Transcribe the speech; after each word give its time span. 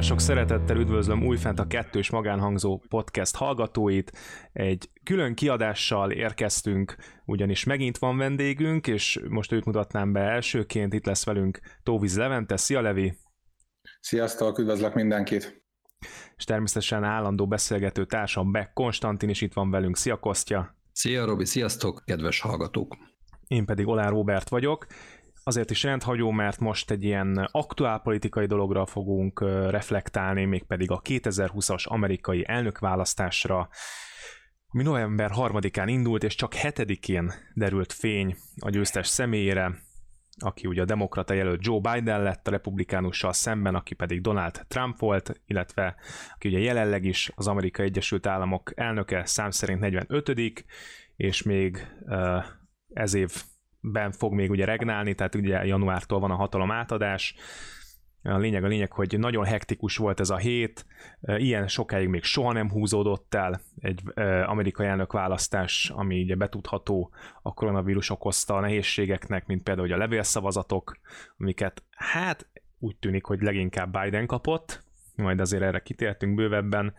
Nagyon 0.00 0.18
sok 0.18 0.28
szeretettel 0.28 0.76
üdvözlöm 0.76 1.26
újfent 1.26 1.58
a 1.58 1.66
kettős 1.66 2.10
magánhangzó 2.10 2.82
podcast 2.88 3.36
hallgatóit. 3.36 4.12
Egy 4.52 4.90
külön 5.04 5.34
kiadással 5.34 6.10
érkeztünk, 6.10 6.96
ugyanis 7.24 7.64
megint 7.64 7.98
van 7.98 8.16
vendégünk, 8.16 8.86
és 8.86 9.20
most 9.28 9.52
őt 9.52 9.64
mutatnám 9.64 10.12
be 10.12 10.20
elsőként. 10.20 10.92
Itt 10.92 11.06
lesz 11.06 11.24
velünk 11.24 11.60
Tóviz 11.82 12.16
Levente. 12.16 12.56
Szia 12.56 12.80
Levi! 12.80 13.14
Sziasztok, 14.00 14.58
üdvözlök 14.58 14.94
mindenkit! 14.94 15.64
És 16.36 16.44
természetesen 16.44 17.04
állandó 17.04 17.46
beszélgető 17.46 18.04
társam 18.04 18.52
Beck 18.52 18.72
Konstantin 18.72 19.28
is 19.28 19.40
itt 19.40 19.52
van 19.52 19.70
velünk. 19.70 19.96
Szia 19.96 20.16
Kostya! 20.16 20.76
Szia 20.92 21.24
Robi, 21.24 21.44
sziasztok, 21.44 22.02
kedves 22.04 22.40
hallgatók! 22.40 22.96
Én 23.46 23.64
pedig 23.64 23.86
Olán 23.86 24.10
Robert 24.10 24.48
vagyok, 24.48 24.86
azért 25.50 25.70
is 25.70 25.82
rendhagyó, 25.82 26.30
mert 26.30 26.58
most 26.58 26.90
egy 26.90 27.04
ilyen 27.04 27.48
aktuálpolitikai 27.50 28.46
dologra 28.46 28.86
fogunk 28.86 29.40
reflektálni, 29.70 30.44
mégpedig 30.44 30.90
a 30.90 31.00
2020-as 31.00 31.84
amerikai 31.84 32.44
elnökválasztásra, 32.48 33.68
ami 34.68 34.82
november 34.82 35.30
3-án 35.34 35.84
indult, 35.86 36.24
és 36.24 36.34
csak 36.34 36.52
7-én 36.54 37.32
derült 37.54 37.92
fény 37.92 38.36
a 38.60 38.70
győztes 38.70 39.06
személyére, 39.06 39.72
aki 40.38 40.66
ugye 40.66 40.82
a 40.82 40.84
demokrata 40.84 41.34
jelölt 41.34 41.66
Joe 41.66 41.80
Biden 41.80 42.22
lett 42.22 42.48
a 42.48 42.50
republikánussal 42.50 43.32
szemben, 43.32 43.74
aki 43.74 43.94
pedig 43.94 44.20
Donald 44.20 44.64
Trump 44.68 44.98
volt, 44.98 45.40
illetve 45.46 45.96
aki 46.34 46.48
ugye 46.48 46.58
jelenleg 46.58 47.04
is 47.04 47.32
az 47.34 47.46
Amerikai 47.46 47.86
Egyesült 47.86 48.26
Államok 48.26 48.72
elnöke, 48.74 49.24
szám 49.24 49.50
szerint 49.50 49.80
45 49.80 50.64
és 51.16 51.42
még 51.42 51.86
ez 52.92 53.14
év 53.14 53.42
ben 53.80 54.12
fog 54.12 54.32
még 54.32 54.50
ugye 54.50 54.64
regnálni, 54.64 55.14
tehát 55.14 55.34
ugye 55.34 55.64
januártól 55.64 56.20
van 56.20 56.30
a 56.30 56.36
hatalom 56.36 56.70
átadás. 56.70 57.34
A 58.22 58.36
lényeg 58.36 58.64
a 58.64 58.66
lényeg, 58.66 58.92
hogy 58.92 59.18
nagyon 59.18 59.44
hektikus 59.44 59.96
volt 59.96 60.20
ez 60.20 60.30
a 60.30 60.36
hét, 60.36 60.86
ilyen 61.22 61.68
sokáig 61.68 62.08
még 62.08 62.22
soha 62.22 62.52
nem 62.52 62.70
húzódott 62.70 63.34
el 63.34 63.60
egy 63.78 64.02
amerikai 64.46 64.86
elnök 64.86 65.12
választás, 65.12 65.90
ami 65.94 66.22
ugye 66.22 66.34
betudható 66.34 67.12
a 67.42 67.54
koronavírus 67.54 68.10
okozta 68.10 68.54
a 68.54 68.60
nehézségeknek, 68.60 69.46
mint 69.46 69.62
például 69.62 69.86
hogy 69.86 69.96
a 69.96 70.00
levélszavazatok, 70.00 70.98
amiket 71.38 71.84
hát 71.90 72.50
úgy 72.78 72.96
tűnik, 72.96 73.24
hogy 73.24 73.40
leginkább 73.40 73.98
Biden 74.00 74.26
kapott, 74.26 74.82
majd 75.16 75.40
azért 75.40 75.62
erre 75.62 75.80
kitértünk 75.80 76.34
bővebben. 76.34 76.94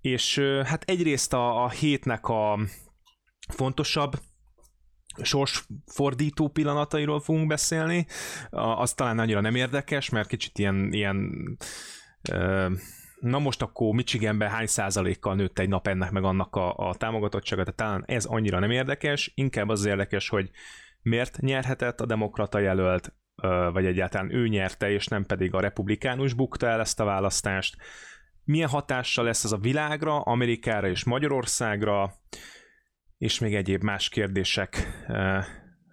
És 0.00 0.38
hát 0.64 0.82
egyrészt 0.82 1.32
a, 1.32 1.64
a 1.64 1.70
hétnek 1.70 2.28
a 2.28 2.58
fontosabb 3.48 4.12
sorsfordító 5.22 6.48
pillanatairól 6.48 7.20
fogunk 7.20 7.46
beszélni, 7.46 8.06
az 8.50 8.94
talán 8.94 9.18
annyira 9.18 9.40
nem 9.40 9.54
érdekes, 9.54 10.10
mert 10.10 10.28
kicsit 10.28 10.58
ilyen, 10.58 10.92
ilyen 10.92 11.30
na 13.20 13.38
most 13.38 13.62
akkor 13.62 13.94
Michiganben 13.94 14.50
hány 14.50 14.66
százalékkal 14.66 15.34
nőtt 15.34 15.58
egy 15.58 15.68
nap 15.68 15.88
ennek 15.88 16.10
meg 16.10 16.24
annak 16.24 16.56
a, 16.56 16.74
a 16.76 16.94
támogatottsága, 16.94 17.62
tehát 17.62 17.78
talán 17.78 18.04
ez 18.06 18.24
annyira 18.24 18.58
nem 18.58 18.70
érdekes, 18.70 19.32
inkább 19.34 19.68
az 19.68 19.84
érdekes, 19.84 20.28
hogy 20.28 20.50
miért 21.02 21.38
nyerhetett 21.40 22.00
a 22.00 22.06
demokrata 22.06 22.58
jelölt, 22.58 23.12
vagy 23.72 23.86
egyáltalán 23.86 24.34
ő 24.34 24.48
nyerte, 24.48 24.90
és 24.90 25.06
nem 25.06 25.24
pedig 25.24 25.54
a 25.54 25.60
republikánus 25.60 26.32
bukta 26.32 26.66
el 26.66 26.80
ezt 26.80 27.00
a 27.00 27.04
választást. 27.04 27.76
Milyen 28.44 28.68
hatással 28.68 29.24
lesz 29.24 29.44
ez 29.44 29.52
a 29.52 29.58
világra, 29.58 30.20
Amerikára 30.20 30.88
és 30.88 31.04
Magyarországra, 31.04 32.14
és 33.24 33.38
még 33.38 33.54
egyéb 33.54 33.82
más 33.82 34.08
kérdések 34.08 34.88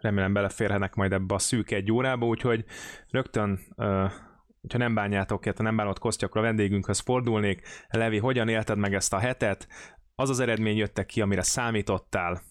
remélem 0.02 0.34
beleférhenek 0.34 0.96
majd 0.96 1.12
ebbe 1.12 1.34
a 1.34 1.40
szűk 1.40 1.72
egy 1.72 1.92
órába, 1.92 2.25
úgyhogy 2.25 2.66
rögtön 3.09 3.59
hogyha 4.62 4.78
nem 4.78 4.94
bánjátok, 4.94 5.46
illetve 5.46 5.64
nem 5.64 5.75
bánod 5.75 6.00
Kostya, 6.00 6.25
akkor 6.25 6.41
a 6.41 6.44
vendégünkhöz 6.44 7.00
fordulnék. 7.00 7.62
Levi, 7.90 8.18
hogyan 8.18 8.47
élted 8.47 8.78
meg 8.78 8.94
ezt 8.94 9.14
a 9.14 9.18
hetet? 9.18 9.68
Az 10.16 10.30
az 10.30 10.40
eredmény 10.40 10.78
jöttek 10.78 11.06
ki, 11.06 11.22
amire 11.22 11.41
számítottál? 11.41 12.41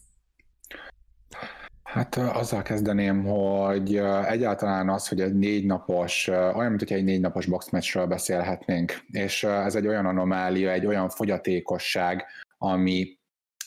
Hát 1.82 2.16
azzal 2.16 2.62
kezdeném, 2.62 3.24
hogy 3.24 3.96
egyáltalán 4.26 4.88
az, 4.88 5.08
hogy 5.08 5.20
egy 5.20 5.34
négy 5.34 5.66
napos, 5.66 6.28
olyan, 6.28 6.68
mint 6.68 6.78
hogyha 6.78 6.94
egy 6.94 7.04
négy 7.04 7.20
napos 7.20 7.46
boxmatchről 7.46 8.06
beszélhetnénk, 8.06 8.92
és 9.06 9.44
ez 9.44 9.74
egy 9.74 9.86
olyan 9.86 10.06
anomália, 10.06 10.70
egy 10.70 10.86
olyan 10.86 11.08
fogyatékosság, 11.08 12.24
ami 12.58 13.18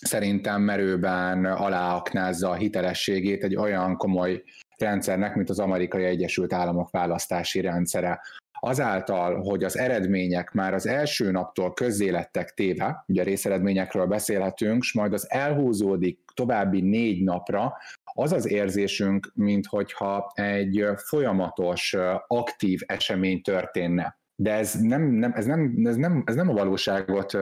szerintem 0.04 0.62
merőben 0.62 1.46
aláaknázza 1.46 2.50
a 2.50 2.56
hitelességét 2.56 3.44
egy 3.44 3.56
olyan 3.56 3.98
komoly 3.98 4.44
rendszernek, 4.78 5.36
mint 5.36 5.50
az 5.50 5.60
Amerikai 5.60 6.04
Egyesült 6.04 6.54
Államok 6.54 6.90
választási 6.92 7.62
rendszere. 7.62 8.22
Azáltal, 8.60 9.42
hogy 9.42 9.64
az 9.64 9.78
eredmények 9.78 10.52
már 10.52 10.74
az 10.74 10.88
első 10.88 11.32
naptól 11.32 11.74
közzé 11.74 12.10
lettek 12.10 12.54
téve, 12.54 13.04
ugye 13.08 13.24
részeredményekről 13.24 14.06
beszélhetünk, 14.06 14.82
és 14.82 14.94
majd 14.94 15.14
az 15.14 15.32
elhúzódik 15.32 16.20
további 16.34 16.82
négy 16.82 17.24
napra, 17.24 17.74
az 18.04 18.32
az 18.32 18.50
érzésünk, 18.50 19.32
minthogyha 19.36 20.32
egy 20.34 20.86
folyamatos, 20.96 21.96
aktív 22.28 22.80
esemény 22.86 23.42
történne. 23.42 24.18
De 24.36 24.54
ez 24.54 24.74
nem, 24.82 25.02
nem, 25.02 25.32
ez 25.36 25.46
nem, 25.46 25.74
ez 25.84 25.96
nem, 25.96 26.24
ez 26.26 26.36
nem 26.36 26.50
a 26.50 26.54
valóságot 26.54 27.38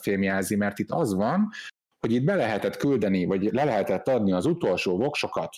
fémjelzi, 0.00 0.56
mert 0.56 0.78
itt 0.78 0.90
az 0.90 1.14
van, 1.14 1.48
hogy 2.04 2.12
itt 2.12 2.24
be 2.24 2.34
lehetett 2.34 2.76
küldeni, 2.76 3.24
vagy 3.24 3.52
le 3.52 3.64
lehetett 3.64 4.08
adni 4.08 4.32
az 4.32 4.46
utolsó 4.46 4.96
voksokat, 4.96 5.56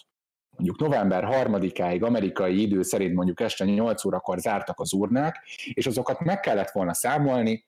mondjuk 0.57 0.81
november 0.81 1.25
3-áig 1.31 2.03
amerikai 2.03 2.61
idő 2.61 2.83
szerint 2.83 3.15
mondjuk 3.15 3.41
este 3.41 3.65
8 3.65 4.05
órakor 4.05 4.39
zártak 4.39 4.81
az 4.81 4.93
urnák, 4.93 5.37
és 5.73 5.87
azokat 5.87 6.21
meg 6.21 6.41
kellett 6.41 6.71
volna 6.71 6.95
számolni, 6.95 7.67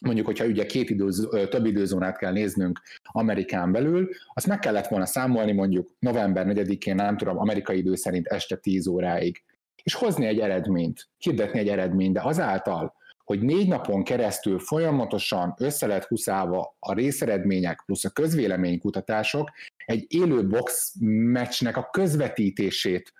mondjuk, 0.00 0.26
hogyha 0.26 0.44
ugye 0.44 0.66
két 0.66 0.90
időz, 0.90 1.28
több 1.48 1.66
időzónát 1.66 2.18
kell 2.18 2.32
néznünk 2.32 2.80
Amerikán 3.02 3.72
belül, 3.72 4.08
azt 4.34 4.46
meg 4.46 4.58
kellett 4.58 4.86
volna 4.86 5.06
számolni 5.06 5.52
mondjuk 5.52 5.90
november 5.98 6.46
4-én, 6.48 6.94
nem 6.94 7.16
tudom, 7.16 7.38
amerikai 7.38 7.78
idő 7.78 7.94
szerint 7.94 8.26
este 8.26 8.56
10 8.56 8.86
óráig, 8.86 9.44
és 9.82 9.94
hozni 9.94 10.26
egy 10.26 10.38
eredményt, 10.38 11.08
hirdetni 11.18 11.58
egy 11.58 11.68
eredményt, 11.68 12.14
de 12.14 12.20
azáltal, 12.22 12.94
hogy 13.26 13.40
négy 13.40 13.68
napon 13.68 14.04
keresztül 14.04 14.58
folyamatosan 14.58 15.54
össze 15.58 15.86
lett 15.86 16.04
huszálva 16.04 16.76
a 16.78 16.94
részeredmények 16.94 17.82
plusz 17.86 18.04
a 18.04 18.10
közvéleménykutatások, 18.10 19.50
egy 19.84 20.04
élő 20.08 20.48
box 20.48 20.94
meccsnek 21.32 21.76
a 21.76 21.88
közvetítését 21.90 23.12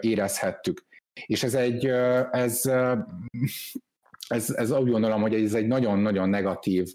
érezhettük. 0.00 0.86
És 1.26 1.42
ez 1.42 1.54
egy, 1.54 1.86
ez, 2.30 2.64
ez, 4.28 4.50
ez 4.50 4.70
úgy 4.70 4.90
gondolom, 4.90 5.20
hogy 5.20 5.34
ez 5.34 5.54
egy 5.54 5.66
nagyon-nagyon 5.66 6.28
negatív 6.28 6.86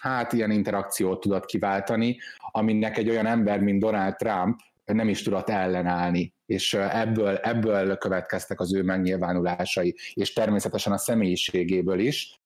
hát 0.00 0.32
ilyen 0.32 0.50
interakciót 0.50 1.20
tudott 1.20 1.44
kiváltani, 1.44 2.18
aminek 2.50 2.98
egy 2.98 3.10
olyan 3.10 3.26
ember, 3.26 3.60
mint 3.60 3.80
Donald 3.80 4.16
Trump 4.16 4.60
nem 4.84 5.08
is 5.08 5.22
tudott 5.22 5.48
ellenállni 5.48 6.33
és 6.46 6.74
ebből, 6.74 7.36
ebből 7.36 7.96
következtek 7.96 8.60
az 8.60 8.74
ő 8.74 8.82
megnyilvánulásai, 8.82 9.96
és 10.14 10.32
természetesen 10.32 10.92
a 10.92 10.98
személyiségéből 10.98 11.98
is, 11.98 12.38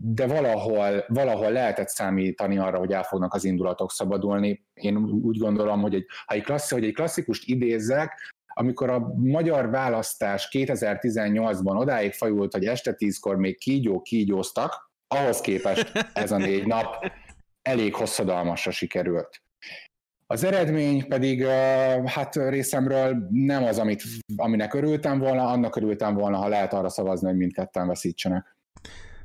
de 0.00 0.26
valahol, 0.26 1.04
valahol 1.08 1.52
lehetett 1.52 1.88
számítani 1.88 2.58
arra, 2.58 2.78
hogy 2.78 2.92
el 2.92 3.02
fognak 3.02 3.34
az 3.34 3.44
indulatok 3.44 3.90
szabadulni. 3.90 4.66
Én 4.74 4.96
úgy 4.96 5.38
gondolom, 5.38 5.80
hogy 5.80 5.94
egy, 5.94 6.06
ha 6.26 6.34
egy, 6.34 6.42
klassz, 6.42 6.70
hogy 6.70 6.84
egy 6.84 6.94
klasszikust 6.94 7.48
idézzek, 7.48 8.32
amikor 8.54 8.90
a 8.90 9.14
magyar 9.16 9.70
választás 9.70 10.48
2018-ban 10.52 11.80
odáig 11.80 12.12
fajult, 12.12 12.52
hogy 12.52 12.64
este 12.64 12.92
tízkor 12.92 13.36
még 13.36 13.58
kígyó 13.58 14.02
kígyóztak, 14.02 14.92
ahhoz 15.08 15.40
képest 15.40 15.92
ez 16.12 16.32
a 16.32 16.36
négy 16.36 16.66
nap 16.66 17.12
elég 17.62 17.94
hosszadalmasra 17.94 18.70
sikerült. 18.70 19.43
Az 20.34 20.44
eredmény 20.44 21.08
pedig 21.08 21.44
hát 22.04 22.34
részemről 22.34 23.26
nem 23.30 23.64
az, 23.64 23.78
amit, 23.78 24.02
aminek 24.36 24.74
örültem 24.74 25.18
volna, 25.18 25.48
annak 25.48 25.76
örültem 25.76 26.14
volna, 26.14 26.36
ha 26.36 26.48
lehet 26.48 26.72
arra 26.72 26.88
szavazni, 26.88 27.28
hogy 27.28 27.36
mindketten 27.36 27.86
veszítsenek. 27.86 28.56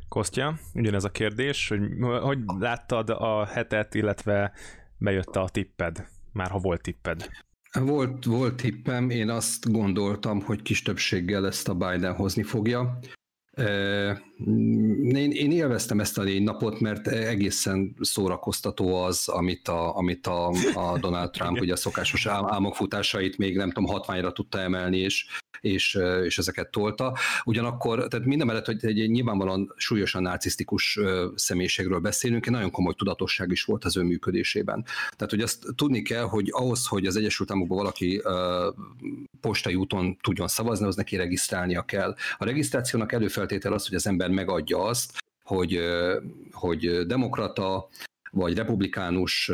Kostya, 0.09 0.53
ugyanez 0.73 1.03
a 1.03 1.09
kérdés, 1.09 1.69
hogy 1.69 1.81
hogy 2.21 2.37
láttad 2.59 3.09
a 3.09 3.45
hetet, 3.45 3.93
illetve 3.93 4.51
bejött 4.97 5.35
a 5.35 5.49
tipped, 5.51 6.07
már 6.33 6.49
ha 6.49 6.57
volt 6.57 6.81
tipped? 6.81 7.27
Volt, 7.79 8.25
volt 8.25 8.55
tippem, 8.55 9.09
én 9.09 9.29
azt 9.29 9.71
gondoltam, 9.71 10.41
hogy 10.41 10.61
kis 10.61 10.81
többséggel 10.81 11.45
ezt 11.45 11.69
a 11.69 11.73
Biden 11.73 12.15
hozni 12.15 12.43
fogja. 12.43 12.99
Én, 13.57 15.31
én 15.31 15.51
élveztem 15.51 15.99
ezt 15.99 16.17
a 16.17 16.23
négy 16.23 16.43
napot, 16.43 16.79
mert 16.79 17.07
egészen 17.07 17.95
szórakoztató 17.99 19.03
az, 19.03 19.27
amit 19.27 19.67
a, 19.67 19.97
amit 19.97 20.27
a, 20.27 20.47
a 20.73 20.97
Donald 20.99 21.31
Trump 21.31 21.59
ugye 21.61 21.73
a 21.73 21.77
szokásos 21.77 22.25
álmokfutásait 22.25 23.37
még 23.37 23.55
nem 23.55 23.71
tudom, 23.71 23.89
hatványra 23.89 24.31
tudta 24.31 24.59
emelni, 24.59 24.97
és 24.97 25.25
és, 25.61 25.97
és 26.23 26.37
ezeket 26.37 26.71
tolta. 26.71 27.17
Ugyanakkor, 27.43 28.07
tehát 28.07 28.25
minden 28.25 28.47
mellett, 28.47 28.65
hogy 28.65 28.85
egy 28.85 29.09
nyilvánvalóan 29.09 29.73
súlyosan 29.75 30.21
narcisztikus 30.21 30.99
személyiségről 31.35 31.99
beszélünk, 31.99 32.45
egy 32.45 32.51
nagyon 32.51 32.71
komoly 32.71 32.93
tudatosság 32.93 33.51
is 33.51 33.63
volt 33.63 33.85
az 33.85 33.97
ő 33.97 34.01
működésében. 34.01 34.85
Tehát, 35.09 35.29
hogy 35.29 35.41
azt 35.41 35.65
tudni 35.75 36.01
kell, 36.01 36.23
hogy 36.23 36.47
ahhoz, 36.51 36.87
hogy 36.87 37.05
az 37.05 37.15
Egyesült 37.15 37.51
Államokban 37.51 37.77
valaki 37.77 38.21
postai 39.41 39.75
úton 39.75 40.17
tudjon 40.21 40.47
szavazni, 40.47 40.85
az 40.85 40.95
neki 40.95 41.15
regisztrálnia 41.15 41.81
kell. 41.81 42.15
A 42.37 42.45
regisztrációnak 42.45 43.11
előfeltétel 43.11 43.73
az, 43.73 43.87
hogy 43.87 43.95
az 43.95 44.07
ember 44.07 44.29
megadja 44.29 44.83
azt, 44.83 45.23
hogy, 45.43 45.79
hogy 46.51 47.05
demokrata 47.05 47.87
vagy 48.31 48.55
republikánus 48.55 49.51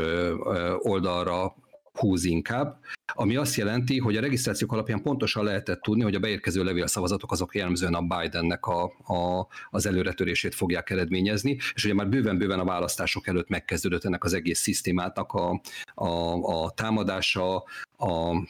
oldalra 0.80 1.56
húz 1.98 2.24
inkább, 2.24 2.80
ami 3.14 3.36
azt 3.36 3.56
jelenti, 3.56 4.00
hogy 4.00 4.18
a 4.18 4.22
regisztrációk 4.22 4.72
alapján 4.72 5.02
pontosan 5.02 5.44
lehetett 5.44 5.82
tudni, 5.82 6.04
hogy 6.04 6.16
a 6.16 6.20
beérkező 6.20 6.64
levélszavazatok 6.64 7.32
azok 7.32 7.56
jellemzően 7.56 7.94
a 7.94 8.02
Bidennek 8.02 8.66
a, 8.66 8.84
a, 8.84 9.48
az 9.70 9.86
előretörését 9.86 10.56
fogják 10.56 10.90
eredményezni, 10.90 11.58
és 11.74 11.86
ugye 11.86 11.94
már 11.94 12.10
bőven-bőven 12.10 12.60
a 12.60 12.66
választások 12.66 13.28
előtt 13.28 13.50
megkezdődött 13.50 14.06
ennek 14.06 14.24
az 14.24 14.34
egész 14.34 14.60
szisztémának 14.60 15.34
a, 15.34 15.62
a, 15.94 16.10
a 16.34 16.72
támadása, 16.72 17.64
a 17.98 18.48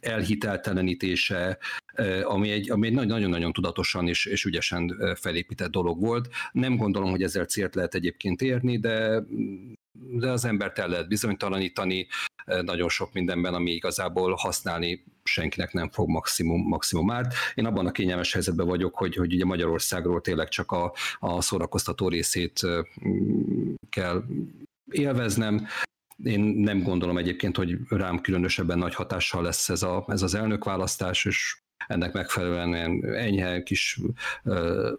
elhiteltelenítése, 0.00 1.58
ami 2.22 2.50
egy, 2.50 2.70
ami 2.70 2.86
egy 2.86 2.92
nagyon-nagyon 2.92 3.52
tudatosan 3.52 4.08
és, 4.08 4.26
és 4.26 4.44
ügyesen 4.44 5.14
felépített 5.14 5.70
dolog 5.70 6.00
volt. 6.00 6.28
Nem 6.52 6.76
gondolom, 6.76 7.10
hogy 7.10 7.22
ezzel 7.22 7.44
célt 7.44 7.74
lehet 7.74 7.94
egyébként 7.94 8.42
érni, 8.42 8.78
de 8.78 9.22
de 10.12 10.30
az 10.30 10.44
embert 10.44 10.78
el 10.78 10.88
lehet 10.88 11.08
bizonytalanítani 11.08 12.06
nagyon 12.62 12.88
sok 12.88 13.12
mindenben, 13.12 13.54
ami 13.54 13.70
igazából 13.70 14.34
használni 14.34 15.04
senkinek 15.22 15.72
nem 15.72 15.90
fog 15.90 16.08
maximum, 16.08 16.60
maximum 16.68 17.10
árt. 17.10 17.34
Én 17.54 17.66
abban 17.66 17.86
a 17.86 17.92
kényelmes 17.92 18.32
helyzetben 18.32 18.66
vagyok, 18.66 18.96
hogy, 18.96 19.14
hogy 19.14 19.32
ugye 19.32 19.44
Magyarországról 19.44 20.20
tényleg 20.20 20.48
csak 20.48 20.72
a, 20.72 20.92
a 21.18 21.40
szórakoztató 21.40 22.08
részét 22.08 22.60
kell 23.90 24.24
élveznem, 24.90 25.66
én 26.24 26.40
nem 26.40 26.82
gondolom 26.82 27.18
egyébként, 27.18 27.56
hogy 27.56 27.76
rám 27.88 28.20
különösebben 28.20 28.78
nagy 28.78 28.94
hatással 28.94 29.42
lesz 29.42 29.68
ez, 29.68 29.82
a, 29.82 30.04
ez 30.08 30.22
az 30.22 30.34
elnökválasztás, 30.34 31.24
és 31.24 31.62
ennek 31.86 32.12
megfelelően 32.12 32.68
ilyen 32.68 33.14
enyhe 33.14 33.62
kis 33.62 34.00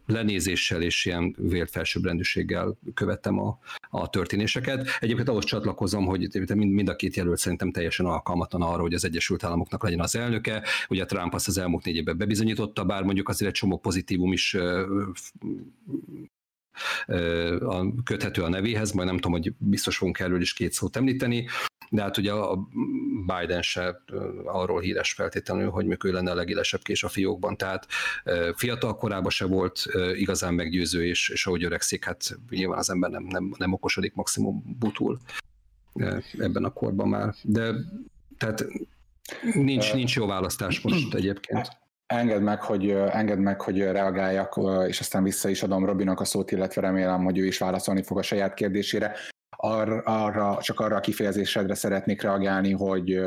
lenézéssel 0.05 0.81
és 0.81 1.05
ilyen 1.05 1.35
vélt 1.37 1.69
felsőbbrendűséggel 1.69 2.77
követtem 2.93 3.39
a, 3.39 3.59
a 3.89 4.09
történéseket. 4.09 4.87
Egyébként 4.99 5.29
ahhoz 5.29 5.45
csatlakozom, 5.45 6.05
hogy 6.05 6.27
mind, 6.55 6.71
mind 6.71 6.89
a 6.89 6.95
két 6.95 7.15
jelölt 7.15 7.37
szerintem 7.37 7.71
teljesen 7.71 8.05
alkalmatlan 8.05 8.61
arra, 8.61 8.81
hogy 8.81 8.93
az 8.93 9.05
Egyesült 9.05 9.43
Államoknak 9.43 9.83
legyen 9.83 9.99
az 9.99 10.15
elnöke. 10.15 10.63
Ugye 10.89 11.05
Trump 11.05 11.33
azt 11.33 11.47
az 11.47 11.57
elmúlt 11.57 11.85
négy 11.85 11.95
évben 11.95 12.17
bebizonyította, 12.17 12.85
bár 12.85 13.03
mondjuk 13.03 13.29
azért 13.29 13.51
egy 13.51 13.57
csomó 13.57 13.77
pozitívum 13.77 14.31
is 14.31 14.57
köthető 18.03 18.43
a 18.43 18.49
nevéhez, 18.49 18.91
majd 18.91 19.07
nem 19.07 19.15
tudom, 19.15 19.31
hogy 19.31 19.53
biztos 19.57 19.97
fogunk 19.97 20.19
erről 20.19 20.41
is 20.41 20.53
két 20.53 20.73
szót 20.73 20.95
említeni, 20.95 21.47
de 21.89 22.01
hát 22.01 22.17
ugye 22.17 22.31
a 22.31 22.67
Biden 23.25 23.61
se 23.61 24.01
arról 24.45 24.81
híres 24.81 25.13
feltétlenül, 25.13 25.69
hogy 25.69 25.85
mikor 25.85 26.11
lenne 26.11 26.31
a 26.31 26.35
legélesebb 26.35 26.81
kés 26.81 27.03
a 27.03 27.09
fiókban, 27.09 27.57
tehát 27.57 27.87
fiatal 28.55 28.95
korában 28.95 29.29
se 29.29 29.45
volt 29.45 29.85
igazán 30.13 30.53
meggyőző, 30.53 31.05
és, 31.05 31.29
és 31.29 31.47
ahogy 31.47 31.63
öregszik, 31.63 32.05
hát 32.05 32.37
nyilván 32.49 32.77
az 32.77 32.89
ember 32.89 33.09
nem, 33.09 33.23
nem, 33.23 33.53
nem 33.57 33.73
okosodik, 33.73 34.13
maximum 34.13 34.75
butul 34.79 35.19
ebben 36.37 36.63
a 36.63 36.73
korban 36.73 37.07
már, 37.07 37.33
de 37.41 37.73
tehát 38.37 38.65
nincs, 39.53 39.93
nincs 39.93 40.15
jó 40.15 40.25
választás 40.25 40.81
most 40.81 41.13
egyébként. 41.13 41.80
Engedd 42.11 42.41
meg, 42.41 42.61
hogy, 42.61 42.89
engedd 42.89 43.37
meg, 43.37 43.61
hogy 43.61 43.79
reagáljak, 43.79 44.59
és 44.87 44.99
aztán 44.99 45.23
vissza 45.23 45.49
is 45.49 45.63
adom 45.63 45.85
Robinak 45.85 46.19
a 46.19 46.25
szót, 46.25 46.51
illetve 46.51 46.81
remélem, 46.81 47.23
hogy 47.23 47.37
ő 47.37 47.45
is 47.45 47.57
válaszolni 47.57 48.03
fog 48.03 48.17
a 48.17 48.21
saját 48.21 48.53
kérdésére. 48.53 49.15
Ar, 49.57 50.01
arra, 50.05 50.57
csak 50.61 50.79
arra 50.79 50.95
a 50.95 50.99
kifejezésedre 50.99 51.73
szeretnék 51.73 52.21
reagálni, 52.21 52.71
hogy, 52.71 53.19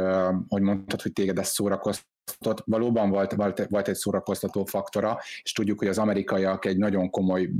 hogy 0.48 0.62
mondtad, 0.62 1.02
hogy 1.02 1.12
téged 1.12 1.38
ez 1.38 1.48
szórakoztatott. 1.48 2.62
Valóban 2.64 3.10
volt, 3.10 3.32
volt, 3.32 3.66
volt 3.68 3.88
egy 3.88 3.94
szórakoztató 3.94 4.64
faktora, 4.64 5.18
és 5.42 5.52
tudjuk, 5.52 5.78
hogy 5.78 5.88
az 5.88 5.98
amerikaiak 5.98 6.64
egy 6.64 6.76
nagyon 6.76 7.10
komoly, 7.10 7.50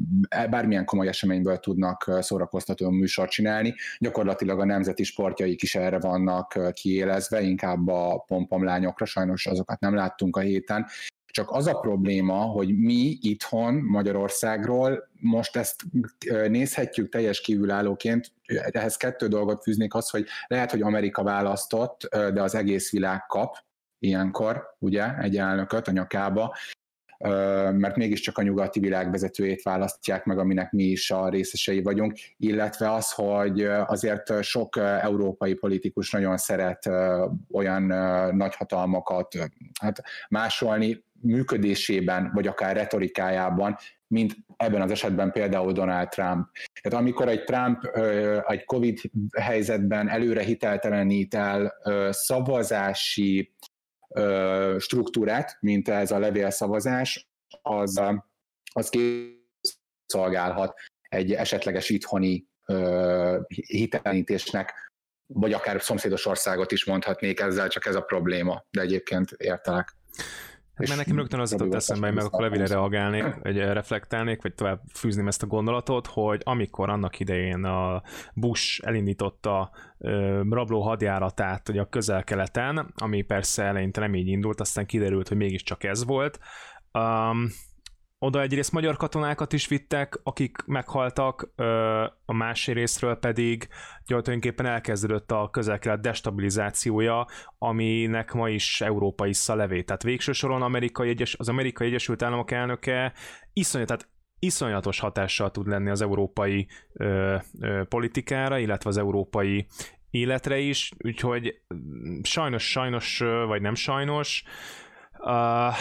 bármilyen 0.51 0.85
komoly 0.85 1.09
eseményből 1.09 1.59
tudnak 1.59 2.11
szórakoztató 2.21 2.91
műsort 2.91 3.31
csinálni. 3.31 3.75
Gyakorlatilag 3.99 4.61
a 4.61 4.65
nemzeti 4.65 5.05
sportjaik 5.05 5.63
is 5.63 5.75
erre 5.75 5.99
vannak 5.99 6.73
kiélezve, 6.73 7.41
inkább 7.41 7.89
a 7.89 8.25
pompomlányokra, 8.27 9.05
sajnos 9.05 9.47
azokat 9.47 9.81
nem 9.81 9.95
láttunk 9.95 10.37
a 10.37 10.41
héten, 10.41 10.87
csak 11.35 11.51
az 11.51 11.67
a 11.67 11.79
probléma, 11.79 12.35
hogy 12.35 12.79
mi 12.79 13.19
itthon 13.21 13.75
Magyarországról 13.75 15.09
most 15.21 15.57
ezt 15.57 15.83
nézhetjük 16.49 17.09
teljes 17.09 17.41
kívülállóként, 17.41 18.33
ehhez 18.71 18.97
kettő 18.97 19.29
dolgot 19.29 19.63
fűznék 19.63 19.95
az, 19.95 20.11
hogy 20.11 20.27
lehet, 20.47 20.71
hogy 20.71 20.83
Amerika 20.83 21.23
választott, 21.23 22.09
de 22.11 22.43
az 22.43 22.55
egész 22.55 22.91
világ 22.91 23.27
kap 23.27 23.57
ilyenkor, 23.99 24.77
ugye, 24.79 25.19
egy 25.19 25.37
elnököt 25.37 25.89
a 25.89 25.93
nyakába, 25.93 26.57
mert 27.73 27.97
mégiscsak 27.97 28.39
a 28.39 28.43
nyugati 28.43 28.81
világ 28.81 29.11
vezetőjét 29.11 29.63
választják 29.63 30.25
meg, 30.25 30.39
aminek 30.39 30.73
mi 30.73 30.85
is 30.85 31.11
a 31.11 31.29
részesei 31.29 31.83
vagyunk, 31.83 32.19
illetve 32.37 32.93
az, 32.93 33.13
hogy 33.13 33.65
azért 33.65 34.43
sok 34.43 34.77
európai 34.77 35.55
politikus 35.55 36.11
nagyon 36.11 36.37
szeret 36.37 36.91
olyan 37.53 37.83
nagyhatalmakat 38.37 39.35
hát 39.81 40.03
másolni, 40.29 41.05
működésében, 41.21 42.31
vagy 42.35 42.47
akár 42.47 42.77
retorikájában, 42.77 43.77
mint 44.07 44.37
ebben 44.57 44.81
az 44.81 44.91
esetben 44.91 45.33
például 45.33 45.73
Donald 45.73 46.09
Trump. 46.09 46.47
Tehát 46.83 47.01
amikor 47.01 47.29
egy 47.29 47.45
Trump 47.45 47.85
egy 48.47 48.65
Covid 48.65 49.01
helyzetben 49.41 50.09
előre 50.09 50.43
hiteltelenít 50.43 51.35
el 51.35 51.75
szavazási 52.11 53.55
struktúrát, 54.79 55.57
mint 55.61 55.89
ez 55.89 56.11
a 56.11 56.19
levélszavazás, 56.19 57.29
az, 57.63 58.01
az 58.73 58.91
szolgálhat 60.07 60.75
egy 61.09 61.33
esetleges 61.33 61.89
itthoni 61.89 62.47
hitelítésnek, 63.67 64.93
vagy 65.27 65.53
akár 65.53 65.83
szomszédos 65.83 66.27
országot 66.27 66.73
is 66.73 66.85
mondhatnék 66.85 67.41
ezzel, 67.41 67.69
csak 67.69 67.87
ez 67.87 67.95
a 67.95 68.01
probléma, 68.01 68.65
de 68.71 68.81
egyébként 68.81 69.31
értelek. 69.31 69.97
Hát 70.75 70.87
mert 70.87 70.99
nekem 70.99 71.17
rögtön 71.17 71.41
az 71.41 71.51
jutott 71.51 71.75
eszembe, 71.75 72.07
hogy 72.07 72.15
meg 72.15 72.25
akkor 72.25 72.41
levére 72.41 72.67
reagálnék, 72.67 73.35
vagy 73.43 73.57
reflektálnék, 73.57 74.43
vagy 74.43 74.55
tovább 74.55 74.81
fűzném 74.95 75.27
ezt 75.29 75.43
a 75.43 75.47
gondolatot, 75.47 76.07
hogy 76.07 76.41
amikor 76.45 76.91
annak 76.91 77.21
idején 77.21 77.65
a 77.65 78.03
Bush 78.35 78.81
elindította 78.87 79.71
rabló 80.51 80.81
hadjáratát 80.81 81.69
ugye 81.69 81.81
a 81.81 81.89
közel-keleten, 81.89 82.93
ami 82.97 83.23
persze 83.23 83.63
eleinte 83.63 84.01
nem 84.01 84.15
így 84.15 84.29
indult, 84.29 84.61
aztán 84.61 84.87
kiderült, 84.87 85.29
hogy 85.29 85.37
mégiscsak 85.37 85.85
ez 85.85 86.05
volt, 86.05 86.39
um, 86.93 87.49
oda 88.25 88.41
egyrészt 88.41 88.73
magyar 88.73 88.97
katonákat 88.97 89.53
is 89.53 89.69
vittek, 89.69 90.21
akik 90.23 90.59
meghaltak, 90.67 91.49
a 92.25 92.33
másik 92.33 92.75
részről 92.75 93.15
pedig 93.17 93.69
tulajdonképpen 94.07 94.67
elkezdődött 94.67 95.31
a 95.31 95.49
közel 95.51 95.79
destabilizációja, 96.01 97.27
aminek 97.59 98.33
ma 98.33 98.49
is 98.49 98.81
Európa 98.81 99.27
issza 99.27 99.55
levé. 99.55 99.83
Tehát 99.83 100.03
végső 100.03 100.33
soron 100.33 100.63
amerikai 100.63 101.09
egyes, 101.09 101.35
az 101.39 101.49
amerikai 101.49 101.87
Egyesült 101.87 102.23
Államok 102.23 102.51
elnöke 102.51 103.13
iszonyat, 103.53 103.87
tehát 103.87 104.09
iszonyatos 104.39 105.01
hatással 105.01 105.51
tud 105.51 105.67
lenni 105.67 105.91
az 105.91 106.03
európai 106.03 106.67
ö, 106.93 107.37
ö, 107.61 107.83
politikára, 107.89 108.59
illetve 108.59 108.91
az 108.91 108.97
európai 108.97 109.67
életre 110.11 110.59
is, 110.59 110.93
úgyhogy 111.05 111.61
sajnos, 112.23 112.71
sajnos, 112.71 113.19
vagy 113.47 113.61
nem 113.61 113.75
sajnos, 113.75 114.45
uh, 115.19 115.75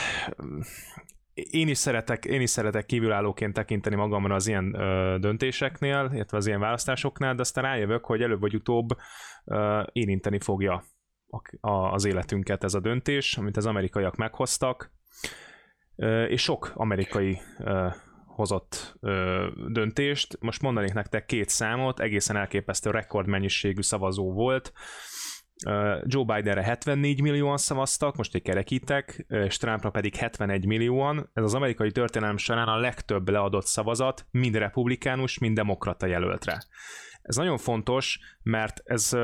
én 1.34 1.68
is 1.68 1.78
szeretek, 1.78 2.26
én 2.26 2.42
is 2.42 2.50
szeretek 2.50 2.86
kívülállóként 2.86 3.54
tekinteni 3.54 3.96
magamra 3.96 4.36
az 4.36 4.48
ilyen 4.48 4.74
ö, 4.74 5.18
döntéseknél, 5.20 6.10
illetve 6.14 6.38
az 6.38 6.48
ilyen 6.48 6.60
választásoknál, 6.60 7.36
de 7.36 7.42
aztán 7.42 7.64
rájövök, 7.64 8.06
hogy 8.06 8.22
előbb 8.22 8.40
vagy 8.40 8.56
utóbb 8.56 8.90
ö, 9.46 9.84
érinteni 9.92 10.40
fogja 10.40 10.84
a, 11.28 11.68
a, 11.68 11.92
az 11.92 12.06
életünket 12.06 12.64
ez 12.64 12.74
a 12.74 12.80
döntés, 12.80 13.38
amit 13.38 13.58
az 13.58 13.66
amerikaiak 13.66 14.16
meghoztak, 14.16 14.92
ö, 15.96 16.24
és 16.24 16.42
sok 16.42 16.72
amerikai 16.76 17.42
ö, 17.60 17.88
hozott 18.26 18.96
ö, 19.00 19.48
döntést. 19.68 20.38
Most 20.40 20.62
mondanék 20.62 20.94
nektek 20.94 21.26
két 21.26 21.50
számot, 21.50 22.00
egészen 22.00 22.36
elképesztő 22.36 22.92
rekordmennyiségű 22.92 23.82
szavazó 23.82 24.34
volt, 24.34 24.74
Joe 26.04 26.24
Bidenre 26.26 26.64
74 26.64 27.22
millióan 27.22 27.58
szavaztak, 27.58 28.16
most 28.16 28.36
egy 28.36 28.42
kerekítek, 28.42 29.26
és 29.28 29.58
Trumpra 29.58 29.90
pedig 29.90 30.16
71 30.16 30.66
millióan. 30.66 31.30
Ez 31.34 31.44
az 31.44 31.54
amerikai 31.54 31.92
történelem 31.92 32.38
során 32.38 32.68
a 32.68 32.78
legtöbb 32.78 33.30
leadott 33.30 33.66
szavazat, 33.66 34.28
mind 34.32 34.56
republikánus, 34.56 35.38
mind 35.38 35.56
demokrata 35.56 36.06
jelöltre. 36.06 36.64
Ez 37.22 37.36
nagyon 37.36 37.58
fontos, 37.58 38.20
mert 38.44 38.82
ez 38.86 39.18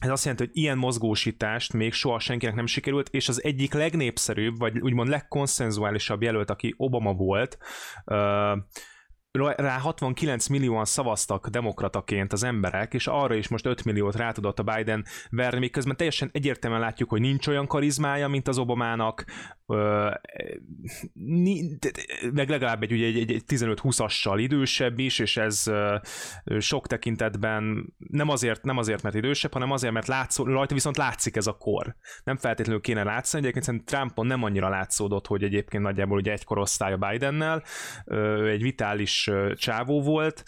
ez 0.00 0.10
azt 0.10 0.24
jelenti, 0.24 0.44
hogy 0.44 0.56
ilyen 0.56 0.78
mozgósítást 0.78 1.72
még 1.72 1.92
soha 1.92 2.18
senkinek 2.18 2.54
nem 2.54 2.66
sikerült, 2.66 3.08
és 3.08 3.28
az 3.28 3.44
egyik 3.44 3.72
legnépszerűbb, 3.72 4.58
vagy 4.58 4.78
úgymond 4.78 5.08
legkonszenzuálisabb 5.08 6.22
jelölt, 6.22 6.50
aki 6.50 6.74
Obama 6.76 7.12
volt, 7.12 7.58
rá 9.38 9.78
69 9.78 10.46
millióan 10.46 10.84
szavaztak 10.84 11.48
demokrataként 11.48 12.32
az 12.32 12.42
emberek, 12.44 12.94
és 12.94 13.06
arra 13.06 13.34
is 13.34 13.48
most 13.48 13.66
5 13.66 13.84
milliót 13.84 14.16
rá 14.16 14.32
a 14.54 14.62
Biden 14.62 15.04
verni, 15.30 15.58
miközben 15.58 15.96
teljesen 15.96 16.30
egyértelműen 16.32 16.82
látjuk, 16.82 17.10
hogy 17.10 17.20
nincs 17.20 17.46
olyan 17.46 17.66
karizmája, 17.66 18.28
mint 18.28 18.48
az 18.48 18.58
Obamának, 18.58 19.24
meg 22.32 22.48
legalább 22.48 22.82
egy, 22.82 22.92
ugye, 22.92 23.06
egy, 23.06 23.32
egy 23.32 23.42
15-20-assal 23.46 24.34
idősebb 24.36 24.98
is, 24.98 25.18
és 25.18 25.36
ez 25.36 25.64
sok 26.58 26.86
tekintetben 26.86 27.94
nem 27.96 28.28
azért, 28.28 28.62
nem 28.64 28.78
azért, 28.78 29.02
mert 29.02 29.14
idősebb, 29.14 29.52
hanem 29.52 29.70
azért, 29.70 29.92
mert 29.92 30.06
látszó, 30.06 30.44
rajta 30.44 30.74
viszont 30.74 30.96
látszik 30.96 31.36
ez 31.36 31.46
a 31.46 31.56
kor. 31.56 31.96
Nem 32.24 32.36
feltétlenül 32.36 32.80
kéne 32.80 33.02
látszani, 33.02 33.42
egyébként 33.42 33.64
szerintem 33.64 33.98
Trumpon 33.98 34.26
nem 34.26 34.42
annyira 34.42 34.68
látszódott, 34.68 35.26
hogy 35.26 35.42
egyébként 35.42 35.82
nagyjából 35.82 36.18
ugye 36.18 36.32
egy 36.32 36.44
korosztály 36.44 36.92
a 36.92 36.96
Bidennel, 36.96 37.62
egy 38.46 38.62
vitális 38.62 39.23
csávó 39.54 40.02
volt, 40.02 40.44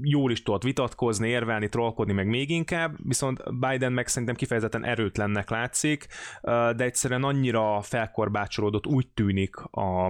jól 0.00 0.30
is 0.30 0.42
tudott 0.42 0.62
vitatkozni, 0.62 1.28
érvelni, 1.28 1.68
trollkodni, 1.68 2.12
meg 2.12 2.26
még 2.26 2.50
inkább, 2.50 2.96
viszont 3.02 3.42
Biden 3.58 3.92
meg 3.92 4.06
szerintem 4.06 4.36
kifejezetten 4.36 4.84
erőtlennek 4.84 5.50
látszik, 5.50 6.06
de 6.42 6.84
egyszerűen 6.84 7.24
annyira 7.24 7.82
felkorbácsolódott, 7.82 8.86
úgy 8.86 9.08
tűnik 9.08 9.56
a, 9.56 10.06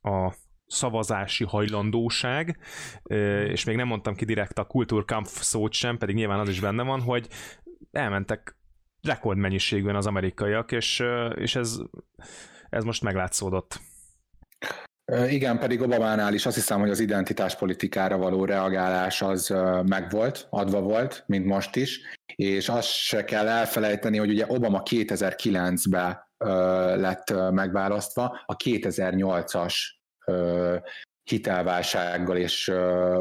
a 0.00 0.34
szavazási 0.66 1.44
hajlandóság, 1.44 2.58
és 3.48 3.64
még 3.64 3.76
nem 3.76 3.86
mondtam 3.86 4.14
ki 4.14 4.24
direkt 4.24 4.58
a 4.58 4.64
kultúrkampf 4.64 5.40
szót 5.40 5.72
sem, 5.72 5.98
pedig 5.98 6.14
nyilván 6.14 6.38
az 6.38 6.48
is 6.48 6.60
benne 6.60 6.82
van, 6.82 7.00
hogy 7.00 7.28
elmentek 7.90 8.58
rekordmennyiségűen 9.02 9.96
az 9.96 10.06
amerikaiak, 10.06 10.72
és, 10.72 11.02
és 11.34 11.56
ez, 11.56 11.78
ez 12.68 12.84
most 12.84 13.02
meglátszódott. 13.02 13.80
Igen, 15.28 15.58
pedig 15.58 15.80
Obamánál 15.80 16.34
is 16.34 16.46
azt 16.46 16.54
hiszem, 16.54 16.80
hogy 16.80 16.90
az 16.90 17.00
identitáspolitikára 17.00 18.18
való 18.18 18.44
reagálás 18.44 19.22
az 19.22 19.54
megvolt, 19.86 20.46
adva 20.50 20.80
volt, 20.80 21.24
mint 21.26 21.46
most 21.46 21.76
is, 21.76 22.00
és 22.34 22.68
azt 22.68 22.88
se 22.88 23.24
kell 23.24 23.48
elfelejteni, 23.48 24.18
hogy 24.18 24.30
ugye 24.30 24.44
Obama 24.48 24.82
2009-ben 24.90 26.18
lett 27.00 27.34
megválasztva, 27.50 28.40
a 28.46 28.56
2008-as 28.56 29.74
hitelválsággal 31.22 32.36
és 32.36 32.68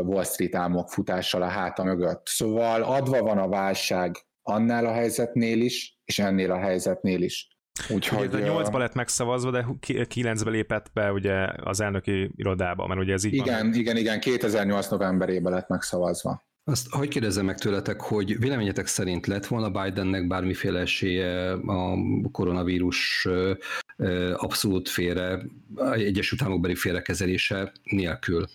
Wall 0.03 0.23
Street 0.23 0.55
álmok 0.55 0.89
futással 0.89 1.41
a 1.41 1.47
háta 1.47 1.83
mögött. 1.83 2.27
Szóval 2.27 2.83
adva 2.83 3.21
van 3.21 3.37
a 3.37 3.47
válság 3.47 4.15
annál 4.41 4.85
a 4.85 4.93
helyzetnél 4.93 5.61
is, 5.61 5.99
és 6.05 6.19
ennél 6.19 6.51
a 6.51 6.59
helyzetnél 6.59 7.21
is. 7.21 7.47
Úgyhogy... 7.89 8.27
Ugye, 8.33 8.47
8 8.47 8.71
lett 8.71 8.93
megszavazva, 8.93 9.51
de 9.51 9.65
9-be 9.87 10.49
lépett 10.49 10.91
be 10.93 11.11
ugye 11.11 11.47
az 11.63 11.81
elnöki 11.81 12.31
irodába, 12.35 12.87
mert 12.87 12.99
ugye 12.99 13.13
ez 13.13 13.23
így 13.23 13.33
igen, 13.33 13.65
van. 13.65 13.73
Igen, 13.73 13.97
igen, 13.97 14.19
2008 14.19 14.87
novemberében 14.87 15.53
lett 15.53 15.67
megszavazva. 15.67 16.47
Azt 16.63 16.87
hogy 16.89 17.07
kérdezem 17.07 17.45
meg 17.45 17.57
tőletek, 17.57 18.01
hogy 18.01 18.39
véleményetek 18.39 18.87
szerint 18.87 19.27
lett 19.27 19.45
volna 19.45 19.69
Bidennek 19.69 20.27
bármiféle 20.27 20.79
esélye 20.79 21.51
a 21.51 21.97
koronavírus 22.31 23.27
abszolút 24.33 24.89
félre, 24.89 25.41
Egyesült 25.93 26.41
Államokbeli 26.41 26.75
félrekezelése 26.75 27.71
nélkül? 27.83 28.45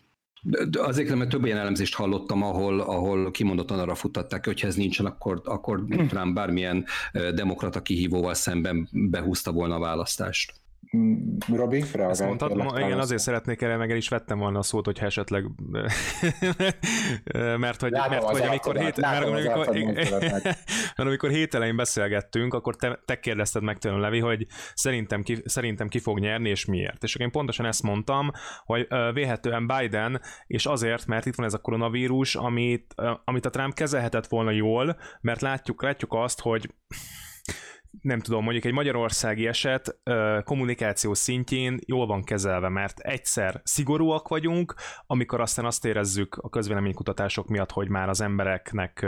Azért, 0.73 1.15
mert 1.15 1.31
több 1.31 1.45
ilyen 1.45 1.59
elemzést 1.59 1.95
hallottam, 1.95 2.43
ahol, 2.43 2.81
ahol 2.81 3.31
kimondottan 3.31 3.79
arra 3.79 3.95
futtatták, 3.95 4.45
hogy 4.45 4.61
ha 4.61 4.67
ez 4.67 4.75
nincsen, 4.75 5.07
akkor, 5.07 5.41
akkor 5.45 5.85
Trump 6.09 6.35
bármilyen 6.35 6.85
demokrata 7.35 7.83
kihívóval 7.83 8.35
szemben 8.35 8.89
behúzta 8.93 9.53
volna 9.53 9.75
a 9.75 9.79
választást. 9.79 10.64
Mm, 10.97 11.37
Robi, 11.53 11.85
Ezt 11.93 12.25
mondtad, 12.25 12.57
ma, 12.57 12.81
igen, 12.81 12.99
azért 12.99 13.21
szeretnék 13.21 13.63
erre, 13.63 13.77
meg 13.77 13.91
el 13.91 13.97
is 13.97 14.09
vettem 14.09 14.39
volna 14.39 14.59
a 14.59 14.63
szót, 14.63 14.85
hogyha 14.85 15.07
esetleg 15.07 15.45
mert 17.65 17.81
hogy, 17.81 17.91
mert, 17.91 18.23
hogy 18.23 18.41
amikor, 18.41 18.77
hét, 18.77 19.01
mert, 19.01 19.25
amikor, 19.25 19.69
mert 20.97 20.97
amikor 20.97 21.31
hét 21.31 21.55
elején 21.55 21.77
beszélgettünk, 21.77 22.55
akkor 22.55 22.77
te, 22.77 23.01
te 23.05 23.21
kérdezted 23.21 23.63
meg 23.63 23.79
tőlem, 23.79 24.01
Levi, 24.01 24.19
hogy 24.19 24.47
szerintem 24.75 25.23
ki, 25.23 25.43
szerintem 25.45 25.89
ki 25.89 25.99
fog 25.99 26.19
nyerni, 26.19 26.49
és 26.49 26.65
miért. 26.65 27.03
És 27.03 27.15
én 27.15 27.31
pontosan 27.31 27.67
ezt 27.67 27.83
mondtam, 27.83 28.31
hogy 28.65 28.87
véhetően 29.13 29.67
Biden, 29.67 30.21
és 30.47 30.67
azért, 30.67 31.07
mert 31.07 31.27
itt 31.27 31.35
van 31.35 31.47
ez 31.47 31.55
a 31.55 31.59
koronavírus, 31.59 32.35
amit, 32.35 32.95
amit 33.25 33.47
a 33.47 33.51
Trump 33.51 33.75
kezelhetett 33.75 34.27
volna 34.27 34.51
jól, 34.51 34.97
mert 35.21 35.41
látjuk, 35.41 35.83
látjuk 35.83 36.13
azt, 36.13 36.41
hogy 36.41 36.69
nem 38.01 38.21
tudom, 38.21 38.43
mondjuk 38.43 38.65
egy 38.65 38.73
magyarországi 38.73 39.47
eset 39.47 39.99
kommunikáció 40.45 41.15
szintjén 41.15 41.79
jól 41.87 42.07
van 42.07 42.25
kezelve, 42.25 42.69
mert 42.69 42.99
egyszer 42.99 43.61
szigorúak 43.65 44.29
vagyunk, 44.29 44.75
amikor 45.07 45.41
aztán 45.41 45.65
azt 45.65 45.85
érezzük 45.85 46.37
a 46.37 46.49
közvéleménykutatások 46.49 47.49
miatt, 47.49 47.71
hogy 47.71 47.89
már 47.89 48.09
az 48.09 48.21
embereknek 48.21 49.07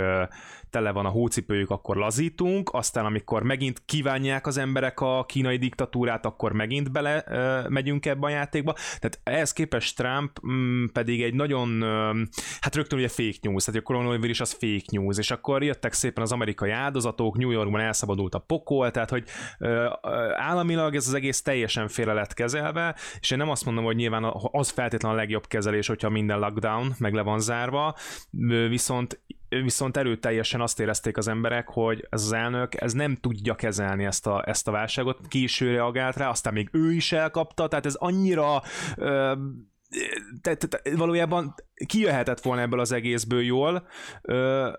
tele 0.77 0.91
van 0.91 1.07
a 1.07 1.09
hócipőjük, 1.09 1.71
akkor 1.71 1.97
lazítunk, 1.97 2.71
aztán 2.73 3.05
amikor 3.05 3.43
megint 3.43 3.83
kívánják 3.85 4.47
az 4.47 4.57
emberek 4.57 5.01
a 5.01 5.25
kínai 5.25 5.57
diktatúrát, 5.57 6.27
akkor 6.27 6.53
megint 6.53 6.93
bele 6.93 7.25
megyünk 7.69 8.07
ebbe 8.07 8.27
a 8.27 8.31
játékba. 8.31 8.73
Tehát 8.73 9.21
ehhez 9.23 9.53
képest 9.53 9.97
Trump 9.97 10.39
mm, 10.47 10.85
pedig 10.93 11.23
egy 11.23 11.35
nagyon, 11.35 11.83
hát 12.61 12.75
rögtön 12.75 12.99
ugye 12.99 13.09
fake 13.09 13.39
news, 13.43 13.65
tehát 13.65 13.81
a 13.81 13.83
koronavírus 13.85 14.41
az 14.41 14.53
fake 14.53 14.85
news, 14.91 15.19
és 15.19 15.31
akkor 15.31 15.63
jöttek 15.63 15.93
szépen 15.93 16.23
az 16.23 16.33
amerikai 16.33 16.71
áldozatok, 16.71 17.37
New 17.37 17.51
Yorkban 17.51 17.81
elszabadult 17.81 18.35
a 18.35 18.39
pokol, 18.39 18.91
tehát 18.91 19.11
hogy 19.11 19.25
államilag 20.37 20.95
ez 20.95 21.07
az 21.07 21.15
egész 21.15 21.43
teljesen 21.43 21.89
félre 21.89 22.13
lett 22.13 22.35
kezelve, 22.35 22.95
és 23.21 23.31
én 23.31 23.39
nem 23.39 23.51
azt 23.51 23.65
mondom, 23.65 23.85
hogy 23.85 23.97
nyilván 23.97 24.25
az 24.51 24.71
feltétlenül 24.71 25.19
a 25.19 25.21
legjobb 25.21 25.47
kezelés, 25.47 25.87
hogyha 25.87 26.09
minden 26.09 26.39
lockdown 26.39 26.95
meg 26.99 27.15
le 27.15 27.23
van 27.23 27.41
zárva, 27.41 27.95
viszont 28.69 29.21
viszont 29.49 29.97
erőteljesen 29.97 30.61
azt 30.61 30.81
érezték 30.81 31.17
az 31.17 31.29
emberek, 31.29 31.69
hogy 31.69 32.07
ez 32.11 32.23
az 32.23 32.33
elnök 32.33 32.81
ez 32.81 32.93
nem 32.93 33.15
tudja 33.15 33.55
kezelni 33.55 34.05
ezt 34.05 34.27
a, 34.27 34.49
ezt 34.49 34.69
a 34.69 34.71
válságot, 34.71 35.29
késő 35.29 35.71
reagált 35.71 36.17
rá, 36.17 36.29
aztán 36.29 36.53
még 36.53 36.69
ő 36.73 36.93
is 36.93 37.13
elkapta, 37.13 37.69
tehát 37.69 37.87
ez 37.87 37.95
annyira 37.95 38.63
ö, 38.97 39.35
te, 40.41 40.55
te, 40.55 40.67
te, 40.67 40.97
valójában 40.97 41.55
kijöhetett 41.87 42.41
volna 42.41 42.63
ebből 42.63 42.81
az 42.81 42.93
egészből 42.93 43.43
jól, 43.43 43.89
ö, 44.23 44.71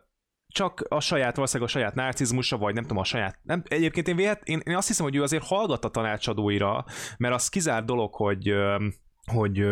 csak 0.47 0.85
a 0.89 0.99
saját, 0.99 1.35
valószínűleg 1.35 1.69
a 1.69 1.77
saját 1.77 1.95
narcizmusa, 1.95 2.57
vagy 2.57 2.73
nem 2.73 2.83
tudom, 2.83 2.97
a 2.97 3.03
saját... 3.03 3.39
Nem, 3.43 3.63
egyébként 3.67 4.07
én, 4.07 4.15
véhet, 4.15 4.41
én, 4.43 4.61
én 4.65 4.75
azt 4.75 4.87
hiszem, 4.87 5.05
hogy 5.05 5.15
ő 5.15 5.21
azért 5.21 5.43
hallgat 5.43 5.85
a 5.85 5.89
tanácsadóira, 5.89 6.85
mert 7.17 7.33
az 7.33 7.49
kizárt 7.49 7.85
dolog, 7.85 8.15
hogy, 8.15 8.53
hogy 9.31 9.65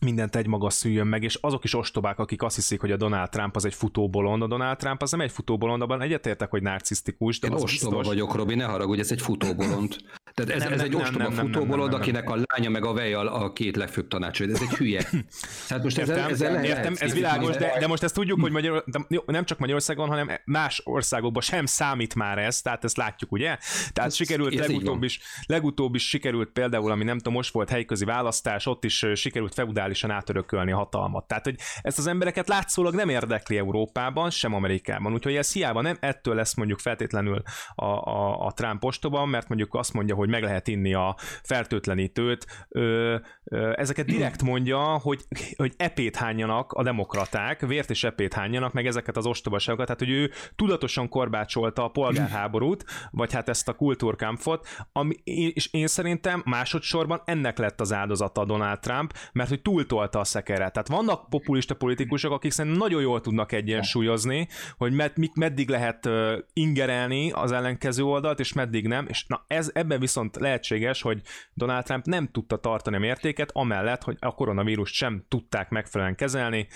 mindent 0.00 0.36
egy 0.36 0.46
maga 0.46 0.70
szüljön 0.70 1.06
meg, 1.06 1.22
és 1.22 1.34
azok 1.34 1.64
is 1.64 1.74
ostobák, 1.74 2.18
akik 2.18 2.42
azt 2.42 2.54
hiszik, 2.54 2.80
hogy 2.80 2.90
a 2.90 2.96
Donald 2.96 3.28
Trump 3.28 3.56
az 3.56 3.64
egy 3.64 3.74
futóbolond, 3.74 4.42
a 4.42 4.46
Donald 4.46 4.76
Trump 4.76 5.02
az 5.02 5.10
nem 5.10 5.20
egy 5.20 5.30
futóbolond, 5.30 5.82
abban 5.82 6.02
egyetértek, 6.02 6.50
hogy 6.50 6.62
narcisztikus, 6.62 7.38
de 7.38 7.46
Én 7.46 7.52
az 7.52 7.62
ostoba 7.62 7.96
biztos... 7.96 8.14
vagyok, 8.14 8.34
Robi, 8.34 8.54
ne 8.54 8.64
haragudj, 8.64 9.00
ez 9.00 9.10
egy 9.10 9.20
futóbolond. 9.20 9.96
Tehát 10.34 10.52
ez, 10.52 10.62
nem, 10.62 10.72
ez 10.72 10.78
nem, 10.78 10.86
egy 10.86 10.92
nem, 10.92 11.00
ostoba 11.00 11.28
nem, 11.28 11.32
futóbolond, 11.32 11.90
nem, 11.90 11.90
nem, 11.90 12.00
akinek 12.00 12.30
a 12.30 12.38
lánya 12.46 12.70
meg 12.70 12.84
a 12.84 12.92
vej 12.92 13.14
a 13.14 13.52
két 13.52 13.76
legfőbb 13.76 14.08
tanácsod. 14.08 14.50
Ez 14.50 14.60
egy 14.60 14.76
hülye. 14.76 15.02
Tehát 15.68 15.84
most 15.84 15.98
értem, 15.98 16.14
ezzel, 16.14 16.30
ezzel 16.30 16.52
lehet, 16.52 16.66
értem, 16.66 16.94
ez 16.98 17.12
világos, 17.12 17.56
de, 17.56 17.76
de, 17.78 17.86
most 17.86 18.02
ezt 18.02 18.14
tudjuk, 18.14 18.40
hogy 18.40 18.52
Magyar, 18.52 18.84
de 18.86 19.06
jó, 19.08 19.20
nem 19.26 19.44
csak 19.44 19.58
Magyarországon, 19.58 20.08
hanem 20.08 20.30
más 20.44 20.80
országokban 20.84 21.42
sem 21.42 21.66
számít 21.66 22.14
már 22.14 22.38
ez, 22.38 22.60
tehát 22.60 22.84
ezt 22.84 22.96
látjuk, 22.96 23.32
ugye? 23.32 23.56
Tehát 23.92 24.10
ez, 24.10 24.14
sikerült 24.14 24.52
ez 24.52 24.66
legutóbb 24.66 25.02
is, 25.02 25.20
legutóbb 25.46 25.94
is 25.94 26.08
sikerült 26.08 26.48
például, 26.48 26.90
ami 26.90 27.04
nem 27.04 27.16
tudom, 27.16 27.32
most 27.32 27.52
volt 27.52 27.70
helyközi 27.70 28.04
választás, 28.04 28.66
ott 28.66 28.84
is 28.84 29.06
sikerült 29.14 29.54
feudálisan 29.88 30.10
átörökölni 30.10 30.72
a 30.72 30.76
hatalmat. 30.76 31.26
Tehát, 31.26 31.44
hogy 31.44 31.56
ezt 31.82 31.98
az 31.98 32.06
embereket 32.06 32.48
látszólag 32.48 32.94
nem 32.94 33.08
érdekli 33.08 33.56
Európában, 33.56 34.30
sem 34.30 34.54
Amerikában. 34.54 35.12
Úgyhogy 35.12 35.36
ez 35.36 35.52
hiába 35.52 35.80
nem 35.80 35.96
ettől 36.00 36.34
lesz 36.34 36.54
mondjuk 36.54 36.78
feltétlenül 36.78 37.42
a, 37.74 37.84
a, 37.84 38.46
a 38.46 38.52
Trump 38.52 38.84
ostoba, 38.84 39.24
mert 39.24 39.48
mondjuk 39.48 39.74
azt 39.74 39.92
mondja, 39.92 40.14
hogy 40.14 40.28
meg 40.28 40.42
lehet 40.42 40.68
inni 40.68 40.94
a 40.94 41.16
fertőtlenítőt. 41.42 42.46
Ö, 42.68 43.16
ö, 43.44 43.72
ezeket 43.76 44.06
direkt 44.06 44.42
mondja, 44.42 44.78
hogy, 44.78 45.24
hogy 45.56 45.74
epét 45.76 46.16
hányjanak 46.16 46.72
a 46.72 46.82
demokraták, 46.82 47.60
vért 47.60 47.90
és 47.90 48.04
epét 48.04 48.34
hányjanak, 48.34 48.72
meg 48.72 48.86
ezeket 48.86 49.16
az 49.16 49.26
ostobaságokat, 49.26 49.86
tehát 49.86 50.00
hogy 50.00 50.10
ő 50.10 50.30
tudatosan 50.56 51.08
korbácsolta 51.08 51.84
a 51.84 51.88
polgárháborút, 51.88 52.84
vagy 53.10 53.32
hát 53.32 53.48
ezt 53.48 53.68
a 53.68 53.72
kultúrkámpfot, 53.72 54.68
ami, 54.92 55.14
és 55.24 55.72
én 55.72 55.86
szerintem 55.86 56.42
másodszorban 56.44 57.22
ennek 57.24 57.58
lett 57.58 57.80
az 57.80 57.92
áldozata 57.92 58.44
Donald 58.44 58.80
Trump, 58.80 59.12
mert 59.32 59.48
hogy 59.48 59.62
túltolta 59.78 60.18
a 60.18 60.24
szekeret. 60.24 60.72
Tehát 60.72 60.88
vannak 60.88 61.28
populista 61.28 61.74
politikusok, 61.74 62.32
akik 62.32 62.50
szerintem 62.50 62.80
nagyon 62.80 63.00
jól 63.00 63.20
tudnak 63.20 63.52
egyensúlyozni, 63.52 64.48
hogy 64.76 64.92
med, 64.92 65.12
mit, 65.16 65.36
meddig 65.36 65.68
lehet 65.68 66.08
ingerelni 66.52 67.30
az 67.30 67.52
ellenkező 67.52 68.02
oldalt, 68.02 68.40
és 68.40 68.52
meddig 68.52 68.86
nem, 68.86 69.06
és 69.08 69.24
na 69.26 69.44
ez, 69.46 69.70
ebben 69.74 70.00
viszont 70.00 70.36
lehetséges, 70.36 71.02
hogy 71.02 71.20
Donald 71.54 71.84
Trump 71.84 72.04
nem 72.04 72.28
tudta 72.32 72.56
tartani 72.56 72.96
a 72.96 72.98
mértéket, 72.98 73.50
amellett, 73.52 74.02
hogy 74.02 74.16
a 74.20 74.34
koronavírust 74.34 74.94
sem 74.94 75.24
tudták 75.28 75.70
megfelelően 75.70 76.16
kezelni, 76.16 76.66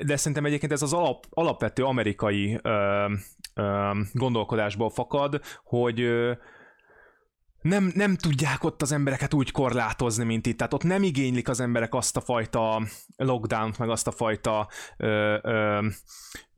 de 0.00 0.16
szerintem 0.16 0.44
egyébként 0.44 0.72
ez 0.72 0.82
az 0.82 0.92
alap, 0.92 1.24
alapvető 1.30 1.84
amerikai 1.84 2.60
gondolkodásból 4.12 4.90
fakad, 4.90 5.40
hogy 5.64 6.08
nem, 7.66 7.92
nem 7.94 8.16
tudják 8.16 8.64
ott 8.64 8.82
az 8.82 8.92
embereket 8.92 9.34
úgy 9.34 9.50
korlátozni, 9.50 10.24
mint 10.24 10.46
itt. 10.46 10.56
Tehát 10.56 10.74
ott 10.74 10.82
nem 10.82 11.02
igénylik 11.02 11.48
az 11.48 11.60
emberek 11.60 11.94
azt 11.94 12.16
a 12.16 12.20
fajta 12.20 12.82
lockdown-t, 13.16 13.78
meg 13.78 13.88
azt 13.88 14.06
a 14.06 14.10
fajta 14.10 14.68
ö, 14.96 15.38
ö, 15.42 15.86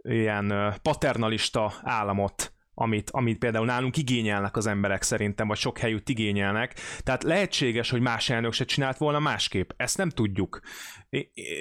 ilyen 0.02 0.74
paternalista 0.82 1.72
államot, 1.82 2.52
amit, 2.74 3.10
amit 3.10 3.38
például 3.38 3.66
nálunk 3.66 3.96
igényelnek 3.96 4.56
az 4.56 4.66
emberek 4.66 5.02
szerintem, 5.02 5.48
vagy 5.48 5.56
sok 5.56 5.78
helyütt 5.78 6.08
igényelnek. 6.08 6.74
Tehát 7.00 7.22
lehetséges, 7.22 7.90
hogy 7.90 8.00
más 8.00 8.30
elnök 8.30 8.52
se 8.52 8.64
csinált 8.64 8.96
volna 8.96 9.18
másképp. 9.18 9.70
Ezt 9.76 9.96
nem 9.96 10.10
tudjuk. 10.10 10.60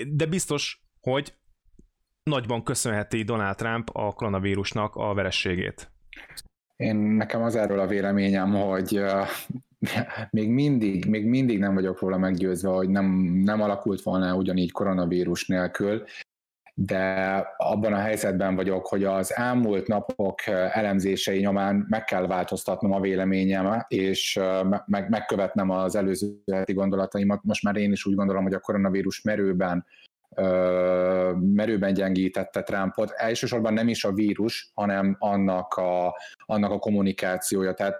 De 0.07 0.25
biztos, 0.25 0.83
hogy 0.99 1.33
nagyban 2.23 2.63
köszönheti 2.63 3.23
Donald 3.23 3.55
Trump 3.55 3.89
a 3.93 4.13
koronavírusnak 4.13 4.95
a 4.95 5.13
verességét. 5.13 5.91
Én 6.77 6.95
nekem 6.95 7.41
az 7.41 7.55
erről 7.55 7.79
a 7.79 7.87
véleményem, 7.87 8.53
hogy 8.53 9.03
még 10.29 10.49
mindig, 10.49 11.05
még 11.05 11.25
mindig 11.25 11.59
nem 11.59 11.73
vagyok 11.73 11.99
róla 11.99 12.17
meggyőzve, 12.17 12.69
hogy 12.69 12.89
nem, 12.89 13.05
nem 13.43 13.61
alakult 13.61 14.01
volna 14.01 14.35
ugyanígy 14.35 14.71
koronavírus 14.71 15.47
nélkül, 15.47 16.03
de 16.73 17.35
abban 17.57 17.93
a 17.93 17.99
helyzetben 17.99 18.55
vagyok, 18.55 18.87
hogy 18.87 19.03
az 19.03 19.35
elmúlt 19.35 19.87
napok 19.87 20.47
elemzései 20.47 21.39
nyomán 21.39 21.85
meg 21.89 22.03
kell 22.03 22.27
változtatnom 22.27 22.91
a 22.91 22.99
véleményem, 22.99 23.85
és 23.87 24.39
meg, 24.85 25.09
megkövetnem 25.09 25.69
az 25.69 25.95
előző 25.95 26.41
heti 26.51 26.73
gondolataimat. 26.73 27.43
Most 27.43 27.63
már 27.63 27.75
én 27.75 27.91
is 27.91 28.05
úgy 28.05 28.15
gondolom, 28.15 28.43
hogy 28.43 28.53
a 28.53 28.59
koronavírus 28.59 29.21
merőben 29.21 29.85
merőben 31.39 31.93
gyengítette 31.93 32.61
Trumpot. 32.63 33.11
Elsősorban 33.11 33.73
nem 33.73 33.87
is 33.87 34.03
a 34.03 34.13
vírus, 34.13 34.71
hanem 34.73 35.15
annak 35.19 35.73
a, 35.73 36.15
annak 36.45 36.71
a 36.71 36.79
kommunikációja. 36.79 37.73
Tehát 37.73 37.99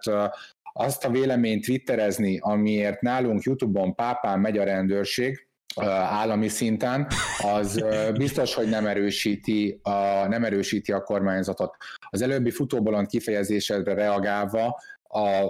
azt 0.74 1.06
a 1.06 1.10
véleményt 1.10 1.65
twitterezni, 1.65 2.38
amiért 2.41 3.01
nálunk 3.01 3.44
YouTube-on 3.44 3.96
pápán 3.96 4.39
megy 4.39 4.58
a 4.58 4.63
rendőrség, 4.63 5.48
állami 5.86 6.48
szinten, 6.48 7.08
az 7.44 7.84
biztos, 8.13 8.53
hogy 8.53 8.70
nem 8.70 8.88
erősíti 8.88 9.79
a, 9.84 10.27
nem 10.27 10.44
erősíti 10.44 10.91
a 10.91 11.01
kormányzatot. 11.01 11.75
Az 12.10 12.22
előbbi 12.22 12.51
futóbolond 12.51 13.08
kifejezésedre 13.08 13.94
reagálva 13.94 14.79
a 15.10 15.46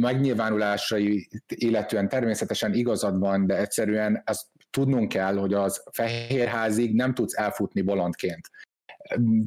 megnyilvánulásai 0.00 1.28
illetően 1.46 2.08
természetesen 2.08 2.74
igazad 2.74 3.18
van, 3.18 3.46
de 3.46 3.56
egyszerűen 3.56 4.22
ezt 4.24 4.46
tudnunk 4.70 5.08
kell, 5.08 5.36
hogy 5.36 5.54
az 5.54 5.84
fehérházig 5.92 6.94
nem 6.94 7.14
tudsz 7.14 7.38
elfutni 7.38 7.82
bolondként. 7.82 8.50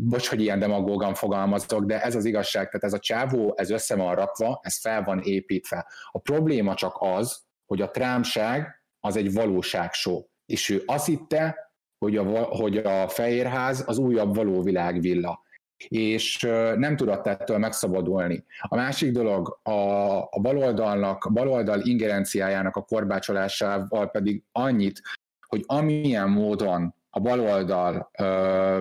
Bocs, 0.09 0.27
hogy 0.27 0.41
ilyen 0.41 0.59
demagógan 0.59 1.13
fogalmazok, 1.13 1.85
de 1.85 2.01
ez 2.01 2.15
az 2.15 2.25
igazság, 2.25 2.65
tehát 2.65 2.83
ez 2.83 2.93
a 2.93 2.99
csávó, 2.99 3.53
ez 3.57 3.69
össze 3.69 3.95
van 3.95 4.15
rakva, 4.15 4.59
ez 4.63 4.79
fel 4.79 5.03
van 5.03 5.19
építve. 5.19 5.87
A 6.11 6.19
probléma 6.19 6.75
csak 6.75 6.95
az, 6.99 7.41
hogy 7.65 7.81
a 7.81 7.91
trámság 7.91 8.83
az 8.99 9.15
egy 9.15 9.33
valóságsó, 9.33 10.29
és 10.45 10.69
ő 10.69 10.83
azt 10.85 11.05
hitte, 11.05 11.71
hogy 11.97 12.17
a, 12.17 12.43
hogy 12.43 12.77
a 12.77 13.07
Fehérház 13.07 13.83
az 13.87 13.97
újabb 13.97 14.35
valóvilágvilla 14.35 15.43
és 15.88 16.39
nem 16.75 16.95
tudott 16.95 17.27
ettől 17.27 17.57
megszabadulni. 17.57 18.43
A 18.61 18.75
másik 18.75 19.11
dolog, 19.11 19.59
a, 19.63 19.71
a 20.17 20.39
baloldalnak, 20.41 21.23
a 21.23 21.29
baloldal 21.29 21.81
ingerenciájának 21.81 22.75
a 22.75 22.81
korbácsolásával 22.81 24.09
pedig 24.09 24.43
annyit, 24.51 25.01
hogy 25.47 25.63
amilyen 25.65 26.29
módon 26.29 26.95
a 27.09 27.19
baloldal 27.19 28.09
ö, 28.19 28.79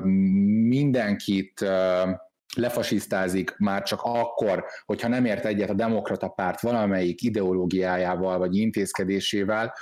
mindenkit 0.68 1.60
ö, 1.60 2.02
lefasisztázik 2.56 3.56
már 3.58 3.82
csak 3.82 4.00
akkor, 4.02 4.64
hogyha 4.84 5.08
nem 5.08 5.24
ért 5.24 5.44
egyet 5.44 5.70
a 5.70 5.74
demokrata 5.74 6.28
párt 6.28 6.60
valamelyik 6.60 7.22
ideológiájával 7.22 8.38
vagy 8.38 8.56
intézkedésével, 8.56 9.74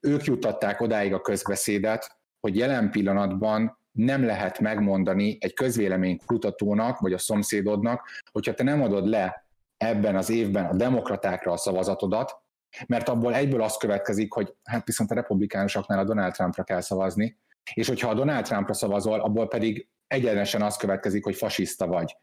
ők 0.00 0.24
juttatták 0.24 0.80
odáig 0.80 1.12
a 1.14 1.20
közbeszédet, 1.20 2.16
hogy 2.40 2.56
jelen 2.56 2.90
pillanatban 2.90 3.78
nem 3.92 4.24
lehet 4.24 4.58
megmondani 4.58 5.36
egy 5.40 5.54
közvélemény 5.54 6.20
kutatónak, 6.26 6.98
vagy 6.98 7.12
a 7.12 7.18
szomszédodnak, 7.18 8.08
hogyha 8.32 8.54
te 8.54 8.62
nem 8.62 8.82
adod 8.82 9.06
le 9.06 9.46
ebben 9.76 10.16
az 10.16 10.30
évben 10.30 10.64
a 10.64 10.74
demokratákra 10.74 11.52
a 11.52 11.56
szavazatodat, 11.56 12.40
mert 12.86 13.08
abból 13.08 13.34
egyből 13.34 13.62
az 13.62 13.76
következik, 13.76 14.32
hogy 14.32 14.54
hát 14.62 14.86
viszont 14.86 15.10
a 15.10 15.14
republikánusoknál 15.14 15.98
a 15.98 16.04
Donald 16.04 16.32
Trumpra 16.32 16.62
kell 16.62 16.80
szavazni, 16.80 17.38
és 17.74 17.88
hogyha 17.88 18.08
a 18.08 18.14
Donald 18.14 18.44
Trumpra 18.44 18.74
szavazol, 18.74 19.20
abból 19.20 19.48
pedig 19.48 19.88
egyenesen 20.06 20.62
az 20.62 20.76
következik, 20.76 21.24
hogy 21.24 21.36
fasiszta 21.36 21.86
vagy. 21.86 22.16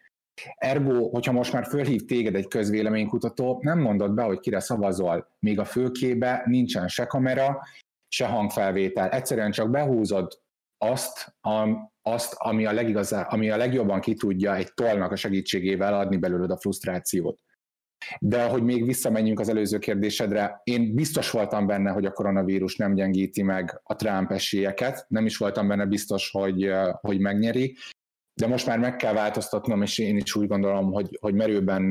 Ergo, 0.56 1.10
hogyha 1.10 1.32
most 1.32 1.54
már 1.54 1.66
fölhív 1.66 2.06
téged 2.06 2.36
egy 2.36 2.48
közvéleménykutató, 2.48 3.60
nem 3.62 3.80
mondod 3.80 4.14
be, 4.14 4.24
hogy 4.24 4.40
kire 4.40 4.60
szavazol, 4.60 5.28
még 5.40 5.60
a 5.60 5.66
fülkébe 5.66 6.44
nincsen 6.46 6.88
se 6.88 7.06
kamera, 7.06 7.62
se 8.08 8.28
hangfelvétel. 8.28 9.10
Egyszerűen 9.10 9.52
csak 9.52 9.70
behúzod 9.70 10.40
azt, 10.82 11.36
am, 11.42 11.92
azt 12.02 12.34
ami, 12.38 12.66
a 12.66 12.72
legigazá, 12.72 13.22
ami 13.22 13.50
a 13.50 13.58
legjobban 13.58 14.00
ki 14.00 14.14
tudja 14.14 14.56
egy 14.56 14.74
tollnak 14.74 15.12
a 15.12 15.16
segítségével 15.16 15.94
adni 15.94 16.18
belőled 16.18 16.52
a 16.52 16.58
frusztrációt. 16.58 17.40
De 18.20 18.46
hogy 18.46 18.64
még 18.64 18.86
visszamenjünk 18.86 19.40
az 19.40 19.50
előző 19.50 19.78
kérdésedre, 19.78 20.62
én 20.64 20.96
biztos 20.96 21.32
voltam 21.32 21.68
benne, 21.68 21.92
hogy 21.92 22.06
a 22.06 22.12
koronavírus 22.12 22.76
nem 22.76 22.94
gyengíti 22.94 23.42
meg 23.42 23.82
a 23.84 23.96
Trump 23.96 24.32
esélyeket, 24.32 25.06
nem 25.08 25.26
is 25.26 25.38
voltam 25.38 25.68
benne 25.68 25.86
biztos, 25.86 26.30
hogy, 26.32 26.72
hogy 27.02 27.20
megnyeri, 27.20 27.76
de 28.34 28.48
most 28.48 28.66
már 28.66 28.80
meg 28.80 28.96
kell 28.96 29.14
változtatnom, 29.14 29.82
és 29.82 29.98
én 29.98 30.18
is 30.18 30.36
úgy 30.36 30.48
gondolom, 30.48 30.92
hogy, 30.92 31.18
hogy 31.22 31.34
merőben, 31.34 31.82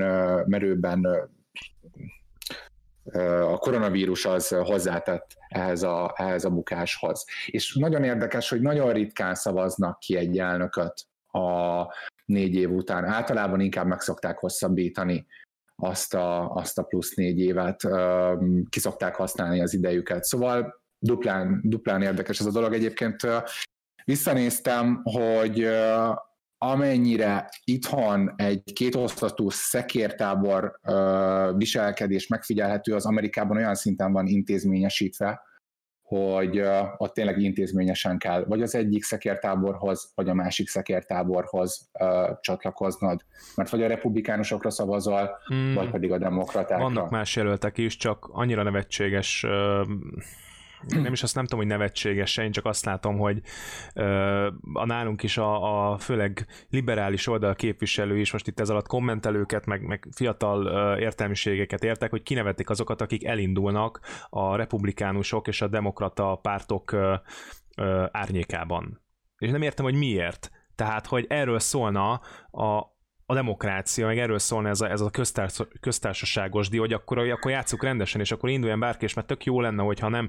merőben 0.46 1.06
a 3.52 3.58
koronavírus 3.58 4.24
az 4.24 4.48
hozzátett 4.48 5.36
ehhez 5.48 5.82
a, 5.82 6.12
ehhez 6.16 6.44
a 6.44 6.50
bukáshoz. 6.50 7.24
És 7.46 7.74
nagyon 7.74 8.04
érdekes, 8.04 8.48
hogy 8.48 8.60
nagyon 8.60 8.92
ritkán 8.92 9.34
szavaznak 9.34 9.98
ki 9.98 10.16
egy 10.16 10.38
elnököt 10.38 11.06
a 11.26 11.82
négy 12.24 12.54
év 12.54 12.70
után. 12.70 13.04
Általában 13.04 13.60
inkább 13.60 13.86
meg 13.86 14.00
szokták 14.00 14.38
hosszabbítani 14.38 15.26
azt 15.76 16.14
a, 16.14 16.50
azt 16.50 16.78
a 16.78 16.82
plusz 16.82 17.14
négy 17.14 17.40
évet, 17.40 17.88
ki 18.68 18.80
szokták 18.80 19.14
használni 19.14 19.60
az 19.60 19.74
idejüket. 19.74 20.24
Szóval 20.24 20.82
duplán, 20.98 21.60
duplán 21.64 22.02
érdekes 22.02 22.40
ez 22.40 22.46
a 22.46 22.50
dolog. 22.50 22.72
Egyébként 22.72 23.16
visszanéztem, 24.04 25.00
hogy 25.02 25.68
amennyire 26.58 27.48
itthon 27.64 28.32
egy 28.36 28.72
kétosztatú 28.72 29.50
szekértábor 29.50 30.78
viselkedés 31.56 32.26
megfigyelhető, 32.26 32.94
az 32.94 33.06
Amerikában 33.06 33.56
olyan 33.56 33.74
szinten 33.74 34.12
van 34.12 34.26
intézményesítve, 34.26 35.46
hogy 36.02 36.60
uh, 36.60 36.68
ott 36.96 37.14
tényleg 37.14 37.38
intézményesen 37.38 38.18
kell 38.18 38.44
vagy 38.44 38.62
az 38.62 38.74
egyik 38.74 39.02
szekértáborhoz, 39.02 40.12
vagy 40.14 40.28
a 40.28 40.34
másik 40.34 40.68
szekértáborhoz 40.68 41.90
csatlakoznod. 42.40 43.20
Mert 43.54 43.70
vagy 43.70 43.82
a 43.82 43.86
republikánusokra 43.86 44.70
szavazol, 44.70 45.38
hmm. 45.46 45.74
vagy 45.74 45.90
pedig 45.90 46.12
a 46.12 46.18
demokratákra. 46.18 46.84
Vannak 46.84 47.10
más 47.10 47.36
jelöltek 47.36 47.78
is, 47.78 47.96
csak 47.96 48.28
annyira 48.32 48.62
nevetséges 48.62 49.44
uh 49.44 49.86
nem 50.86 51.12
is 51.12 51.22
azt 51.22 51.34
nem 51.34 51.44
tudom, 51.44 51.58
hogy 51.58 51.68
nevetséges, 51.68 52.36
én 52.36 52.52
csak 52.52 52.64
azt 52.64 52.84
látom, 52.84 53.18
hogy 53.18 53.40
a 54.72 54.86
nálunk 54.86 55.22
is 55.22 55.38
a, 55.38 55.90
a 55.92 55.98
főleg 55.98 56.46
liberális 56.70 57.26
oldal 57.26 57.54
képviselő 57.54 58.18
is 58.18 58.32
most 58.32 58.46
itt 58.46 58.60
ez 58.60 58.70
alatt 58.70 58.86
kommentelőket, 58.86 59.66
meg, 59.66 59.82
meg 59.82 60.08
fiatal 60.10 60.66
értelmiségeket 60.98 61.84
értek, 61.84 62.10
hogy 62.10 62.22
kinevetik 62.22 62.70
azokat, 62.70 63.00
akik 63.00 63.24
elindulnak 63.24 64.00
a 64.28 64.56
republikánusok 64.56 65.48
és 65.48 65.60
a 65.60 65.68
demokrata 65.68 66.34
pártok 66.42 66.96
árnyékában. 68.10 69.00
És 69.38 69.50
nem 69.50 69.62
értem, 69.62 69.84
hogy 69.84 69.94
miért. 69.94 70.50
Tehát, 70.74 71.06
hogy 71.06 71.26
erről 71.28 71.58
szólna 71.58 72.20
a, 72.50 72.96
a 73.30 73.34
demokrácia, 73.34 74.06
meg 74.06 74.18
erről 74.18 74.38
szólna 74.38 74.68
ez 74.68 74.80
a, 74.80 74.90
ez 74.90 75.00
a 75.00 75.10
köztárs, 75.10 75.60
köztársaságos 75.80 76.68
di, 76.68 76.78
hogy 76.78 76.92
akkor, 76.92 77.18
akkor 77.18 77.50
játsszuk 77.50 77.82
rendesen, 77.82 78.20
és 78.20 78.30
akkor 78.30 78.48
induljon 78.48 78.80
bárki, 78.80 79.04
és 79.04 79.14
mert 79.14 79.26
tök 79.26 79.44
jó 79.44 79.60
lenne, 79.60 79.82
hogyha 79.82 80.08
nem. 80.08 80.28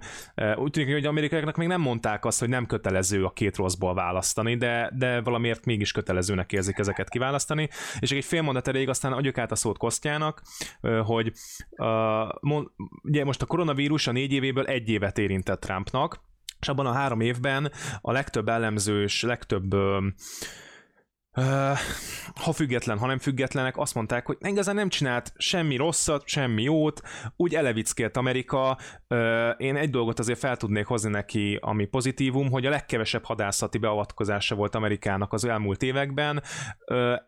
Úgy 0.56 0.72
tűnik, 0.72 0.94
hogy 0.94 1.06
amerikaiaknak 1.06 1.56
még 1.56 1.68
nem 1.68 1.82
mondták 1.82 2.26
azt, 2.26 2.40
hogy 2.40 2.50
nem 2.50 2.66
kötelező 2.66 3.26
a 3.26 3.30
két 3.30 3.56
rosszból 3.56 3.94
választani, 3.94 4.56
de, 4.56 4.92
de 4.96 5.22
valamiért 5.22 5.66
mégis 5.66 5.92
kötelezőnek 5.92 6.52
érzik 6.52 6.78
ezeket 6.78 7.10
kiválasztani. 7.10 7.70
És 8.00 8.12
egy 8.12 8.26
fél 8.26 8.42
mondat 8.42 8.68
elég, 8.68 8.90
aztán 8.90 9.14
adjuk 9.14 9.38
át 9.38 9.52
a 9.52 9.56
szót 9.56 9.78
Kosztjának, 9.78 10.42
hogy 11.04 11.32
uh, 11.70 12.64
ugye 13.04 13.26
most 13.26 13.42
a 13.42 13.46
koronavírus 13.46 14.08
a 14.08 14.12
négy 14.12 14.32
évéből 14.32 14.66
egy 14.66 14.90
évet 14.90 15.18
érintett 15.18 15.60
Trumpnak, 15.60 16.22
és 16.60 16.68
abban 16.68 16.86
a 16.86 16.94
három 16.94 17.20
évben 17.20 17.72
a 18.02 18.12
legtöbb 18.12 18.50
elemzős, 18.50 19.22
legtöbb 19.22 19.74
uh, 19.74 20.04
ha 22.36 22.54
független, 22.54 22.98
ha 22.98 23.08
nem 23.08 23.20
függetlenek, 23.20 23.78
azt 23.78 23.96
mondták, 23.96 24.26
hogy 24.26 24.38
igazán 24.42 24.76
nem 24.76 24.90
csinált 24.90 25.34
semmi 25.38 25.76
rosszat, 25.76 26.28
semmi 26.28 26.64
jót, 26.64 27.02
úgy 27.36 27.56
elevickélt 27.56 28.18
Amerika. 28.18 28.78
Én 29.58 29.76
egy 29.76 29.90
dolgot 29.90 30.20
azért 30.20 30.40
fel 30.40 30.58
tudnék 30.58 30.86
hozni 30.86 31.10
neki, 31.10 31.58
ami 31.62 31.86
pozitívum, 31.86 32.52
hogy 32.52 32.66
a 32.66 32.70
legkevesebb 32.70 33.26
hadászati 33.26 33.78
beavatkozása 33.78 34.56
volt 34.56 34.76
Amerikának 34.76 35.34
az 35.34 35.46
elmúlt 35.46 35.84
években. 35.84 36.44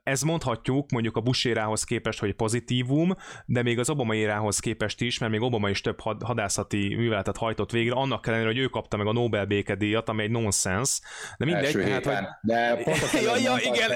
Ez 0.04 0.22
mondhatjuk 0.22 0.92
mondjuk 0.92 1.18
a 1.18 1.22
Bush 1.22 1.48
érához 1.48 1.84
képest, 1.84 2.20
hogy 2.20 2.34
pozitívum, 2.34 3.16
de 3.46 3.62
még 3.62 3.80
az 3.80 3.90
Obama 3.90 4.16
érához 4.16 4.60
képest 4.60 5.02
is, 5.02 5.18
mert 5.18 5.32
még 5.32 5.42
Obama 5.42 5.70
is 5.70 5.82
több 5.82 6.00
hadászati 6.24 6.96
műveletet 6.96 7.38
hajtott 7.38 7.72
végre, 7.72 7.94
annak 7.96 8.28
ellenére, 8.28 8.48
hogy 8.48 8.58
ő 8.58 8.66
kapta 8.66 8.98
meg 8.98 9.08
a 9.08 9.14
Nobel 9.14 9.46
békedíjat, 9.46 10.10
ami 10.10 10.24
egy 10.24 10.32
nonsens. 10.32 11.00
De 11.38 11.46
mindegy, 11.46 11.90
hát, 11.90 12.06
hogy... 12.06 12.16
De 12.42 12.76
pont 12.84 13.12
ja, 13.26 13.38
ja, 13.38 13.56
igen, 13.60 13.92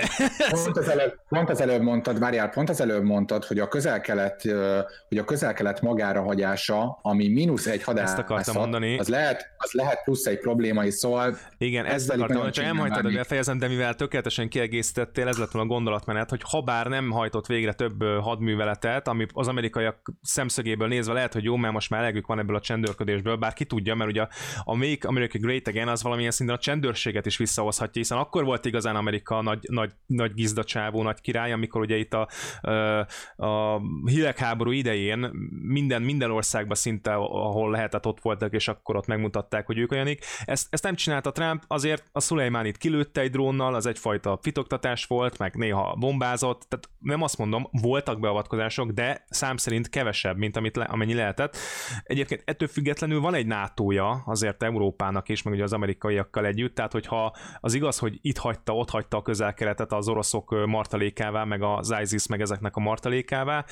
Pont 0.49 0.77
az, 0.77 0.89
előbb, 0.89 1.19
pont 1.29 1.49
az 1.49 1.61
előbb 1.61 1.81
mondtad, 1.81 2.19
várjál, 2.19 2.49
pont 2.49 2.69
az 2.69 2.81
előbb 2.81 3.03
mondtad, 3.03 3.45
hogy 3.45 3.59
a 3.59 3.67
közel-kelet, 3.67 4.41
hogy 5.07 5.17
a 5.17 5.23
közel-kelet 5.23 5.81
magára 5.81 6.21
hagyása, 6.21 6.99
ami 7.01 7.27
mínusz 7.27 7.65
egy 7.65 7.83
hadászat, 7.83 8.17
Ezt 8.19 8.29
akartam 8.29 8.55
mondani. 8.55 8.97
Az 8.97 9.07
lehet, 9.07 9.53
az 9.57 9.71
lehet 9.71 10.03
plusz 10.03 10.25
egy 10.25 10.39
probléma 10.39 10.85
is, 10.85 10.93
szóval... 10.93 11.37
Igen, 11.57 11.85
ezt 11.85 12.09
akartam 12.09 12.51
csak 12.51 12.65
nem 12.65 12.77
hagytad, 12.77 13.03
hogy 13.03 13.13
befejezem, 13.13 13.57
de 13.57 13.67
mivel 13.67 13.93
tökéletesen 13.93 14.49
kiegészítettél, 14.49 15.27
ez 15.27 15.37
lett 15.37 15.51
volna 15.51 15.69
a 15.69 15.73
gondolatmenet, 15.73 16.29
hogy 16.29 16.41
ha 16.49 16.61
bár 16.61 16.87
nem 16.87 17.11
hajtott 17.11 17.45
végre 17.45 17.73
több 17.73 18.03
hadműveletet, 18.21 19.07
ami 19.07 19.25
az 19.33 19.47
amerikaiak 19.47 20.11
szemszögéből 20.21 20.87
nézve 20.87 21.13
lehet, 21.13 21.33
hogy 21.33 21.43
jó, 21.43 21.55
mert 21.55 21.73
most 21.73 21.89
már 21.89 22.01
elegük 22.01 22.27
van 22.27 22.39
ebből 22.39 22.55
a 22.55 22.59
csendőrködésből, 22.59 23.35
bár 23.35 23.53
ki 23.53 23.65
tudja, 23.65 23.95
mert 23.95 24.09
ugye 24.09 24.21
a, 24.21 24.29
a 24.63 24.75
Make 24.75 25.07
America 25.07 25.37
Great 25.39 25.67
Again 25.67 25.87
az 25.87 26.03
valamilyen 26.03 26.31
szinten 26.31 26.55
a 26.55 26.59
csendőrséget 26.59 27.25
is 27.25 27.37
visszahozhatja, 27.37 28.01
hiszen 28.01 28.17
akkor 28.17 28.43
volt 28.43 28.65
igazán 28.65 28.95
Amerika 28.95 29.41
nagy, 29.41 29.59
nagy, 29.61 29.84
nagy 30.05 30.33
gizdacsávó, 30.33 31.03
nagy 31.03 31.21
király, 31.21 31.51
amikor 31.51 31.81
ugye 31.81 31.95
itt 31.95 32.13
a, 32.13 32.27
a 33.45 33.81
hidegháború 34.05 34.71
idején 34.71 35.29
minden, 35.61 36.01
minden 36.01 36.31
országban 36.31 36.75
szinte, 36.75 37.13
ahol 37.13 37.71
lehetett, 37.71 38.05
ott 38.05 38.21
voltak, 38.21 38.53
és 38.53 38.67
akkor 38.67 38.95
ott 38.95 39.07
megmutatták, 39.07 39.65
hogy 39.65 39.77
ők 39.77 39.91
olyanik. 39.91 40.25
Ezt, 40.45 40.67
ezt 40.69 40.83
nem 40.83 40.95
csinálta 40.95 41.31
Trump, 41.31 41.63
azért 41.67 42.03
a 42.11 42.19
Szulejmánit 42.19 42.77
kilőtte 42.77 43.21
egy 43.21 43.31
drónnal, 43.31 43.75
az 43.75 43.85
egyfajta 43.85 44.39
fitoktatás 44.41 45.05
volt, 45.05 45.37
meg 45.37 45.55
néha 45.55 45.95
bombázott, 45.99 46.65
tehát 46.67 46.89
nem 46.99 47.21
azt 47.21 47.37
mondom, 47.37 47.67
voltak 47.71 48.19
beavatkozások, 48.19 48.91
de 48.91 49.25
szám 49.29 49.57
szerint 49.57 49.89
kevesebb, 49.89 50.37
mint 50.37 50.57
amit 50.57 50.75
le, 50.75 50.83
amennyi 50.83 51.13
lehetett. 51.13 51.57
Egyébként 52.03 52.41
ettől 52.45 52.67
függetlenül 52.67 53.19
van 53.19 53.33
egy 53.33 53.47
NATO-ja 53.47 54.23
azért 54.25 54.63
Európának 54.63 55.29
és 55.29 55.41
meg 55.41 55.53
ugye 55.53 55.63
az 55.63 55.73
amerikaiakkal 55.73 56.45
együtt, 56.45 56.75
tehát 56.75 56.91
hogyha 56.91 57.35
az 57.59 57.73
igaz, 57.73 57.97
hogy 57.97 58.17
itt 58.21 58.37
hagyta, 58.37 58.75
ott 58.75 58.89
hagyta 58.89 59.17
a 59.17 59.21
közel-keletet 59.75 59.91
az 59.91 60.07
oroszok 60.07 60.65
martalékává, 60.65 61.43
meg 61.43 61.61
az 61.61 61.95
ISIS 62.01 62.27
meg 62.27 62.41
ezeknek 62.41 62.75
a 62.75 62.79
martalékává, 62.79 63.65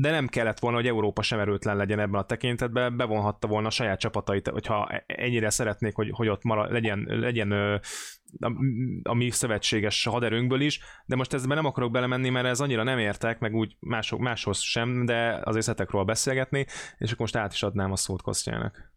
de 0.00 0.10
nem 0.10 0.26
kellett 0.26 0.58
volna, 0.58 0.76
hogy 0.76 0.86
Európa 0.86 1.22
sem 1.22 1.38
erőtlen 1.38 1.76
legyen 1.76 1.98
ebben 1.98 2.20
a 2.20 2.24
tekintetben, 2.24 2.96
bevonhatta 2.96 3.46
volna 3.46 3.66
a 3.66 3.70
saját 3.70 4.00
csapatait, 4.00 4.48
hogyha 4.48 4.88
ennyire 5.06 5.50
szeretnék, 5.50 5.94
hogy, 5.94 6.10
hogy 6.10 6.28
ott 6.28 6.42
marad, 6.42 6.72
legyen, 6.72 7.06
legyen 7.08 7.52
a, 7.52 8.52
a 9.02 9.14
mi 9.14 9.30
szövetséges 9.30 10.04
haderőnkből 10.04 10.60
is, 10.60 10.80
de 11.06 11.16
most 11.16 11.32
ezben 11.32 11.56
nem 11.56 11.66
akarok 11.66 11.90
belemenni, 11.92 12.30
mert 12.30 12.46
ez 12.46 12.60
annyira 12.60 12.82
nem 12.82 12.98
értek, 12.98 13.38
meg 13.38 13.54
úgy 13.54 13.76
mások, 13.80 14.20
máshoz 14.20 14.60
sem, 14.60 15.04
de 15.04 15.40
azért 15.44 15.64
szetekről 15.64 16.04
beszélgetni, 16.04 16.66
és 16.98 17.06
akkor 17.06 17.20
most 17.20 17.36
át 17.36 17.52
is 17.52 17.62
adnám 17.62 17.92
a 17.92 17.96
szót 17.96 18.22
Kosztjának. 18.22 18.93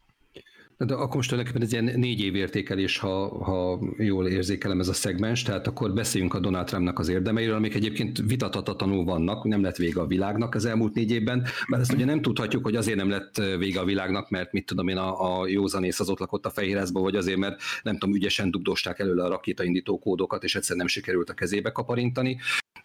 De 0.84 0.94
akkor 0.94 1.16
most 1.16 1.28
tulajdonképpen 1.28 1.66
ez 1.66 1.72
ilyen 1.72 1.98
négy 1.98 2.20
év 2.20 2.34
értékelés, 2.34 2.98
ha, 2.98 3.44
ha 3.44 3.80
jól 3.96 4.26
érzékelem 4.26 4.80
ez 4.80 4.88
a 4.88 4.92
szegmens, 4.92 5.42
tehát 5.42 5.66
akkor 5.66 5.92
beszéljünk 5.92 6.34
a 6.34 6.40
Donald 6.40 6.66
Trumpnak 6.66 6.98
az 6.98 7.08
érdemeiről, 7.08 7.54
amik 7.54 7.74
egyébként 7.74 8.18
vitathatatlanul 8.26 9.04
vannak, 9.04 9.44
nem 9.44 9.62
lett 9.62 9.76
vége 9.76 10.00
a 10.00 10.06
világnak 10.06 10.54
az 10.54 10.64
elmúlt 10.64 10.94
négy 10.94 11.10
évben, 11.10 11.46
mert 11.66 11.82
ezt 11.82 11.92
ugye 11.92 12.04
nem 12.04 12.22
tudhatjuk, 12.22 12.64
hogy 12.64 12.76
azért 12.76 12.96
nem 12.96 13.10
lett 13.10 13.36
vége 13.58 13.80
a 13.80 13.84
világnak, 13.84 14.30
mert 14.30 14.52
mit 14.52 14.66
tudom 14.66 14.88
én, 14.88 14.96
a, 14.96 15.40
a 15.40 15.46
józanész 15.46 16.00
az 16.00 16.08
ott 16.08 16.18
lakott 16.18 16.46
a 16.46 16.50
fehérházba, 16.50 17.00
vagy 17.00 17.16
azért, 17.16 17.38
mert 17.38 17.60
nem 17.82 17.98
tudom, 17.98 18.14
ügyesen 18.14 18.50
dugdosták 18.50 18.98
előle 18.98 19.24
a 19.24 19.28
rakétaindító 19.28 19.98
kódokat, 19.98 20.44
és 20.44 20.54
egyszer 20.54 20.76
nem 20.76 20.86
sikerült 20.86 21.30
a 21.30 21.34
kezébe 21.34 21.70
kaparintani. 21.70 22.38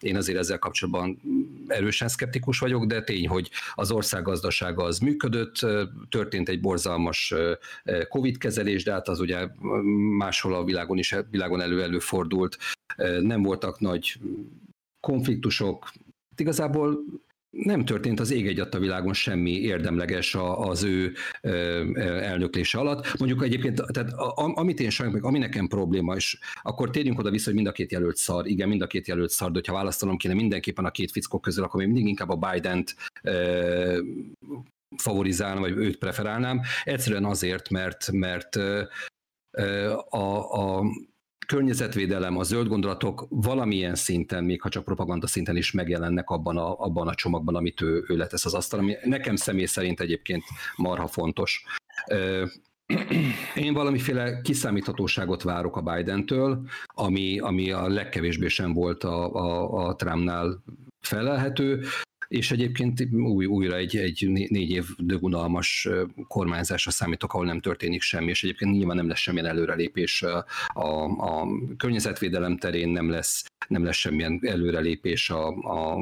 Én 0.04 0.16
azért 0.16 0.38
ezzel 0.38 0.58
kapcsolatban 0.58 1.20
erősen 1.66 2.08
szkeptikus 2.08 2.58
vagyok, 2.58 2.84
de 2.84 3.02
tény, 3.02 3.28
hogy 3.28 3.50
az 3.74 3.90
ország 3.90 4.22
gazdasága 4.22 4.82
az 4.82 4.98
működött, 4.98 5.54
történt 6.08 6.48
egy 6.48 6.60
borzalmas 6.60 7.34
Covid 8.08 8.38
kezelés, 8.38 8.84
de 8.84 8.92
hát 8.92 9.08
az 9.08 9.20
ugye 9.20 9.48
máshol 10.16 10.54
a 10.54 10.64
világon 10.64 10.98
is 10.98 11.14
világon 11.30 11.60
elő 11.60 11.82
előfordult. 11.82 12.58
Nem 13.20 13.42
voltak 13.42 13.80
nagy 13.80 14.18
konfliktusok. 15.00 15.92
Igazából 16.36 17.04
nem 17.54 17.84
történt 17.84 18.20
az 18.20 18.30
ég 18.30 18.46
egy 18.46 18.78
világon 18.78 19.12
semmi 19.12 19.50
érdemleges 19.60 20.36
az 20.56 20.82
ő 20.82 21.12
elnöklése 22.20 22.78
alatt. 22.78 23.18
Mondjuk 23.18 23.42
egyébként, 23.42 23.82
tehát 23.92 24.12
amit 24.34 24.80
én 24.80 24.90
sajnálom, 24.90 25.24
ami 25.24 25.38
nekem 25.38 25.68
probléma, 25.68 26.14
és 26.14 26.38
akkor 26.62 26.90
térjünk 26.90 27.18
oda 27.18 27.30
vissza, 27.30 27.44
hogy 27.44 27.54
mind 27.54 27.66
a 27.66 27.72
két 27.72 27.92
jelölt 27.92 28.16
szar, 28.16 28.46
igen, 28.46 28.68
mind 28.68 28.82
a 28.82 28.86
két 28.86 29.06
jelölt 29.06 29.30
szar, 29.30 29.50
de 29.50 29.60
ha 29.66 29.72
választanom 29.72 30.16
kéne 30.16 30.34
mindenképpen 30.34 30.84
a 30.84 30.90
két 30.90 31.10
fickó 31.10 31.40
közül, 31.40 31.64
akkor 31.64 31.80
még 31.80 31.88
mindig 31.88 32.08
inkább 32.08 32.30
a 32.30 32.50
Biden-t 32.50 32.94
favorizálnám, 34.96 35.60
vagy 35.60 35.76
őt 35.76 35.98
preferálnám. 35.98 36.60
Egyszerűen 36.84 37.24
azért, 37.24 37.70
mert, 37.70 38.12
mert 38.12 38.56
a, 40.08 40.52
a 40.52 40.84
környezetvédelem, 41.46 42.38
a 42.38 42.42
zöld 42.42 42.68
gondolatok 42.68 43.26
valamilyen 43.30 43.94
szinten, 43.94 44.44
még 44.44 44.62
ha 44.62 44.68
csak 44.68 44.84
propaganda 44.84 45.26
szinten 45.26 45.56
is 45.56 45.72
megjelennek 45.72 46.30
abban 46.30 46.56
a, 46.56 46.80
abban 46.80 47.08
a 47.08 47.14
csomagban, 47.14 47.54
amit 47.54 47.80
ő, 47.80 48.04
ő 48.08 48.16
letesz 48.16 48.44
az 48.44 48.54
asztal, 48.54 48.78
ami 48.78 48.94
nekem 49.04 49.36
személy 49.36 49.64
szerint 49.66 50.00
egyébként 50.00 50.42
marha 50.76 51.06
fontos. 51.06 51.64
Én 53.54 53.72
valamiféle 53.72 54.40
kiszámíthatóságot 54.40 55.42
várok 55.42 55.76
a 55.76 55.82
Biden-től, 55.82 56.68
ami, 56.86 57.38
ami 57.38 57.70
a 57.70 57.88
legkevésbé 57.88 58.48
sem 58.48 58.72
volt 58.72 59.04
a, 59.04 59.34
a, 59.34 59.86
a 59.86 59.94
Trumpnál 59.94 60.62
felelhető 61.00 61.84
és 62.28 62.50
egyébként 62.50 63.08
új, 63.12 63.46
újra 63.46 63.76
egy, 63.76 63.96
egy 63.96 64.28
négy 64.28 64.70
év 64.70 64.84
dögunalmas 64.98 65.88
kormányzásra 66.28 66.90
számítok, 66.90 67.32
ahol 67.34 67.46
nem 67.46 67.60
történik 67.60 68.02
semmi, 68.02 68.30
és 68.30 68.42
egyébként 68.44 68.72
nyilván 68.72 68.96
nem 68.96 69.08
lesz 69.08 69.18
semmilyen 69.18 69.46
előrelépés 69.46 70.22
a, 70.22 70.44
a 71.18 71.46
környezetvédelem 71.76 72.56
terén, 72.56 72.88
nem 72.88 73.10
lesz, 73.10 73.44
nem 73.68 73.84
lesz 73.84 73.96
semmilyen 73.96 74.40
előrelépés 74.42 75.30
a, 75.30 75.46
a 75.48 75.98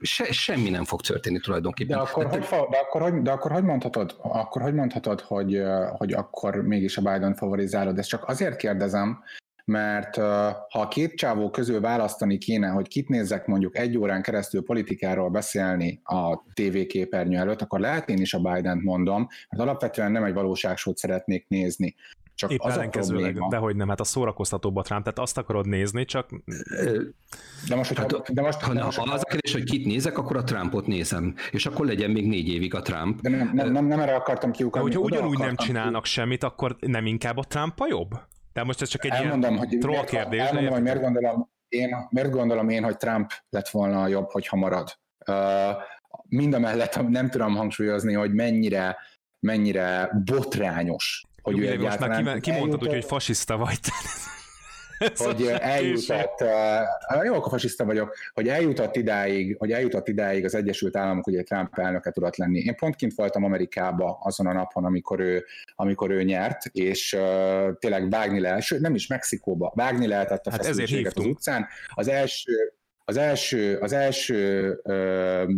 se, 0.00 0.32
semmi 0.32 0.70
nem 0.70 0.84
fog 0.84 1.00
történni 1.00 1.40
tulajdonképpen. 1.40 1.96
De 1.96 2.02
akkor, 2.02 2.26
hogy, 2.26 2.40
de, 2.40 2.76
akkor, 2.76 3.02
hogy, 3.02 3.22
de 3.22 3.30
akkor 3.30 3.52
hogy 3.52 3.64
mondhatod, 3.64 4.16
akkor 4.18 4.62
hogy, 4.62 4.74
mondhatod 4.74 5.20
hogy, 5.20 5.62
hogy 5.96 6.12
akkor 6.12 6.56
mégis 6.56 6.96
a 6.96 7.02
Biden 7.02 7.34
favorizálod? 7.34 7.98
Ezt 7.98 8.08
csak 8.08 8.28
azért 8.28 8.56
kérdezem, 8.56 9.22
mert 9.68 10.16
ha 10.16 10.66
a 10.68 10.88
két 10.88 11.14
csávó 11.14 11.50
közül 11.50 11.80
választani 11.80 12.38
kéne, 12.38 12.68
hogy 12.68 12.88
kit 12.88 13.08
nézzek 13.08 13.46
mondjuk 13.46 13.76
egy 13.76 13.98
órán 13.98 14.22
keresztül 14.22 14.62
politikáról 14.62 15.28
beszélni 15.28 16.00
a 16.04 16.42
tévéképernyő 16.54 17.38
előtt, 17.38 17.62
akkor 17.62 17.80
lehet 17.80 18.08
én 18.08 18.18
is 18.18 18.34
a 18.34 18.38
Biden-t 18.38 18.82
mondom, 18.82 19.28
mert 19.50 19.62
alapvetően 19.62 20.12
nem 20.12 20.24
egy 20.24 20.34
valóságsót 20.34 20.96
szeretnék 20.96 21.48
nézni. 21.48 21.94
Csak 22.34 22.50
Épp 22.52 22.60
az 22.60 22.76
a 22.76 22.88
probléma. 22.88 23.48
De 23.48 23.56
hogy 23.56 23.76
nem, 23.76 23.88
hát 23.88 24.00
a 24.00 24.04
szórakoztatóbb 24.04 24.76
a 24.76 24.82
Trump, 24.82 25.02
tehát 25.02 25.18
azt 25.18 25.38
akarod 25.38 25.66
nézni, 25.66 26.04
csak... 26.04 26.30
De 27.68 27.76
most, 27.76 27.88
hogyha, 27.88 28.16
hát, 28.16 28.32
de 28.32 28.42
most, 28.42 28.60
ha, 28.60 28.72
de 28.72 28.84
most, 28.84 28.98
ha 28.98 29.12
az 29.12 29.20
a 29.24 29.28
kérdés, 29.28 29.52
hogy 29.52 29.64
kit 29.64 29.86
nézek, 29.86 30.18
akkor 30.18 30.36
a 30.36 30.44
Trumpot 30.44 30.86
nézem, 30.86 31.34
és 31.50 31.66
akkor 31.66 31.86
legyen 31.86 32.10
még 32.10 32.26
négy 32.26 32.48
évig 32.48 32.74
a 32.74 32.82
Trump. 32.82 33.20
De 33.20 33.28
nem, 33.28 33.50
nem, 33.54 33.72
nem, 33.72 33.86
nem 33.86 34.00
erre 34.00 34.14
akartam 34.14 34.50
kiukadni. 34.50 34.92
Hogyha 34.92 35.06
ugyanúgy 35.06 35.38
nem 35.38 35.56
csinálnak 35.56 36.02
ki... 36.02 36.08
semmit, 36.08 36.44
akkor 36.44 36.76
nem 36.80 37.06
inkább 37.06 37.36
a 37.36 37.44
Trump 37.44 37.80
a 37.80 37.86
jobb? 37.88 38.10
De 38.58 38.64
most 38.64 38.82
ez 38.82 38.88
csak 38.88 39.04
egy 39.04 39.10
elmondom, 39.10 39.54
ilyen 39.54 39.66
hogy 39.68 39.78
troll 39.78 40.04
kérdés. 40.04 40.40
Elmondom, 40.40 40.72
hogy 40.72 40.82
miért 40.82 41.00
gondolom, 41.00 41.50
én, 41.68 41.96
miért 42.10 42.30
gondolom 42.30 42.68
én, 42.68 42.84
hogy 42.84 42.96
Trump 42.96 43.32
lett 43.48 43.68
volna 43.68 44.02
a 44.02 44.06
jobb, 44.06 44.30
hogyha 44.30 44.56
marad. 44.56 44.98
Uh, 45.26 45.34
mind 46.28 46.54
a 46.54 46.58
mellett 46.58 47.08
nem 47.08 47.30
tudom 47.30 47.56
hangsúlyozni, 47.56 48.14
hogy 48.14 48.32
mennyire, 48.32 48.96
mennyire 49.46 50.10
botrányos, 50.24 51.24
hogy 51.42 51.56
Jó, 51.56 51.68
ő. 51.68 51.78
Most 51.80 51.98
már 51.98 52.40
kimondtad, 52.40 52.82
úgy, 52.82 52.88
hogy 52.88 53.04
fasiszta 53.04 53.56
vagy. 53.56 53.78
hogy 55.16 55.46
eljutott, 55.60 56.40
uh, 56.40 57.24
jó, 57.24 57.34
akkor 57.34 57.50
fasiszta 57.50 57.84
vagyok, 57.84 58.16
hogy 58.32 58.48
eljutott 58.48 58.96
idáig, 58.96 59.56
hogy 59.58 59.72
eljutott 59.72 60.08
idáig 60.08 60.44
az 60.44 60.54
Egyesült 60.54 60.96
Államok, 60.96 61.26
ugye 61.26 61.42
Trump 61.42 61.78
elnöke 61.78 62.10
tudott 62.10 62.36
lenni. 62.36 62.58
Én 62.58 62.74
pont 62.74 62.96
kint 62.96 63.14
voltam 63.14 63.44
Amerikába 63.44 64.18
azon 64.22 64.46
a 64.46 64.52
napon, 64.52 64.84
amikor 64.84 65.20
ő, 65.20 65.44
amikor 65.74 66.10
ő 66.10 66.22
nyert, 66.22 66.66
és 66.66 67.12
uh, 67.12 67.78
tényleg 67.78 68.10
vágni 68.10 68.40
lehet, 68.40 68.62
sőt 68.62 68.80
nem 68.80 68.94
is 68.94 69.06
Mexikóba, 69.06 69.72
vágni 69.74 70.06
lehetett 70.06 70.46
a 70.46 70.50
hát 70.50 70.66
feszültséget 70.66 71.18
az 71.18 71.24
utcán. 71.24 71.66
Az 71.94 72.08
első, 72.08 72.72
az 73.04 73.16
első, 73.16 73.78
az 73.78 73.92
első 73.92 74.70
uh, 74.84 75.48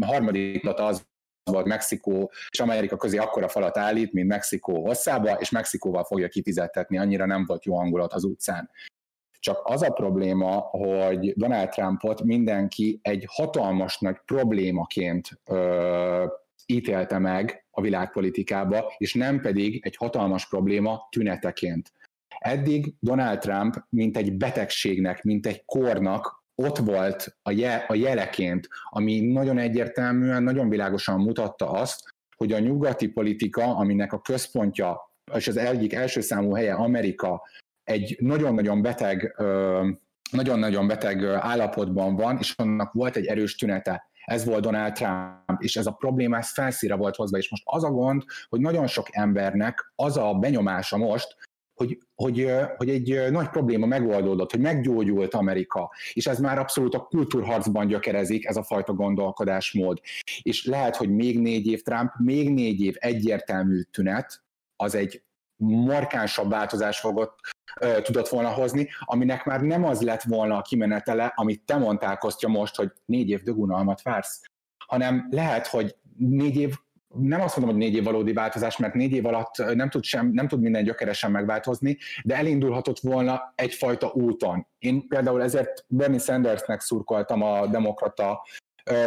harmadik 0.00 0.68
az 0.68 1.06
volt 1.50 1.66
Mexikó 1.66 2.30
és 2.50 2.60
Amerika 2.60 2.96
közé 2.96 3.16
akkora 3.16 3.48
falat 3.48 3.76
állít, 3.78 4.12
mint 4.12 4.28
Mexikó 4.28 4.86
hosszába, 4.86 5.32
és 5.32 5.50
Mexikóval 5.50 6.04
fogja 6.04 6.28
kifizettetni, 6.28 6.98
annyira 6.98 7.26
nem 7.26 7.44
volt 7.46 7.64
jó 7.64 7.76
hangulat 7.76 8.12
az 8.12 8.24
utcán. 8.24 8.70
csak 9.40 9.60
az 9.64 9.82
a 9.82 9.90
probléma, 9.90 10.58
hogy 10.58 11.32
Donald 11.36 11.68
Trumpot 11.68 12.22
mindenki 12.22 12.98
egy 13.02 13.26
hatalmas 13.28 13.98
nagy 13.98 14.16
problémaként 14.24 15.40
ö, 15.44 16.26
ítélte 16.66 17.18
meg 17.18 17.66
a 17.70 17.80
világpolitikába, 17.80 18.92
és 18.96 19.14
nem 19.14 19.40
pedig 19.40 19.80
egy 19.84 19.96
hatalmas 19.96 20.48
probléma 20.48 21.08
tüneteként. 21.10 21.92
Eddig 22.38 22.94
Donald 23.00 23.38
Trump, 23.38 23.74
mint 23.88 24.16
egy 24.16 24.36
betegségnek, 24.36 25.22
mint 25.22 25.46
egy 25.46 25.64
kornak 25.64 26.43
ott 26.54 26.78
volt 26.78 27.36
a, 27.42 27.50
je, 27.50 27.84
a 27.88 27.94
jeleként, 27.94 28.68
ami 28.90 29.20
nagyon 29.20 29.58
egyértelműen, 29.58 30.42
nagyon 30.42 30.68
világosan 30.68 31.20
mutatta 31.20 31.70
azt, 31.70 32.14
hogy 32.36 32.52
a 32.52 32.58
nyugati 32.58 33.08
politika, 33.08 33.76
aminek 33.76 34.12
a 34.12 34.20
központja, 34.20 35.12
és 35.34 35.48
az 35.48 35.56
egyik 35.56 35.92
első 35.92 36.20
számú 36.20 36.54
helye 36.54 36.74
Amerika, 36.74 37.42
egy 37.84 38.16
nagyon-nagyon 38.20 38.82
beteg, 38.82 39.34
nagyon-nagyon 40.30 40.86
beteg 40.86 41.24
állapotban 41.24 42.16
van, 42.16 42.38
és 42.38 42.54
annak 42.56 42.92
volt 42.92 43.16
egy 43.16 43.26
erős 43.26 43.56
tünete. 43.56 44.08
Ez 44.24 44.44
volt 44.44 44.62
Donald 44.62 44.92
Trump, 44.92 45.58
és 45.62 45.76
ez 45.76 45.86
a 45.86 45.92
probléma 45.92 46.36
ez 46.36 46.52
felszíre 46.52 46.94
volt 46.94 47.16
hozva, 47.16 47.38
és 47.38 47.50
most 47.50 47.62
az 47.66 47.84
a 47.84 47.90
gond, 47.90 48.22
hogy 48.48 48.60
nagyon 48.60 48.86
sok 48.86 49.06
embernek 49.10 49.92
az 49.96 50.16
a 50.16 50.34
benyomása 50.34 50.96
most, 50.96 51.36
hogy, 51.74 51.98
hogy, 52.14 52.50
hogy 52.76 52.88
egy 52.88 53.30
nagy 53.30 53.48
probléma 53.48 53.86
megoldódott, 53.86 54.50
hogy 54.50 54.60
meggyógyult 54.60 55.34
Amerika, 55.34 55.90
és 56.12 56.26
ez 56.26 56.38
már 56.38 56.58
abszolút 56.58 56.94
a 56.94 57.00
kultúrharcban 57.00 57.86
gyökerezik, 57.86 58.46
ez 58.46 58.56
a 58.56 58.62
fajta 58.62 58.92
gondolkodásmód. 58.92 60.00
És 60.42 60.64
lehet, 60.64 60.96
hogy 60.96 61.10
még 61.10 61.40
négy 61.40 61.66
év 61.66 61.82
Trump, 61.82 62.12
még 62.18 62.52
négy 62.52 62.80
év 62.80 62.94
egyértelmű 62.98 63.82
tünet, 63.82 64.42
az 64.76 64.94
egy 64.94 65.22
markánsabb 65.56 66.50
változás 66.50 67.00
fogott, 67.00 67.38
ö, 67.80 68.02
tudott 68.02 68.28
volna 68.28 68.48
hozni, 68.48 68.88
aminek 68.98 69.44
már 69.44 69.60
nem 69.60 69.84
az 69.84 70.00
lett 70.00 70.22
volna 70.22 70.56
a 70.56 70.62
kimenetele, 70.62 71.32
amit 71.36 71.64
te 71.64 71.76
mondtál, 71.76 72.18
Kostya, 72.18 72.48
most, 72.48 72.76
hogy 72.76 72.92
négy 73.04 73.28
év 73.28 73.42
dögunalmat 73.42 74.02
vársz, 74.02 74.40
hanem 74.86 75.26
lehet, 75.30 75.66
hogy 75.66 75.96
négy 76.16 76.56
év 76.56 76.74
nem 77.20 77.40
azt 77.40 77.56
mondom, 77.56 77.76
hogy 77.76 77.84
négy 77.84 77.94
év 77.94 78.04
valódi 78.04 78.32
változás, 78.32 78.76
mert 78.76 78.94
négy 78.94 79.12
év 79.12 79.26
alatt 79.26 79.74
nem 79.74 79.90
tud, 79.90 80.04
sem, 80.04 80.30
nem 80.32 80.48
tud 80.48 80.60
minden 80.60 80.84
gyökeresen 80.84 81.30
megváltozni, 81.30 81.98
de 82.22 82.36
elindulhatott 82.36 83.00
volna 83.00 83.52
egyfajta 83.54 84.12
úton. 84.14 84.66
Én 84.78 85.08
például 85.08 85.42
ezért 85.42 85.84
Bernie 85.88 86.18
Sandersnek 86.18 86.80
szurkoltam 86.80 87.42
a 87.42 87.66
demokrata 87.66 88.42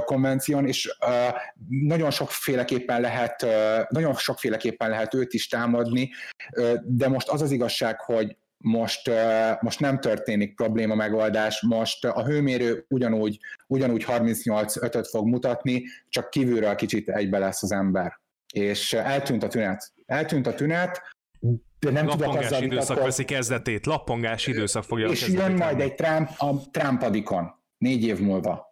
konvención, 0.06 0.68
és 0.68 0.98
nagyon 1.68 2.12
sokféleképpen 2.12 3.02
lehet, 3.02 3.46
nagyon 3.90 4.16
sokféleképpen 4.16 4.90
lehet 4.90 5.14
őt 5.14 5.34
is 5.34 5.48
támadni, 5.48 6.10
de 6.84 7.08
most 7.08 7.30
az 7.30 7.42
az 7.42 7.52
igazság, 7.52 8.02
hogy 8.02 8.38
most, 8.58 9.12
most 9.60 9.80
nem 9.80 10.00
történik 10.00 10.56
probléma 10.56 10.96
megoldás, 10.96 11.62
most 11.62 12.06
a 12.06 12.26
hőmérő 12.26 12.86
ugyanúgy, 12.90 13.40
ugyanúgy 13.68 14.06
38-5-öt 14.08 15.08
fog 15.08 15.28
mutatni, 15.28 15.84
csak 16.10 16.30
kívülről 16.30 16.76
kicsit 16.76 17.10
egybe 17.10 17.38
lesz 17.38 17.64
az 17.64 17.72
ember. 17.72 18.20
És 18.54 18.94
eltűnt 18.94 19.44
a 19.44 19.48
tünet. 19.48 19.94
Eltűnt 20.06 20.48
a 20.48 20.54
tünet, 20.54 21.02
de 21.80 21.92
nem 21.92 22.08
tudok 22.08 22.36
azzal 22.36 22.64
időszak 22.64 22.90
akkor... 22.90 23.04
veszi 23.04 23.26
kezdetét, 23.26 23.86
lappongás 23.86 24.48
időszak 24.48 24.84
fogja 24.84 25.08
És 25.08 25.28
jön 25.28 25.52
majd 25.52 25.80
egy 25.80 25.96
Trump, 25.96 26.30
a 26.38 26.70
Trumpadikon, 26.72 27.52
négy 27.78 28.04
év 28.04 28.20
múlva. 28.20 28.67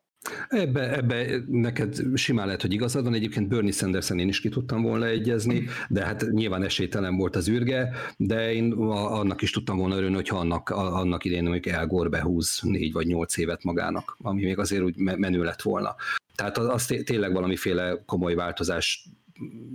Ebbe, 0.49 0.95
ebbe 0.95 1.43
neked 1.47 1.95
simán 2.13 2.45
lehet, 2.45 2.61
hogy 2.61 2.73
igazad 2.73 3.03
van. 3.03 3.13
Egyébként 3.13 3.47
Bernie 3.47 3.71
Sanderson 3.71 4.19
én 4.19 4.27
is 4.27 4.39
ki 4.39 4.49
tudtam 4.49 4.81
volna 4.81 5.05
egyezni, 5.05 5.65
de 5.89 6.05
hát 6.05 6.25
nyilván 6.31 6.63
esélytelen 6.63 7.15
volt 7.15 7.35
az 7.35 7.49
űrge, 7.49 7.91
de 8.17 8.53
én 8.53 8.71
annak 8.71 9.41
is 9.41 9.51
tudtam 9.51 9.77
volna 9.77 9.95
örülni, 9.95 10.15
hogyha 10.15 10.37
annak, 10.37 10.69
annak 10.69 11.25
idén 11.25 11.43
mondjuk 11.43 11.65
El 11.65 11.87
Gore 11.87 12.09
behúz 12.09 12.59
négy 12.61 12.91
vagy 12.91 13.07
nyolc 13.07 13.37
évet 13.37 13.63
magának, 13.63 14.17
ami 14.21 14.43
még 14.43 14.59
azért 14.59 14.83
úgy 14.83 14.95
menő 14.97 15.43
lett 15.43 15.61
volna. 15.61 15.95
Tehát 16.35 16.57
az, 16.57 16.67
az 16.67 16.95
tényleg 17.03 17.33
valamiféle 17.33 18.03
komoly 18.05 18.35
változás 18.35 19.09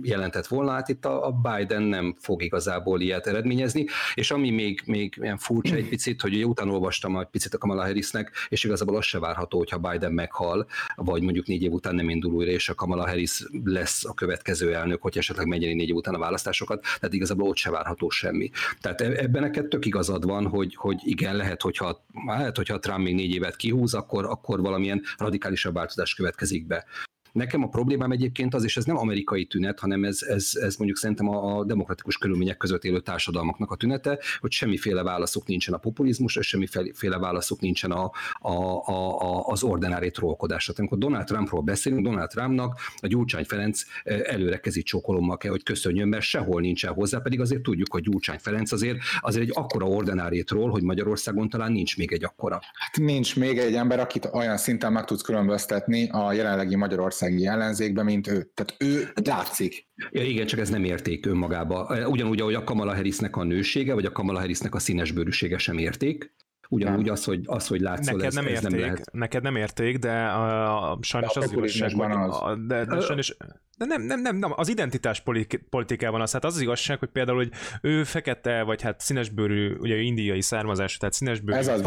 jelentett 0.01 0.47
volna, 0.47 0.71
hát 0.71 0.89
itt 0.89 1.05
a, 1.05 1.39
Biden 1.41 1.81
nem 1.83 2.15
fog 2.19 2.43
igazából 2.43 3.01
ilyet 3.01 3.27
eredményezni, 3.27 3.85
és 4.13 4.31
ami 4.31 4.49
még, 4.49 4.81
még 4.85 5.17
ilyen 5.21 5.37
furcsa 5.37 5.75
egy 5.75 5.87
picit, 5.87 6.21
hogy 6.21 6.33
ugye 6.33 6.45
utána 6.45 6.71
olvastam 6.71 7.17
egy 7.17 7.27
picit 7.27 7.53
a 7.53 7.57
Kamala 7.57 7.81
Harrisnek, 7.81 8.31
és 8.49 8.63
igazából 8.63 8.95
az 8.95 9.05
se 9.05 9.19
várható, 9.19 9.57
hogyha 9.57 9.77
Biden 9.77 10.11
meghal, 10.11 10.67
vagy 10.95 11.21
mondjuk 11.21 11.47
négy 11.47 11.63
év 11.63 11.71
után 11.71 11.95
nem 11.95 12.09
indul 12.09 12.33
újra, 12.33 12.51
és 12.51 12.69
a 12.69 12.75
Kamala 12.75 13.07
Harris 13.07 13.43
lesz 13.63 14.05
a 14.05 14.13
következő 14.13 14.73
elnök, 14.73 15.01
hogy 15.01 15.17
esetleg 15.17 15.47
megnyeri 15.47 15.73
négy 15.73 15.89
év 15.89 15.95
után 15.95 16.13
a 16.13 16.19
választásokat, 16.19 16.81
tehát 16.81 17.13
igazából 17.13 17.47
ott 17.47 17.55
se 17.55 17.69
várható 17.69 18.09
semmi. 18.09 18.49
Tehát 18.81 19.01
e, 19.01 19.05
ebben 19.05 19.41
neked 19.41 19.67
tök 19.67 19.85
igazad 19.85 20.25
van, 20.25 20.47
hogy, 20.47 20.75
hogy 20.75 20.99
igen, 21.03 21.35
lehet, 21.35 21.61
hogyha, 21.61 22.05
lehet, 22.25 22.55
hogyha 22.55 22.79
Trump 22.79 23.03
még 23.03 23.15
négy 23.15 23.33
évet 23.33 23.55
kihúz, 23.55 23.93
akkor, 23.93 24.25
akkor 24.25 24.61
valamilyen 24.61 25.01
radikálisabb 25.17 25.73
változás 25.73 26.13
következik 26.13 26.67
be. 26.67 26.85
Nekem 27.31 27.63
a 27.63 27.67
problémám 27.67 28.11
egyébként 28.11 28.53
az, 28.53 28.63
és 28.63 28.77
ez 28.77 28.85
nem 28.85 28.97
amerikai 28.97 29.45
tünet, 29.45 29.79
hanem 29.79 30.03
ez, 30.03 30.21
ez, 30.21 30.51
ez 30.53 30.75
mondjuk 30.75 30.97
szerintem 30.99 31.29
a, 31.29 31.63
demokratikus 31.63 32.17
körülmények 32.17 32.57
között 32.57 32.83
élő 32.83 32.99
társadalmaknak 32.99 33.71
a 33.71 33.75
tünete, 33.75 34.19
hogy 34.39 34.51
semmiféle 34.51 35.03
válaszuk 35.03 35.47
nincsen 35.47 35.73
a 35.73 35.77
populizmusra, 35.77 36.41
semmiféle 36.41 37.17
válaszuk 37.17 37.59
nincsen 37.59 37.91
a, 37.91 38.11
a, 38.39 38.51
a, 38.85 39.21
a, 39.21 39.45
az 39.47 39.63
ordinári 39.63 40.11
trollkodásra. 40.11 40.73
Amikor 40.77 40.97
Donald 40.97 41.25
Trumpról 41.25 41.61
beszélünk, 41.61 42.03
Donald 42.03 42.29
Trumpnak 42.29 42.79
a 43.01 43.07
Gyurcsány 43.07 43.45
Ferenc 43.45 43.81
eh, 44.03 44.19
előre 44.23 44.57
kezi 44.57 44.83
csókolommal 44.83 45.37
kell, 45.37 45.51
hogy 45.51 45.63
köszönjön, 45.63 46.07
mert 46.07 46.23
sehol 46.23 46.61
nincsen 46.61 46.93
hozzá, 46.93 47.19
pedig 47.19 47.39
azért 47.39 47.61
tudjuk, 47.61 47.91
hogy 47.91 48.03
Gyurcsány 48.03 48.39
Ferenc 48.39 48.71
azért, 48.71 48.97
azért 49.21 49.43
egy 49.43 49.51
akkora 49.53 49.85
ordinári 49.85 50.43
troll, 50.43 50.69
hogy 50.69 50.83
Magyarországon 50.83 51.49
talán 51.49 51.71
nincs 51.71 51.97
még 51.97 52.11
egy 52.11 52.23
akkora. 52.23 52.59
Hát 52.73 52.97
nincs 52.97 53.35
még 53.35 53.57
egy 53.57 53.75
ember, 53.75 53.99
akit 53.99 54.25
olyan 54.25 54.57
szinten 54.57 54.91
meg 54.91 55.05
tudsz 55.05 55.21
különböztetni 55.21 56.09
a 56.09 56.33
jelenlegi 56.33 56.75
Magyarország 56.75 57.20
magyarországi 57.21 57.45
ellenzékbe, 57.45 58.03
mint 58.03 58.27
ő. 58.27 58.51
Tehát 58.53 58.75
ő 58.79 59.11
látszik. 59.23 59.87
Ja, 60.11 60.23
igen, 60.23 60.45
csak 60.45 60.59
ez 60.59 60.69
nem 60.69 60.83
érték 60.83 61.25
önmagába. 61.25 62.07
Ugyanúgy, 62.07 62.41
ahogy 62.41 62.53
a 62.53 62.63
Kamala 62.63 62.95
Harrisnek 62.95 63.35
a 63.35 63.43
nősége, 63.43 63.93
vagy 63.93 64.05
a 64.05 64.11
Kamala 64.11 64.39
Harrisnek 64.39 64.75
a 64.75 64.79
színesbőrűsége 64.79 65.57
sem 65.57 65.77
érték. 65.77 66.35
Ugyanúgy 66.71 67.09
az, 67.09 67.23
hogy, 67.23 67.43
az, 67.45 67.67
hogy 67.67 67.79
látszol, 67.81 68.13
neked 68.13 68.27
ez, 68.27 68.33
nem 68.33 68.45
érték, 68.47 68.65
ez 68.65 68.71
nem 68.71 68.79
lehet. 68.79 69.11
Neked 69.11 69.43
nem 69.43 69.55
érték, 69.55 69.97
de 69.97 70.11
a, 70.11 70.91
a, 70.91 70.97
sajnos 71.01 71.33
de 71.33 71.39
az 71.39 71.51
igazság, 71.51 71.91
hogy 71.93 72.11
a, 72.11 72.55
de, 72.55 72.85
de 72.85 72.99
sajnos, 73.07 73.35
de 73.81 73.87
nem, 73.87 74.01
nem, 74.01 74.21
nem, 74.21 74.35
nem, 74.35 74.53
az 74.55 74.69
identitás 74.69 75.23
politikában 75.69 76.21
az, 76.21 76.31
hát 76.31 76.45
az, 76.45 76.55
az 76.55 76.61
igazság, 76.61 76.99
hogy 76.99 77.09
például, 77.09 77.37
hogy 77.37 77.51
ő 77.81 78.03
fekete, 78.03 78.61
vagy 78.61 78.81
hát 78.81 78.99
színesbőrű, 78.99 79.75
ugye 79.75 79.95
indiai 79.95 80.41
származású, 80.41 80.97
tehát 80.97 81.13
színesbőrű. 81.13 81.57
Ez 81.57 81.67
az, 81.67 81.81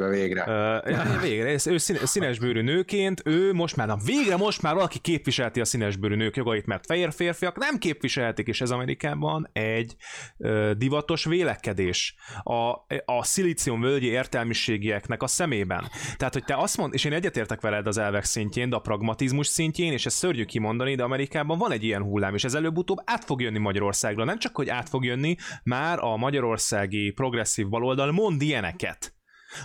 a 0.00 0.08
végre. 0.08 0.44
Uh, 0.82 1.20
végre, 1.28 1.50
ő 1.66 1.76
színesbőrű 2.04 2.62
nőként, 2.62 3.22
ő 3.24 3.52
most 3.52 3.76
már, 3.76 3.86
na 3.86 3.96
végre 4.04 4.36
most 4.36 4.62
már 4.62 4.74
valaki 4.74 4.98
képviselti 4.98 5.60
a 5.60 5.64
színesbőrű 5.64 6.14
nők 6.14 6.36
jogait, 6.36 6.66
mert 6.66 6.86
fehér 6.86 7.12
férfiak 7.12 7.56
nem 7.56 7.78
képviselhetik, 7.78 8.46
és 8.46 8.60
ez 8.60 8.70
Amerikában 8.70 9.48
egy 9.52 9.96
uh, 10.36 10.70
divatos 10.70 11.24
vélekedés 11.24 12.14
a, 12.42 12.70
a 13.04 13.24
szilícium 13.24 13.80
völgyi 13.94 14.10
értelmiségieknek 14.10 15.22
a 15.22 15.26
szemében. 15.26 15.90
Tehát, 16.16 16.32
hogy 16.32 16.44
te 16.44 16.56
azt 16.56 16.76
mond, 16.76 16.94
és 16.94 17.04
én 17.04 17.12
egyetértek 17.12 17.60
veled 17.60 17.86
az 17.86 17.98
elvek 17.98 18.24
szintjén, 18.24 18.68
de 18.68 18.76
a 18.76 18.78
pragmatizmus 18.78 19.46
szintjén, 19.46 19.92
és 19.92 20.06
ezt 20.06 20.16
szörnyű 20.16 20.44
kimondani, 20.44 20.94
de 20.94 21.02
Amerikában 21.02 21.58
van 21.58 21.72
egy 21.72 21.84
ilyen 21.84 22.02
hullám, 22.02 22.34
és 22.34 22.44
ez 22.44 22.54
előbb-utóbb 22.54 22.98
át 23.04 23.24
fog 23.24 23.40
jönni 23.40 23.58
Magyarországra. 23.58 24.24
Nem 24.24 24.38
csak, 24.38 24.56
hogy 24.56 24.68
át 24.68 24.88
fog 24.88 25.04
jönni, 25.04 25.36
már 25.62 25.98
a 25.98 26.16
magyarországi 26.16 27.10
progresszív 27.10 27.68
baloldal 27.68 28.12
mond 28.12 28.42
ilyeneket. 28.42 29.14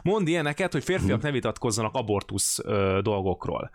Mond 0.04 0.28
ilyeneket, 0.28 0.72
hogy 0.72 0.84
férfiak 0.84 1.18
mhm. 1.18 1.26
ne 1.26 1.32
vitatkozzanak 1.32 1.94
abortusz 1.94 2.60
ö, 2.64 3.00
dolgokról 3.04 3.72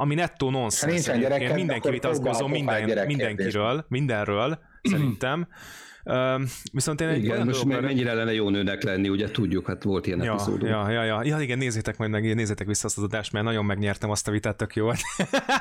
ami 0.00 0.14
nettó 0.14 0.50
nonsens. 0.50 1.10
Mindenki 1.54 1.90
vitatkozom 1.90 2.50
minden, 2.50 3.06
mindenkiről, 3.06 3.84
mindenről, 3.88 4.58
szerintem. 4.82 5.48
Viszont 6.72 7.00
én 7.00 7.08
egy 7.08 7.24
igen, 7.24 7.46
most 7.46 7.60
dolgokra... 7.60 7.86
mennyire 7.86 8.14
lenne 8.14 8.32
jó 8.32 8.48
nőnek 8.48 8.82
lenni, 8.82 9.08
ugye 9.08 9.30
tudjuk, 9.30 9.66
hát 9.66 9.82
volt 9.82 10.06
ilyen 10.06 10.22
ja, 10.22 10.32
epizódunk. 10.32 10.70
Ja, 10.70 10.90
ja, 10.90 11.02
ja, 11.02 11.24
ja, 11.24 11.40
igen, 11.40 11.58
nézzétek 11.58 11.96
majd 11.96 12.10
meg, 12.10 12.34
nézzétek 12.34 12.66
vissza 12.66 12.86
azt 12.86 12.96
az 12.96 13.02
adást, 13.02 13.32
mert 13.32 13.44
nagyon 13.44 13.64
megnyertem 13.64 14.10
azt 14.10 14.28
a 14.28 14.30
vitát, 14.30 14.56
tök 14.56 14.74
jó 14.74 14.84
volt. 14.84 15.00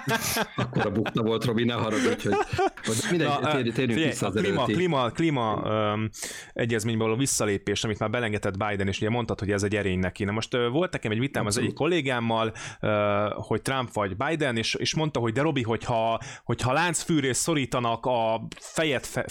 Akkor 0.55 0.85
a 0.85 0.91
bukta 0.91 1.23
volt, 1.23 1.45
Robi, 1.45 1.63
ne 1.63 1.73
haragudj, 1.73 2.27
hogy, 2.27 2.35
mindegy, 3.09 3.27
Na, 3.27 3.51
térjünk 3.51 3.75
figyelj, 3.75 4.09
vissza 4.09 4.27
az 4.27 4.35
a 4.35 4.39
klíma, 4.39 4.63
klíma, 4.63 5.09
klíma 5.09 5.53
um, 5.55 6.09
egyezményből 6.53 7.11
a 7.11 7.15
visszalépés, 7.15 7.83
amit 7.83 7.99
már 7.99 8.09
belengetett 8.09 8.57
Biden, 8.57 8.87
és 8.87 8.97
ugye 8.97 9.09
mondtad, 9.09 9.39
hogy 9.39 9.51
ez 9.51 9.63
egy 9.63 9.75
erény 9.75 9.99
neki. 9.99 10.23
Na 10.23 10.31
most 10.31 10.55
uh, 10.55 10.69
volt 10.69 10.91
nekem 10.91 11.11
egy 11.11 11.19
vitám 11.19 11.45
az 11.45 11.57
egyik 11.57 11.73
kollégámmal, 11.73 12.53
uh, 12.81 12.89
hogy 13.33 13.61
Trump 13.61 13.93
vagy 13.93 14.17
Biden, 14.17 14.57
és, 14.57 14.73
és 14.73 14.95
mondta, 14.95 15.19
hogy 15.19 15.33
de 15.33 15.41
Robi, 15.41 15.63
hogyha, 15.63 16.19
hogyha 16.43 16.73
láncfűrész 16.73 17.37
szorítanak 17.37 18.05
a 18.05 18.47
fejed 18.59 19.05
fe, 19.05 19.25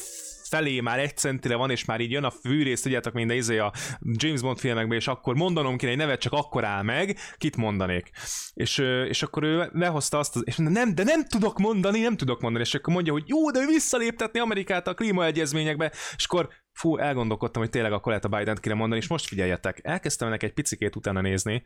felé 0.48 0.80
már 0.80 0.98
egy 0.98 1.16
centire 1.16 1.56
van, 1.56 1.70
és 1.70 1.84
már 1.84 2.00
így 2.00 2.10
jön 2.10 2.24
a 2.24 2.30
fűrész, 2.30 2.82
tudjátok, 2.82 3.12
minden 3.12 3.36
izé 3.36 3.58
a 3.58 3.72
James 4.00 4.40
Bond 4.40 4.58
filmekben, 4.58 4.98
és 4.98 5.06
akkor 5.06 5.34
mondanom 5.34 5.76
kéne 5.76 5.92
egy 5.92 5.98
nevet, 5.98 6.20
csak 6.20 6.32
akkor 6.32 6.64
áll 6.64 6.82
meg, 6.82 7.18
kit 7.38 7.56
mondanék. 7.56 8.10
És, 8.54 8.78
és 9.08 9.22
akkor 9.22 9.42
ő 9.42 9.70
lehozta 9.72 10.18
azt, 10.18 10.36
az, 10.36 10.42
és 10.44 10.56
nem, 10.56 10.94
de 10.94 11.02
nem 11.02 11.24
tudok 11.24 11.58
mondani, 11.58 12.00
nem 12.00 12.16
tudok 12.16 12.40
mondani, 12.40 12.64
és 12.64 12.74
akkor 12.74 12.94
mondja, 12.94 13.12
hogy 13.12 13.24
jó, 13.26 13.50
de 13.50 13.60
ő 13.60 13.66
visszaléptetni 13.66 14.40
Amerikát 14.40 14.88
a 14.88 14.94
klímaegyezményekbe, 14.94 15.92
és 16.16 16.24
akkor 16.24 16.48
fú, 16.76 16.96
elgondolkodtam, 16.96 17.62
hogy 17.62 17.70
tényleg 17.70 17.92
akkor 17.92 18.06
lehet 18.06 18.24
a 18.24 18.36
Biden-t 18.36 18.60
kéne 18.60 18.74
mondani, 18.74 19.00
és 19.00 19.08
most 19.08 19.26
figyeljetek, 19.26 19.80
elkezdtem 19.82 20.28
ennek 20.28 20.42
egy 20.42 20.52
picikét 20.52 20.96
utána 20.96 21.20
nézni, 21.20 21.62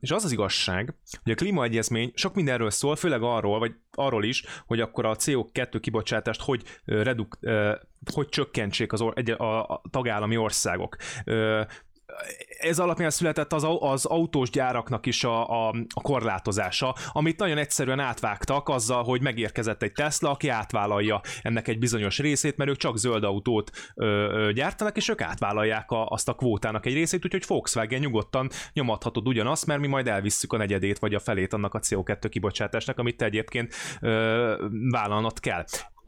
és 0.00 0.10
az 0.10 0.24
az 0.24 0.32
igazság, 0.32 0.94
hogy 1.22 1.32
a 1.32 1.34
klímaegyezmény 1.34 2.12
sok 2.14 2.34
mindenről 2.34 2.70
szól, 2.70 2.96
főleg 2.96 3.22
arról, 3.22 3.58
vagy 3.58 3.74
arról 3.90 4.24
is, 4.24 4.44
hogy 4.66 4.80
akkor 4.80 5.04
a 5.04 5.16
CO2 5.16 5.78
kibocsátást 5.80 6.40
hogy 6.40 6.62
reduk, 6.84 7.38
hogy 8.12 8.28
csökkentsék 8.28 8.92
az 8.92 9.00
or, 9.00 9.12
egy, 9.16 9.30
a, 9.30 9.68
a 9.68 9.82
tagállami 9.90 10.36
országok 10.36 10.96
ez 12.58 12.78
alapján 12.78 13.10
született 13.10 13.52
az, 13.52 13.66
az 13.78 14.04
autós 14.04 14.50
gyáraknak 14.50 15.06
is 15.06 15.24
a, 15.24 15.68
a, 15.68 15.74
a 15.94 16.00
korlátozása, 16.00 16.94
amit 17.12 17.38
nagyon 17.38 17.58
egyszerűen 17.58 18.00
átvágtak 18.00 18.68
azzal, 18.68 19.02
hogy 19.02 19.22
megérkezett 19.22 19.82
egy 19.82 19.92
Tesla, 19.92 20.30
aki 20.30 20.48
átvállalja 20.48 21.20
ennek 21.42 21.68
egy 21.68 21.78
bizonyos 21.78 22.18
részét, 22.18 22.56
mert 22.56 22.70
ők 22.70 22.76
csak 22.76 22.98
zöld 22.98 23.24
autót 23.24 23.70
ö, 23.94 24.06
ö, 24.06 24.52
gyártanak, 24.52 24.96
és 24.96 25.08
ők 25.08 25.20
átvállalják 25.20 25.90
a, 25.90 26.06
azt 26.06 26.28
a 26.28 26.34
kvótának 26.34 26.86
egy 26.86 26.94
részét, 26.94 27.24
úgyhogy 27.24 27.44
Volkswagen 27.46 28.00
nyugodtan 28.00 28.50
nyomadhatod 28.72 29.28
ugyanazt, 29.28 29.66
mert 29.66 29.80
mi 29.80 29.86
majd 29.86 30.08
elvisszük 30.08 30.52
a 30.52 30.56
negyedét 30.56 30.98
vagy 30.98 31.14
a 31.14 31.20
felét 31.20 31.52
annak 31.52 31.74
a 31.74 31.80
CO2 31.80 32.26
kibocsátásnak, 32.28 32.98
amit 32.98 33.16
te 33.16 33.24
egyébként 33.24 33.74
ö, 34.00 34.68
vállalnod 34.90 35.40
kell. 35.40 35.64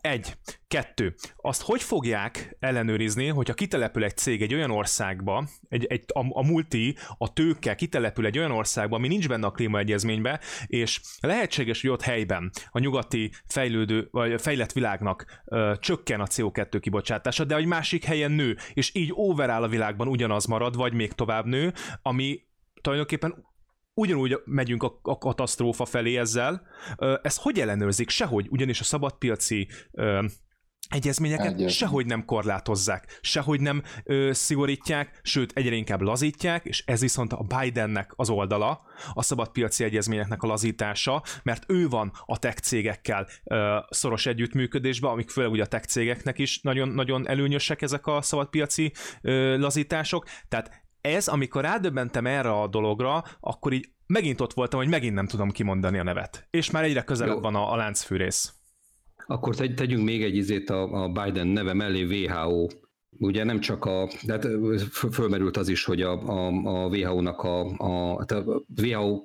Egy. 0.07 0.37
Kettő. 0.69 1.15
Azt 1.37 1.63
hogy 1.63 1.83
fogják 1.83 2.57
ellenőrizni, 2.59 3.27
hogyha 3.27 3.55
kitelepül 3.55 4.05
egy 4.05 4.17
cég 4.17 4.43
egy 4.43 4.55
olyan 4.55 4.71
országba, 4.71 5.49
egy, 5.69 5.85
egy, 5.85 6.05
a, 6.07 6.27
a 6.29 6.47
multi, 6.47 6.97
a 7.19 7.33
tőke 7.33 7.75
kitelepül 7.75 8.27
egy 8.27 8.39
olyan 8.39 8.51
országba, 8.51 8.97
ami 8.97 9.09
nincs 9.09 9.29
benne 9.29 9.47
a 9.47 9.51
klímaegyezménybe, 9.51 10.41
és 10.67 11.01
lehetséges, 11.21 11.81
hogy 11.81 11.91
ott 11.91 12.03
helyben 12.03 12.51
a 12.71 12.79
nyugati 12.79 13.33
fejlődő, 13.47 14.09
vagy 14.11 14.41
fejlett 14.41 14.73
világnak 14.73 15.43
ö, 15.45 15.73
csökken 15.79 16.21
a 16.21 16.27
CO2 16.27 16.79
kibocsátása, 16.81 17.45
de 17.45 17.57
egy 17.57 17.67
másik 17.67 18.05
helyen 18.05 18.33
nő, 18.33 18.57
és 18.73 18.95
így 18.95 19.11
overall 19.13 19.63
a 19.63 19.69
világban 19.69 20.09
ugyanaz 20.09 20.45
marad, 20.45 20.77
vagy 20.77 20.93
még 20.93 21.13
tovább 21.13 21.47
nő, 21.47 21.73
ami 22.03 22.43
tulajdonképpen 22.81 23.45
ugyanúgy 23.97 24.41
megyünk 24.45 24.83
a, 24.83 24.99
a 25.03 25.19
katasztrófa 25.19 25.85
felé 25.85 26.17
ezzel. 26.17 26.63
Ezt 27.23 27.41
hogy 27.41 27.61
ellenőrzik? 27.61 28.11
Sehogy, 28.11 28.47
ugyanis 28.51 28.81
a 28.81 28.85
szabadpiaci 28.85 29.69
egyezményeket 30.89 31.53
Egyet. 31.55 31.71
sehogy 31.71 32.07
nem 32.07 32.25
korlátozzák, 32.25 33.19
sehogy 33.21 33.61
nem 33.61 33.83
ö, 34.05 34.31
szigorítják, 34.33 35.21
sőt 35.23 35.53
egyre 35.55 35.75
inkább 35.75 36.01
lazítják, 36.01 36.65
és 36.65 36.83
ez 36.87 37.01
viszont 37.01 37.33
a 37.33 37.47
Bidennek 37.59 38.13
az 38.17 38.31
oldala, 38.31 38.81
a 39.13 39.23
szabadpiaci 39.23 39.85
egyezményeknek 39.85 40.43
a 40.43 40.47
lazítása, 40.47 41.23
mert 41.43 41.65
ő 41.69 41.89
van 41.89 42.13
a 42.25 42.39
tech 42.39 42.61
cégekkel 42.61 43.29
ö, 43.45 43.79
szoros 43.89 44.27
együttműködésben, 44.27 45.11
amik 45.11 45.31
főleg 45.31 45.51
ugye 45.51 45.63
a 45.63 45.67
tech 45.67 45.87
cégeknek 45.87 46.39
is 46.39 46.61
nagyon, 46.61 46.89
nagyon 46.89 47.29
előnyösek 47.29 47.83
ezek 47.83 48.07
a 48.07 48.23
szabadpiaci 48.23 48.93
ö, 49.23 49.59
lazítások, 49.59 50.27
tehát 50.49 50.85
ez, 51.07 51.29
amikor 51.29 51.63
rádöbbentem 51.63 52.27
erre 52.27 52.51
a 52.51 52.67
dologra, 52.67 53.25
akkor 53.41 53.73
így 53.73 53.89
megint 54.07 54.41
ott 54.41 54.53
voltam, 54.53 54.81
hogy 54.81 54.89
megint 54.89 55.15
nem 55.15 55.27
tudom 55.27 55.51
kimondani 55.51 55.99
a 55.99 56.03
nevet. 56.03 56.47
És 56.51 56.71
már 56.71 56.85
egyre 56.85 57.03
közelebb 57.03 57.35
Jó. 57.35 57.41
van 57.41 57.55
a, 57.55 57.73
a 57.73 57.77
láncfűrész. 57.77 58.55
Akkor 59.27 59.55
tegy, 59.55 59.75
tegyünk 59.75 60.05
még 60.05 60.23
egy 60.23 60.37
izét 60.37 60.71
a, 60.71 61.03
a 61.03 61.09
Biden 61.09 61.47
neve 61.47 61.73
mellé 61.73 62.05
WHO. 62.05 62.67
Ugye 63.19 63.45
nem 63.45 63.61
csak 63.61 63.85
a, 63.85 64.09
de 64.23 64.33
hát 64.33 64.47
fölmerült 64.91 65.57
az 65.57 65.69
is, 65.69 65.85
hogy 65.85 66.03
a, 66.03 66.13
a, 66.13 66.47
a 66.47 66.87
WHO-nak 66.87 67.43
a, 67.43 67.61
a, 67.77 68.17
a 68.17 68.65
WHO 68.83 69.23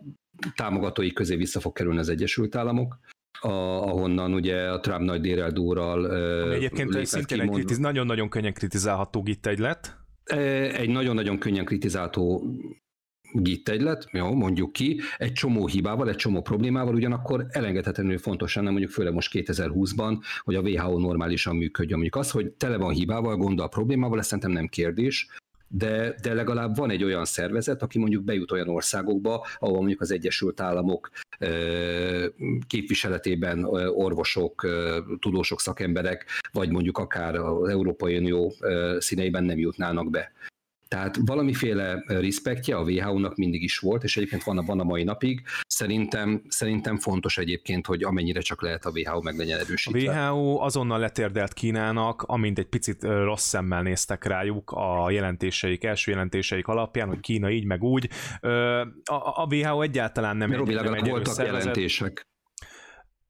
támogatói 0.55 1.13
közé 1.13 1.35
vissza 1.35 1.59
fog 1.59 1.73
kerülni 1.73 1.99
az 1.99 2.09
Egyesült 2.09 2.55
Államok, 2.55 2.99
a, 3.39 3.47
ahonnan 3.89 4.33
ugye 4.33 4.71
a 4.71 4.79
Trump 4.79 5.01
nagy 5.01 5.21
dérel 5.21 5.53
Egyébként 6.53 7.05
szintén 7.05 7.41
egy 7.41 7.49
kritiz, 7.49 7.77
nagyon-nagyon 7.77 8.29
könnyen 8.29 8.53
kritizálható 8.53 9.21
git 9.21 9.47
egy 9.47 9.59
lett. 9.59 10.00
Egy 10.73 10.89
nagyon-nagyon 10.89 11.37
könnyen 11.37 11.65
kritizálható 11.65 12.43
git 13.33 13.69
egylet, 13.69 14.07
jó, 14.11 14.33
mondjuk 14.33 14.73
ki, 14.73 15.01
egy 15.17 15.33
csomó 15.33 15.67
hibával, 15.67 16.09
egy 16.09 16.15
csomó 16.15 16.41
problémával, 16.41 16.95
ugyanakkor 16.95 17.45
elengedhetetlenül 17.49 18.17
fontos 18.17 18.55
lenne, 18.55 18.69
mondjuk 18.69 18.91
főleg 18.91 19.13
most 19.13 19.31
2020-ban, 19.33 20.17
hogy 20.43 20.55
a 20.55 20.61
WHO 20.61 20.99
normálisan 20.99 21.55
működjön. 21.55 21.99
Mondjuk 21.99 22.23
az, 22.23 22.31
hogy 22.31 22.51
tele 22.51 22.77
van 22.77 22.93
hibával, 22.93 23.37
gondol 23.37 23.69
problémával, 23.69 24.19
ez 24.19 24.25
szerintem 24.25 24.51
nem 24.51 24.67
kérdés, 24.67 25.27
de, 25.67 26.15
de 26.21 26.33
legalább 26.33 26.75
van 26.75 26.89
egy 26.89 27.03
olyan 27.03 27.25
szervezet, 27.25 27.81
aki 27.81 27.99
mondjuk 27.99 28.23
bejut 28.23 28.51
olyan 28.51 28.69
országokba, 28.69 29.45
ahol 29.59 29.77
mondjuk 29.77 30.01
az 30.01 30.11
Egyesült 30.11 30.61
Államok 30.61 31.09
képviseletében 32.67 33.63
orvosok, 33.93 34.67
tudósok, 35.19 35.61
szakemberek, 35.61 36.25
vagy 36.51 36.69
mondjuk 36.69 36.97
akár 36.97 37.35
az 37.35 37.69
Európai 37.69 38.17
Unió 38.17 38.53
színeiben 38.99 39.43
nem 39.43 39.57
jutnának 39.57 40.09
be. 40.09 40.31
Tehát 40.95 41.17
valamiféle 41.25 42.03
respektje 42.07 42.75
a 42.75 42.83
WHO-nak 42.83 43.35
mindig 43.35 43.63
is 43.63 43.77
volt, 43.77 44.03
és 44.03 44.17
egyébként 44.17 44.43
van 44.43 44.57
a, 44.57 44.61
van 44.61 44.79
a 44.79 44.83
mai 44.83 45.03
napig. 45.03 45.41
Szerintem, 45.67 46.41
szerintem 46.47 46.97
fontos 46.97 47.37
egyébként, 47.37 47.85
hogy 47.85 48.03
amennyire 48.03 48.39
csak 48.39 48.61
lehet 48.61 48.85
a 48.85 48.91
WHO 48.93 49.21
meg 49.21 49.37
legyen 49.37 49.59
erősítve. 49.59 50.27
A 50.27 50.33
WHO 50.33 50.59
azonnal 50.59 50.99
letérdelt 50.99 51.53
Kínának, 51.53 52.21
amint 52.21 52.59
egy 52.59 52.65
picit 52.65 53.03
rossz 53.03 53.47
szemmel 53.47 53.81
néztek 53.81 54.25
rájuk 54.25 54.71
a 54.71 55.11
jelentéseik, 55.11 55.83
első 55.83 56.11
jelentéseik 56.11 56.67
alapján, 56.67 57.07
hogy 57.07 57.19
Kína 57.19 57.49
így 57.49 57.65
meg 57.65 57.83
úgy. 57.83 58.09
A, 58.41 59.13
a 59.13 59.47
WHO 59.49 59.81
egyáltalán 59.81 60.37
nem, 60.37 60.51
egy, 60.51 60.73
nem 60.73 61.03
voltak 61.03 61.33
szervezet. 61.33 61.59
jelentések. 61.59 62.29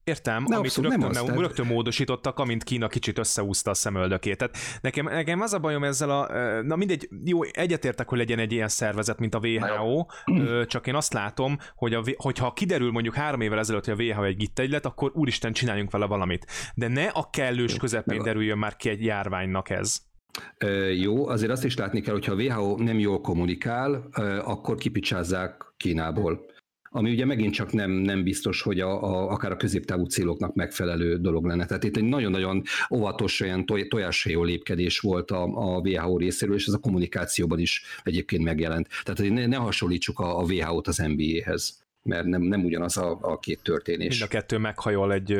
Értem, 0.04 0.44
ne, 0.48 0.56
amit 0.56 0.68
abszolút, 0.68 0.90
rögtön, 0.90 1.10
nem 1.10 1.24
azt, 1.24 1.40
rögtön 1.40 1.66
módosítottak, 1.66 2.38
amint 2.38 2.64
Kína 2.64 2.88
kicsit 2.88 3.18
összeúszta 3.18 3.70
a 3.70 3.74
szemöldökét. 3.74 4.36
Tehát 4.36 4.56
nekem, 4.80 5.04
nekem 5.04 5.40
az 5.40 5.52
a 5.52 5.58
bajom 5.58 5.84
ezzel 5.84 6.10
a... 6.10 6.28
Na 6.62 6.76
mindegy, 6.76 7.08
jó, 7.24 7.42
egyetértek, 7.42 8.08
hogy 8.08 8.18
legyen 8.18 8.38
egy 8.38 8.52
ilyen 8.52 8.68
szervezet, 8.68 9.18
mint 9.18 9.34
a 9.34 9.38
WHO, 9.38 10.06
csak 10.66 10.86
én 10.86 10.94
azt 10.94 11.12
látom, 11.12 11.58
hogy 11.74 11.94
a, 11.94 12.02
hogyha 12.16 12.52
kiderül 12.52 12.90
mondjuk 12.90 13.14
három 13.14 13.40
évvel 13.40 13.58
ezelőtt, 13.58 13.84
hogy 13.84 14.00
a 14.00 14.14
WHO 14.14 14.22
egy 14.22 14.36
git 14.36 14.58
egylet, 14.58 14.86
akkor 14.86 15.10
úristen 15.14 15.52
csináljunk 15.52 15.90
vele 15.90 16.06
valamit. 16.06 16.46
De 16.74 16.88
ne 16.88 17.04
a 17.04 17.30
kellős 17.30 17.76
közepén 17.76 18.22
derüljön 18.22 18.58
már 18.58 18.76
ki 18.76 18.88
egy 18.88 19.04
járványnak 19.04 19.70
ez. 19.70 20.00
Jó, 21.00 21.28
azért 21.28 21.52
azt 21.52 21.64
is 21.64 21.76
látni 21.76 22.00
kell, 22.00 22.14
hogyha 22.14 22.32
a 22.32 22.36
WHO 22.36 22.76
nem 22.82 22.98
jól 22.98 23.20
kommunikál, 23.20 24.08
akkor 24.44 24.76
kipicsázzák 24.76 25.72
Kínából 25.76 26.50
ami 26.94 27.10
ugye 27.10 27.24
megint 27.24 27.54
csak 27.54 27.72
nem, 27.72 27.90
nem 27.90 28.22
biztos, 28.22 28.62
hogy 28.62 28.80
a, 28.80 29.02
a, 29.02 29.30
akár 29.30 29.52
a 29.52 29.56
középtávú 29.56 30.04
céloknak 30.04 30.54
megfelelő 30.54 31.16
dolog 31.16 31.46
lenne. 31.46 31.66
Tehát 31.66 31.84
itt 31.84 31.96
egy 31.96 32.04
nagyon-nagyon 32.04 32.62
óvatos 32.90 33.40
olyan 33.40 33.66
toj, 33.66 33.88
lépkedés 34.22 34.98
volt 34.98 35.30
a, 35.30 35.42
a 35.42 35.78
WHO 35.78 36.16
részéről, 36.16 36.54
és 36.54 36.66
ez 36.66 36.74
a 36.74 36.78
kommunikációban 36.78 37.58
is 37.58 37.82
egyébként 38.02 38.42
megjelent. 38.42 38.88
Tehát 39.02 39.32
ne, 39.32 39.46
ne 39.46 39.56
hasonlítsuk 39.56 40.18
a, 40.18 40.38
a 40.38 40.42
WHO-t 40.42 40.88
az 40.88 40.96
NBA-hez 40.96 41.80
mert 42.04 42.24
nem, 42.24 42.42
nem 42.42 42.64
ugyanaz 42.64 42.96
a, 42.96 43.18
a 43.20 43.38
két 43.38 43.62
történés. 43.62 44.08
Mind 44.08 44.22
a 44.22 44.26
kettő 44.26 44.58
meghajol 44.58 45.12
egy, 45.12 45.38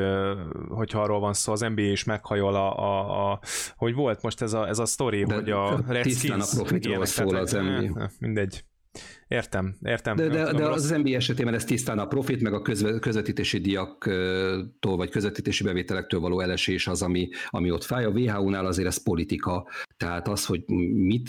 hogyha 0.68 1.02
arról 1.02 1.20
van 1.20 1.32
szó, 1.32 1.52
az 1.52 1.60
NBA 1.60 1.82
is 1.82 2.04
meghajol 2.04 2.54
a, 2.54 2.78
a, 2.78 3.30
a 3.30 3.40
hogy 3.76 3.94
volt 3.94 4.22
most 4.22 4.42
ez 4.42 4.52
a, 4.52 4.68
ez 4.68 4.78
a 4.78 4.86
sztori, 4.86 5.24
De 5.24 5.34
hogy 5.34 5.50
a 5.50 5.84
Redskins... 5.86 6.52
a 6.52 6.56
profitról 6.56 7.04
szól 7.04 7.36
az 7.36 7.52
NBA. 7.52 8.10
Mindegy. 8.18 8.64
Értem, 9.32 9.74
értem. 9.82 10.16
De, 10.16 10.28
de, 10.28 10.52
de 10.52 10.68
az 10.68 10.90
NBA 10.90 11.14
esetében 11.14 11.54
ez 11.54 11.64
tisztán 11.64 11.98
a 11.98 12.06
profit, 12.06 12.40
meg 12.40 12.52
a 12.52 12.62
közvetítési 13.00 13.58
diaktól, 13.58 14.96
vagy 14.96 15.10
közvetítési 15.10 15.64
bevételektől 15.64 16.20
való 16.20 16.40
elesés 16.40 16.86
az, 16.86 17.02
ami, 17.02 17.28
ami 17.48 17.70
ott 17.70 17.84
fáj. 17.84 18.04
A 18.04 18.08
WHO-nál 18.08 18.66
azért 18.66 18.88
ez 18.88 19.02
politika, 19.02 19.68
tehát 19.96 20.28
az, 20.28 20.46
hogy 20.46 20.64
mit 20.94 21.28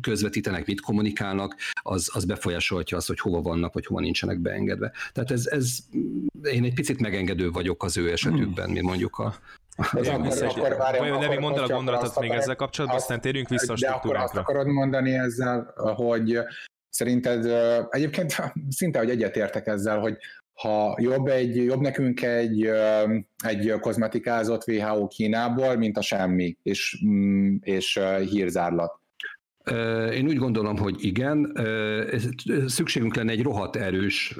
közvetítenek, 0.00 0.66
mit 0.66 0.80
kommunikálnak, 0.80 1.54
az, 1.82 2.10
az 2.14 2.24
befolyásolhatja 2.24 2.96
azt, 2.96 3.06
hogy 3.06 3.20
hova 3.20 3.42
vannak, 3.42 3.72
vagy 3.72 3.86
hova 3.86 4.00
nincsenek 4.00 4.38
beengedve. 4.38 4.92
Tehát 5.12 5.30
ez, 5.30 5.46
ez 5.46 5.78
én 6.42 6.64
egy 6.64 6.74
picit 6.74 7.00
megengedő 7.00 7.50
vagyok 7.50 7.84
az 7.84 7.96
ő 7.96 8.10
esetükben, 8.10 8.70
mint 8.70 8.86
mondjuk 8.86 9.18
a, 9.18 9.34
ez 9.76 10.08
akkor, 10.08 10.26
akkor, 10.26 10.42
akkor 10.42 10.76
várjam, 10.76 11.20
Levi, 11.20 11.38
mondd 11.38 11.56
el 11.56 11.64
a 11.64 11.68
gondolatot 11.68 12.20
még 12.20 12.30
ezzel 12.30 12.56
kapcsolatban, 12.56 12.98
aztán 13.00 13.20
térjünk 13.20 13.48
vissza 13.48 13.72
a 13.72 13.76
De 13.76 13.88
akkor 13.88 14.16
azt 14.16 14.36
akarod 14.36 14.66
mondani 14.66 15.12
ezzel, 15.12 15.72
hogy 15.76 16.38
szerinted 16.90 17.44
egyébként 17.90 18.36
szinte, 18.78 18.98
hogy 18.98 19.10
egyetértek 19.10 19.66
ezzel, 19.66 19.98
hogy 19.98 20.16
ha 20.52 20.96
jobb, 21.00 21.26
egy, 21.26 21.56
jobb 21.56 21.80
nekünk 21.80 22.22
egy, 22.22 22.70
egy 23.44 23.74
kozmetikázott 23.80 24.68
WHO 24.68 25.06
Kínából, 25.06 25.76
mint 25.76 25.96
a 25.96 26.02
semmi, 26.02 26.56
és, 26.62 27.02
mm, 27.06 27.56
és 27.60 28.00
hírzárlat. 28.30 29.00
Én 30.12 30.26
úgy 30.26 30.36
gondolom, 30.36 30.76
hogy 30.76 31.04
igen. 31.04 31.52
Szükségünk 32.66 33.14
lenne 33.14 33.32
egy 33.32 33.42
rohadt 33.42 33.76
erős 33.76 34.36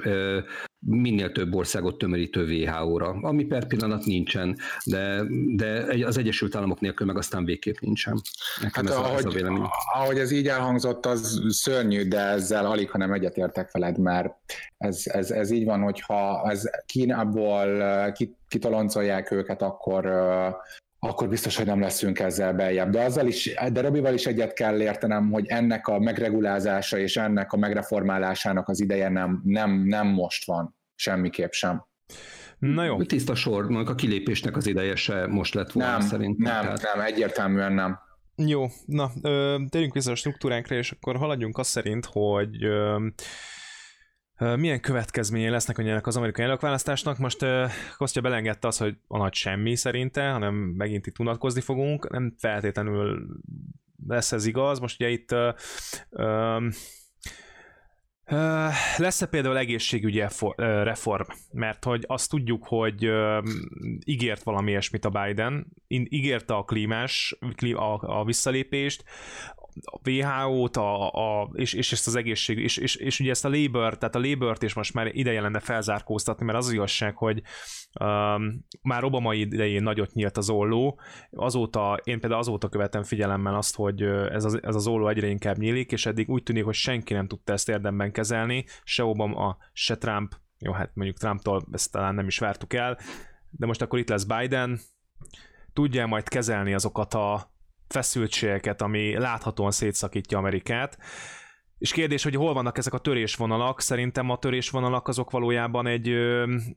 minél 0.79 1.31
több 1.31 1.55
országot 1.55 1.97
tömörítő 1.97 2.45
WHO-ra, 2.45 3.07
ami 3.21 3.45
per 3.45 3.67
pillanat 3.67 4.05
nincsen, 4.05 4.57
de, 4.85 5.23
de 5.55 5.97
az 6.05 6.17
Egyesült 6.17 6.55
Államok 6.55 6.79
nélkül 6.79 7.07
meg 7.07 7.17
aztán 7.17 7.45
végképp 7.45 7.79
nincsen. 7.79 8.21
Nekem 8.61 8.85
hát 8.85 8.95
ez 8.95 8.99
ahogy, 8.99 9.41
a, 9.41 9.63
a 9.63 9.71
ahogy 9.93 10.17
ez 10.17 10.31
így 10.31 10.47
elhangzott, 10.47 11.05
az 11.05 11.41
szörnyű, 11.49 12.07
de 12.07 12.19
ezzel 12.19 12.65
alig, 12.65 12.89
hanem 12.89 13.13
egyetértek 13.13 13.71
veled, 13.71 13.97
mert 13.97 14.33
ez, 14.77 15.01
ez, 15.03 15.31
ez 15.31 15.51
így 15.51 15.65
van, 15.65 15.81
hogyha 15.81 16.49
ez 16.49 16.63
Kínából 16.85 17.83
kitoloncolják 18.47 19.31
őket, 19.31 19.61
akkor 19.61 20.05
akkor 20.99 21.29
biztos, 21.29 21.57
hogy 21.57 21.65
nem 21.65 21.79
leszünk 21.79 22.19
ezzel 22.19 22.53
beljebb. 22.53 22.89
De 22.89 23.03
azzal 23.03 23.27
is, 23.27 23.53
de 23.71 23.81
Robival 23.81 24.13
is 24.13 24.25
egyet 24.25 24.53
kell 24.53 24.81
értenem, 24.81 25.31
hogy 25.31 25.45
ennek 25.47 25.87
a 25.87 25.99
megregulázása 25.99 26.97
és 26.97 27.17
ennek 27.17 27.51
a 27.51 27.57
megreformálásának 27.57 28.69
az 28.69 28.81
ideje 28.81 29.09
nem, 29.09 29.41
nem, 29.45 29.71
nem 29.71 30.07
most 30.07 30.45
van, 30.45 30.75
semmiképp 30.95 31.51
sem. 31.51 31.87
Na 32.59 32.83
jó. 32.83 33.03
Tiszta 33.03 33.35
sor, 33.35 33.65
a 33.85 33.95
kilépésnek 33.95 34.57
az 34.57 34.67
ideje 34.67 34.95
se 34.95 35.27
most 35.27 35.53
lett 35.53 35.71
volna 35.71 35.91
nem, 35.91 36.01
szerintem. 36.01 36.53
Nem, 36.53 36.61
tehát... 36.61 36.95
nem, 36.95 37.05
egyértelműen 37.05 37.73
nem. 37.73 37.99
Jó, 38.35 38.67
na, 38.85 39.11
ö, 39.21 39.57
térjünk 39.69 39.93
vissza 39.93 40.11
a 40.11 40.15
struktúránkra, 40.15 40.75
és 40.75 40.91
akkor 40.91 41.15
haladjunk 41.17 41.57
azt 41.57 41.69
szerint, 41.69 42.05
hogy 42.05 42.63
ö, 42.63 43.07
milyen 44.39 44.79
következményei 44.79 45.49
lesznek 45.49 45.77
ennek 45.77 46.07
az 46.07 46.17
amerikai 46.17 46.43
elnökválasztásnak. 46.43 47.17
Most 47.17 47.45
Kostya 47.97 48.21
belengedte 48.21 48.67
az, 48.67 48.77
hogy 48.77 48.97
a 49.07 49.17
nagy 49.17 49.33
semmi 49.33 49.75
szerinte, 49.75 50.29
hanem 50.29 50.53
megint 50.53 51.07
itt 51.07 51.19
unatkozni 51.19 51.61
fogunk. 51.61 52.09
Nem 52.09 52.33
feltétlenül 52.37 53.27
lesz 54.07 54.31
ez 54.31 54.45
igaz. 54.45 54.79
Most 54.79 55.01
ugye 55.01 55.09
itt 55.09 55.35
lesz-e 58.97 59.25
például 59.25 59.57
egészségügyi 59.57 60.23
reform? 60.57 61.27
Mert 61.51 61.83
hogy 61.83 62.03
azt 62.07 62.29
tudjuk, 62.29 62.63
hogy 62.67 63.11
ígért 64.05 64.43
valami 64.43 64.69
ilyesmit 64.69 65.05
a 65.05 65.09
Biden, 65.09 65.67
ígérte 65.87 66.53
a 66.53 66.63
klímás, 66.63 67.37
a, 68.01 68.25
visszalépést, 68.25 69.03
a 69.83 70.09
WHO-t, 70.09 70.77
a, 70.77 71.09
a, 71.11 71.49
és, 71.53 71.73
és 71.73 71.91
ezt 71.91 72.07
az 72.07 72.15
egészség, 72.15 72.57
és, 72.57 72.77
és, 72.77 72.95
és 72.95 73.19
ugye 73.19 73.29
ezt 73.29 73.45
a 73.45 73.49
labor, 73.49 73.97
tehát 73.97 74.15
a 74.15 74.19
labor 74.19 74.57
is 74.59 74.73
most 74.73 74.93
már 74.93 75.15
ideje 75.15 75.41
lenne 75.41 75.59
felzárkóztatni, 75.59 76.45
mert 76.45 76.57
az, 76.57 76.65
az 76.65 76.73
igazság, 76.73 77.17
hogy 77.17 77.41
um, 77.99 78.65
már 78.81 79.03
Obama 79.03 79.33
idején 79.33 79.83
nagyot 79.83 80.13
nyílt 80.13 80.37
az 80.37 80.49
olló, 80.49 80.99
azóta, 81.31 81.99
én 82.03 82.19
például 82.19 82.41
azóta 82.41 82.69
követem 82.69 83.03
figyelemmel 83.03 83.55
azt, 83.55 83.75
hogy 83.75 84.01
ez 84.31 84.45
az, 84.45 84.63
ez 84.63 84.75
az 84.75 84.87
olló 84.87 85.07
egyre 85.07 85.27
inkább 85.27 85.57
nyílik, 85.57 85.91
és 85.91 86.05
eddig 86.05 86.29
úgy 86.29 86.43
tűnik, 86.43 86.63
hogy 86.63 86.73
senki 86.73 87.13
nem 87.13 87.27
tudta 87.27 87.53
ezt 87.53 87.69
érdemben 87.69 88.11
kezelni, 88.19 88.65
se 88.83 89.03
Obama, 89.03 89.57
se 89.73 89.97
Trump, 89.97 90.35
jó, 90.59 90.71
hát 90.71 90.91
mondjuk 90.93 91.17
Trumptól 91.17 91.67
ezt 91.71 91.91
talán 91.91 92.15
nem 92.15 92.27
is 92.27 92.39
vártuk 92.39 92.73
el, 92.73 92.97
de 93.49 93.65
most 93.65 93.81
akkor 93.81 93.99
itt 93.99 94.09
lesz 94.09 94.23
Biden, 94.23 94.79
tudja 95.73 96.07
majd 96.07 96.27
kezelni 96.27 96.73
azokat 96.73 97.13
a 97.13 97.51
feszültségeket, 97.87 98.81
ami 98.81 99.17
láthatóan 99.17 99.71
szétszakítja 99.71 100.37
Amerikát. 100.37 100.97
És 101.77 101.91
kérdés, 101.91 102.23
hogy 102.23 102.35
hol 102.35 102.53
vannak 102.53 102.77
ezek 102.77 102.93
a 102.93 102.97
törésvonalak? 102.97 103.81
Szerintem 103.81 104.29
a 104.29 104.37
törésvonalak 104.37 105.07
azok 105.07 105.31
valójában 105.31 105.87
egy, 105.87 106.09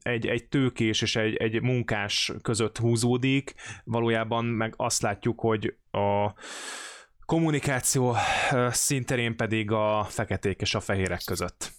egy, 0.03 0.27
egy 0.27 0.49
tőkés 0.49 1.03
és 1.03 1.17
egy, 1.17 1.35
egy 1.35 1.63
munkás 1.63 2.33
között 2.43 2.79
húzódik. 2.79 3.55
Valójában 3.85 4.45
meg 4.45 4.75
azt 4.77 5.03
látjuk, 5.03 5.41
hogy 5.41 5.77
a 5.91 6.33
kommunikáció 7.33 8.17
szinterén 8.71 9.37
pedig 9.37 9.71
a 9.71 10.07
feketék 10.09 10.61
és 10.61 10.75
a 10.75 10.81
fehérek 10.81 11.23
között. 11.25 11.73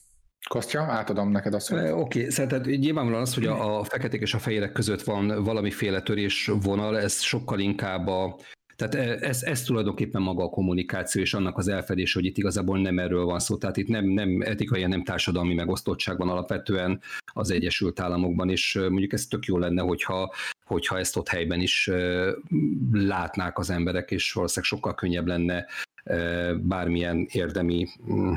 Kostya, 0.50 0.82
átadom 0.82 1.32
neked 1.32 1.54
azt. 1.54 1.72
Oké, 1.72 1.92
okay, 1.92 2.30
szerinted 2.30 2.66
nyilvánvalóan 2.80 3.22
az, 3.22 3.34
hogy 3.34 3.46
a, 3.46 3.80
a 3.80 3.84
feketék 3.84 4.22
és 4.22 4.34
a 4.34 4.40
fehérek 4.40 4.72
között 4.72 5.02
van 5.02 5.44
valamiféle 5.44 6.02
törés 6.02 6.52
vonal, 6.62 7.00
ez 7.00 7.22
sokkal 7.22 7.60
inkább 7.60 8.08
a 8.08 8.36
tehát 8.76 8.96
e, 8.96 9.28
ez, 9.28 9.44
ez 9.44 9.64
tulajdonképpen 9.64 10.22
maga 10.22 10.44
a 10.44 10.50
kommunikáció 10.50 11.22
és 11.22 11.34
annak 11.34 11.58
az 11.58 11.68
elfedés, 11.68 12.14
hogy 12.14 12.26
itt 12.26 12.38
igazából 12.38 12.82
nem 12.82 13.00
erről 13.00 13.26
van 13.26 13.40
szó. 13.40 13.58
Tehát 13.58 13.78
itt 13.78 13.88
nem, 13.88 14.06
nem 14.06 14.42
etikai, 14.42 14.86
nem 14.86 15.04
társadalmi 15.04 15.54
megosztottság 15.54 16.18
van 16.18 16.30
alapvetően 16.30 17.02
az 17.34 17.52
Egyesült 17.52 18.00
Államokban, 18.00 18.50
és 18.50 18.80
mondjuk 18.90 19.14
ez 19.14 19.26
tök 19.26 19.46
jó 19.46 19.58
lenne, 19.58 19.82
hogyha, 19.82 20.34
hogyha 20.74 21.00
ezt 21.00 21.18
ott 21.18 21.28
helyben 21.28 21.62
is 21.62 21.90
látnák 22.92 23.58
az 23.58 23.70
emberek, 23.70 24.12
és 24.12 24.32
valószínűleg 24.32 24.70
sokkal 24.70 24.96
könnyebb 24.96 25.28
lenne 25.28 25.66
bármilyen 26.62 27.28
érdemi 27.32 27.88
mm, 28.12 28.34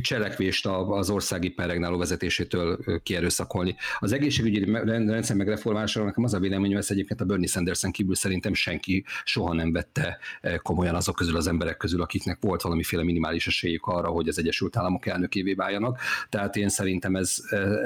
cselekvést 0.00 0.66
az 0.66 1.10
országi 1.10 1.48
perregnáló 1.48 1.98
vezetésétől 1.98 3.00
kierőszakolni. 3.02 3.76
Az 3.98 4.12
egészségügyi 4.12 4.64
rendszer 4.84 5.36
megreformálására 5.36 6.06
nekem 6.06 6.24
az 6.24 6.34
a 6.34 6.38
véleményem, 6.38 6.76
hogy 6.76 6.86
egyébként 6.88 7.20
a 7.20 7.24
Bernie 7.24 7.46
Sanderson 7.46 7.90
kívül 7.90 8.14
szerintem 8.14 8.54
senki 8.54 9.04
soha 9.24 9.54
nem 9.54 9.72
vette 9.72 10.18
komolyan 10.62 10.94
azok 10.94 11.14
közül 11.14 11.36
az 11.36 11.46
emberek 11.46 11.76
közül, 11.76 12.02
akiknek 12.02 12.38
volt 12.40 12.62
valamiféle 12.62 13.02
minimális 13.02 13.46
esélyük 13.46 13.86
arra, 13.86 14.08
hogy 14.08 14.28
az 14.28 14.38
Egyesült 14.38 14.76
Államok 14.76 15.06
elnökévé 15.06 15.54
váljanak. 15.54 15.98
Tehát 16.28 16.56
én 16.56 16.68
szerintem 16.68 17.16
ez, 17.16 17.36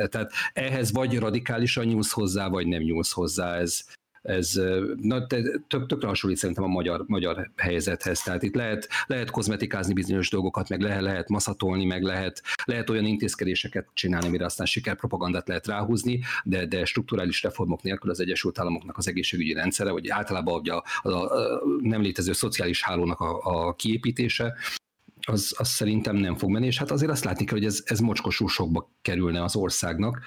tehát 0.09 0.31
ehhez 0.53 0.93
vagy 0.93 1.19
radikálisan 1.19 1.85
nyúlsz 1.85 2.13
hozzá, 2.13 2.49
vagy 2.49 2.67
nem 2.67 2.83
nyúlsz 2.83 3.13
hozzá. 3.13 3.57
Ez, 3.57 3.85
ez 4.27 4.61
na, 5.01 5.27
tök, 5.27 5.87
tökre 5.87 6.07
hasonlít 6.07 6.39
szerintem 6.39 6.65
a 6.65 6.67
magyar, 6.67 7.05
magyar 7.07 7.51
helyzethez. 7.57 8.21
Tehát 8.21 8.43
itt 8.43 8.55
lehet, 8.55 8.89
lehet 9.07 9.31
kozmetikázni 9.31 9.93
bizonyos 9.93 10.31
dolgokat, 10.31 10.69
meg 10.69 10.81
lehet, 10.81 11.03
lehet 11.03 11.29
maszatolni, 11.29 11.85
meg 11.85 12.03
lehet, 12.03 12.43
lehet 12.65 12.91
olyan 12.91 13.05
intézkedéseket 13.05 13.89
csinálni, 13.95 14.27
amire 14.27 14.45
aztán 14.45 14.67
sikerpropagandát 14.67 15.49
lehet 15.49 15.67
ráhúzni, 15.67 16.21
de, 16.45 16.67
de 16.67 16.85
strukturális 16.85 17.43
reformok 17.43 17.83
nélkül 17.83 18.11
az 18.11 18.21
Egyesült 18.21 18.59
Államoknak 18.59 18.97
az 18.97 19.09
egészségügyi 19.09 19.53
rendszere, 19.53 19.91
vagy 19.91 20.09
általában 20.09 20.69
a, 20.69 20.83
a, 21.03 21.11
a 21.11 21.61
nem 21.81 22.03
létező 22.03 22.33
szociális 22.33 22.83
hálónak 22.83 23.21
a, 23.21 23.39
a 23.43 23.75
kiépítése, 23.75 24.55
az, 25.27 25.55
az 25.59 25.69
szerintem 25.69 26.17
nem 26.17 26.37
fog 26.37 26.51
menni, 26.51 26.67
és 26.67 26.79
hát 26.79 26.91
azért 26.91 27.11
azt 27.11 27.25
látni 27.25 27.45
kell, 27.45 27.57
hogy 27.57 27.67
ez, 27.67 27.83
ez 27.85 28.01
mocskosul 28.01 28.49
sokba 28.49 28.91
kerülne 29.03 29.43
az 29.43 29.57
országnak. 29.57 30.21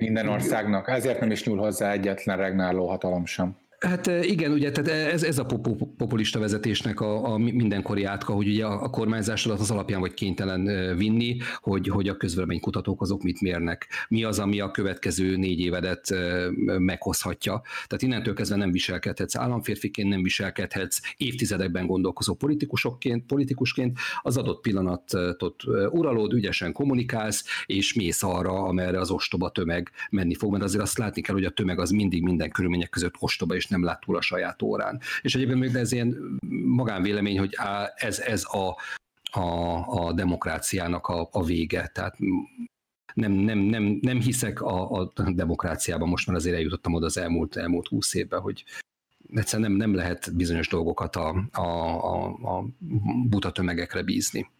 Minden 0.00 0.28
országnak, 0.28 0.88
ezért 0.88 1.20
nem 1.20 1.30
is 1.30 1.44
nyúl 1.44 1.58
hozzá 1.58 1.92
egyetlen 1.92 2.36
regnáló 2.36 2.88
hatalom 2.88 3.26
sem. 3.26 3.56
Hát 3.80 4.06
igen, 4.06 4.52
ugye 4.52 4.70
tehát 4.70 5.12
ez, 5.12 5.22
ez 5.22 5.38
a 5.38 5.44
populista 5.96 6.38
vezetésnek 6.38 7.00
a, 7.00 7.32
a 7.32 7.38
mindenkori 7.38 8.04
átka, 8.04 8.32
hogy 8.32 8.48
ugye 8.48 8.64
a, 8.64 8.82
a 8.82 8.90
kormányzás 8.90 9.46
alatt 9.46 9.60
az 9.60 9.70
alapján 9.70 10.00
vagy 10.00 10.14
kénytelen 10.14 10.96
vinni, 10.96 11.36
hogy, 11.60 11.88
hogy 11.88 12.08
a 12.08 12.16
közvéleménykutatók 12.16 13.00
azok 13.00 13.22
mit 13.22 13.40
mérnek. 13.40 13.88
Mi 14.08 14.24
az, 14.24 14.38
ami 14.38 14.60
a 14.60 14.70
következő 14.70 15.36
négy 15.36 15.60
évedet 15.60 16.14
meghozhatja. 16.64 17.62
Tehát 17.86 18.02
innentől 18.02 18.34
kezdve 18.34 18.56
nem 18.56 18.72
viselkedhetsz 18.72 19.36
államférfiként, 19.36 20.08
nem 20.08 20.22
viselkedhetsz 20.22 21.00
évtizedekben 21.16 21.86
gondolkozó 21.86 22.34
politikusokként, 22.34 23.26
politikusként, 23.26 23.98
az 24.22 24.36
adott 24.36 24.60
pillanatot 24.60 25.62
uralód, 25.90 26.32
ügyesen 26.32 26.72
kommunikálsz, 26.72 27.44
és 27.66 27.94
mész 27.94 28.22
arra, 28.22 28.62
amerre 28.62 29.00
az 29.00 29.10
ostoba 29.10 29.50
tömeg 29.50 29.90
menni 30.10 30.34
fog, 30.34 30.50
mert 30.52 30.64
azért 30.64 30.82
azt 30.82 30.98
látni 30.98 31.20
kell, 31.20 31.34
hogy 31.34 31.44
a 31.44 31.50
tömeg 31.50 31.78
az 31.78 31.90
mindig 31.90 32.22
minden 32.22 32.50
körülmények 32.50 32.88
között 32.88 33.14
ostoba 33.18 33.54
és 33.54 33.68
nem 33.70 33.84
lát 33.84 34.00
túl 34.00 34.16
a 34.16 34.20
saját 34.20 34.62
órán. 34.62 35.00
És 35.22 35.34
egyébként 35.34 35.58
még 35.58 35.74
ez 35.74 35.92
ilyen 35.92 36.38
magánvélemény, 36.64 37.38
hogy 37.38 37.56
ez, 37.94 38.18
ez 38.18 38.44
a, 38.44 38.76
a, 39.40 39.74
a 39.86 40.12
demokráciának 40.12 41.06
a, 41.06 41.28
a 41.32 41.44
vége. 41.44 41.90
Tehát 41.94 42.16
nem, 43.14 43.32
nem, 43.32 43.58
nem, 43.58 43.98
nem 44.02 44.20
hiszek 44.20 44.62
a, 44.62 44.90
a 44.90 45.12
demokráciában, 45.32 46.08
most 46.08 46.26
már 46.26 46.36
azért 46.36 46.56
eljutottam 46.56 46.94
oda 46.94 47.06
az 47.06 47.18
elmúlt, 47.18 47.56
elmúlt 47.56 47.88
húsz 47.88 48.14
évben, 48.14 48.40
hogy 48.40 48.64
egyszerűen 49.34 49.70
nem, 49.70 49.78
nem 49.78 49.94
lehet 49.94 50.36
bizonyos 50.36 50.68
dolgokat 50.68 51.16
a, 51.16 51.48
a, 51.52 51.60
a, 51.60 52.26
a 52.26 52.64
buta 53.28 53.52
tömegekre 53.52 54.02
bízni. 54.02 54.50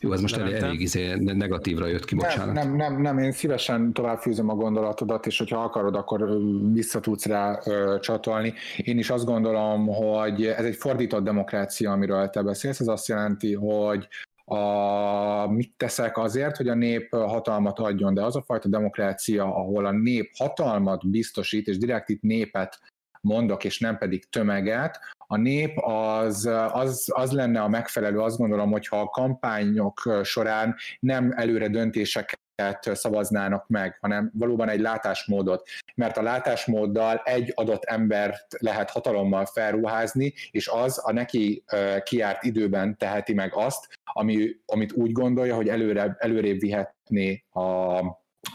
Jó, 0.00 0.12
ez 0.12 0.20
most 0.20 0.36
elég, 0.36 0.54
elég 0.54 0.80
izé, 0.80 1.14
negatívra 1.14 1.86
jött 1.86 2.04
ki, 2.04 2.14
bocsánat. 2.14 2.54
Nem, 2.54 2.76
nem, 2.76 2.92
nem, 2.92 3.00
nem, 3.00 3.18
én 3.18 3.32
szívesen 3.32 3.92
továbbfűzöm 3.92 4.48
a 4.48 4.54
gondolatodat, 4.54 5.26
és 5.26 5.38
hogyha 5.38 5.62
akarod, 5.62 5.94
akkor 5.94 6.38
vissza 6.72 7.00
tudsz 7.00 7.26
rá 7.26 7.60
ö, 7.64 7.96
csatolni. 8.00 8.54
Én 8.76 8.98
is 8.98 9.10
azt 9.10 9.24
gondolom, 9.24 9.86
hogy 9.86 10.46
ez 10.46 10.64
egy 10.64 10.76
fordított 10.76 11.24
demokrácia, 11.24 11.92
amiről 11.92 12.28
te 12.28 12.42
beszélsz, 12.42 12.80
ez 12.80 12.86
azt 12.86 13.08
jelenti, 13.08 13.54
hogy 13.54 14.08
a, 14.44 15.50
mit 15.50 15.72
teszek 15.76 16.18
azért, 16.18 16.56
hogy 16.56 16.68
a 16.68 16.74
nép 16.74 17.10
hatalmat 17.10 17.78
adjon, 17.78 18.14
de 18.14 18.24
az 18.24 18.36
a 18.36 18.42
fajta 18.42 18.68
demokrácia, 18.68 19.44
ahol 19.44 19.86
a 19.86 19.92
nép 19.92 20.30
hatalmat 20.36 21.10
biztosít, 21.10 21.66
és 21.66 21.78
direkt 21.78 22.08
itt 22.08 22.22
népet 22.22 22.78
mondok, 23.20 23.64
és 23.64 23.78
nem 23.78 23.98
pedig 23.98 24.28
tömeget, 24.28 24.98
a 25.30 25.36
nép 25.36 25.78
az, 25.78 26.50
az, 26.72 27.10
az 27.14 27.32
lenne 27.32 27.60
a 27.60 27.68
megfelelő, 27.68 28.18
azt 28.18 28.38
gondolom, 28.38 28.70
hogyha 28.70 29.00
a 29.00 29.08
kampányok 29.08 30.20
során 30.22 30.76
nem 31.00 31.32
előre 31.36 31.68
döntéseket 31.68 32.90
szavaznának 32.92 33.68
meg, 33.68 33.98
hanem 34.00 34.30
valóban 34.34 34.68
egy 34.68 34.80
látásmódot. 34.80 35.68
Mert 35.94 36.16
a 36.16 36.22
látásmóddal 36.22 37.20
egy 37.24 37.52
adott 37.54 37.84
embert 37.84 38.46
lehet 38.58 38.90
hatalommal 38.90 39.46
felruházni, 39.46 40.34
és 40.50 40.68
az 40.68 41.00
a 41.04 41.12
neki 41.12 41.64
kiárt 42.02 42.44
időben 42.44 42.96
teheti 42.96 43.34
meg 43.34 43.50
azt, 43.54 43.88
ami, 44.04 44.48
amit 44.66 44.92
úgy 44.92 45.12
gondolja, 45.12 45.54
hogy 45.54 45.68
előre, 45.68 46.16
előrébb 46.18 46.60
vihetné 46.60 47.44
a, 47.50 48.00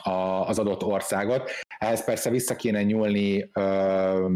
a, 0.03 0.47
az 0.47 0.59
adott 0.59 0.83
országot. 0.83 1.51
Ehhez 1.77 2.05
persze 2.05 2.29
vissza 2.29 2.55
kéne 2.55 2.83
nyúlni, 2.83 3.49
ö, 3.53 4.27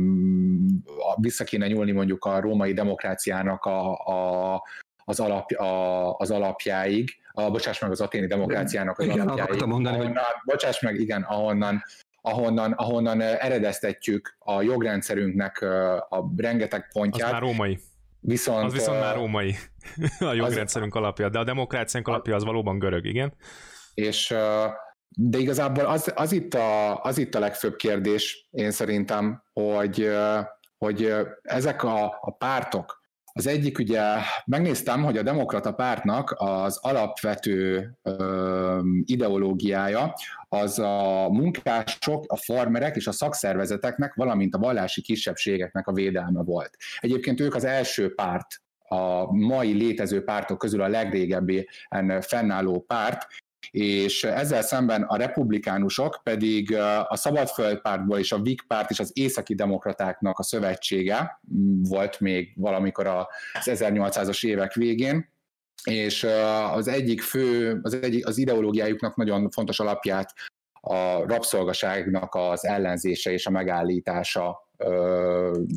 vissza 1.16 1.44
kéne 1.44 1.68
nyúlni 1.68 1.92
mondjuk 1.92 2.26
a 2.26 2.40
római 2.40 2.74
demokráciának 2.74 3.66
a, 3.66 3.94
a, 3.94 4.62
az, 5.06 5.20
alap, 5.20 5.52
a, 5.52 6.14
az 6.14 6.32
alapjáig, 6.32 7.10
a, 7.32 7.50
bocsáss 7.52 7.80
meg, 7.80 7.92
az 7.92 8.02
aténi 8.02 8.28
demokráciának 8.28 9.00
az 9.00 9.06
igen, 9.06 9.28
alapjáig. 9.28 9.64
Mondani, 9.64 9.96
ahonnan, 9.96 10.24
hogy... 10.24 10.32
Bocsáss 10.46 10.82
meg, 10.82 11.00
igen, 11.00 11.22
ahonnan, 11.22 11.84
ahonnan, 12.22 12.72
ahonnan 12.72 13.22
eredeztetjük 13.22 14.38
a 14.40 14.62
jogrendszerünknek 14.62 15.62
a 16.10 16.32
rengeteg 16.38 16.88
pontját. 16.94 17.28
Az 17.28 17.32
már 17.32 17.42
római. 17.42 17.80
Viszont, 18.20 18.66
az 18.66 18.74
viszont 18.74 19.00
már 19.00 19.16
római 19.16 19.56
a 20.20 20.34
jogrendszerünk 20.34 20.96
az, 20.96 21.02
alapja, 21.02 21.30
de 21.30 21.40
a 21.40 21.44
demokráciánk 21.44 22.08
alapja 22.08 22.36
az 22.36 22.44
valóban 22.44 22.80
görög, 22.80 23.06
igen. 23.06 23.34
És 23.94 24.36
de 25.20 25.38
igazából 25.38 25.86
az, 25.86 26.12
az, 26.16 26.32
itt 26.32 26.54
a, 26.54 27.02
az 27.02 27.18
itt 27.18 27.36
a 27.36 27.40
legfőbb 27.40 27.76
kérdés, 27.76 28.48
én 28.52 28.72
szerintem, 28.72 29.44
hogy, 29.54 30.10
hogy 30.78 31.14
ezek 31.42 31.84
a, 31.84 32.18
a 32.22 32.32
pártok, 32.32 33.06
az 33.34 33.48
egyik 33.48 33.80
ugye, 33.80 34.02
megnéztem, 34.46 35.04
hogy 35.04 35.18
a 35.18 35.24
demokrata 35.24 35.72
pártnak 35.74 36.36
az 36.38 36.78
alapvető 36.82 37.92
ö, 38.02 38.80
ideológiája 39.04 40.14
az 40.50 40.80
a 40.80 41.28
munkások, 41.30 42.32
a 42.32 42.36
farmerek 42.36 42.96
és 42.96 43.08
a 43.08 43.12
szakszervezeteknek, 43.12 44.14
valamint 44.14 44.56
a 44.56 44.60
vallási 44.60 45.02
kisebbségeknek 45.02 45.88
a 45.88 45.94
védelme 45.94 46.44
volt. 46.44 46.78
Egyébként 47.00 47.40
ők 47.40 47.56
az 47.56 47.64
első 47.64 48.14
párt, 48.14 48.48
a 48.90 49.34
mai 49.34 49.74
létező 49.74 50.24
pártok 50.24 50.58
közül 50.58 50.82
a 50.82 50.88
legrégebbi 50.88 51.68
fennálló 52.20 52.80
párt, 52.88 53.28
és 53.72 54.24
ezzel 54.24 54.62
szemben 54.62 55.04
a 55.04 55.18
republikánusok 55.18 56.20
pedig 56.24 56.76
a 57.08 57.16
Szabadföld 57.16 57.82
pártból 57.82 58.18
és 58.18 58.32
a 58.32 58.40
VIK 58.40 58.64
párt 58.68 58.90
és 58.90 59.00
az 59.00 59.12
északi 59.14 59.56
demokratáknak 59.56 60.40
a 60.40 60.44
szövetsége 60.44 61.40
volt 61.82 62.20
még 62.20 62.54
valamikor 62.56 63.08
az 63.08 63.26
1800-as 63.54 64.46
évek 64.46 64.74
végén, 64.74 65.36
és 65.84 66.28
az 66.72 66.88
egyik 66.88 67.22
fő, 67.22 67.80
az, 67.82 67.94
egyik, 67.94 68.28
az 68.28 68.38
ideológiájuknak 68.38 69.16
nagyon 69.16 69.50
fontos 69.50 69.80
alapját 69.80 70.34
a 70.82 71.26
rabszolgaságnak 71.28 72.36
az 72.36 72.66
ellenzése 72.66 73.32
és 73.32 73.46
a 73.46 73.50
megállítása 73.50 74.70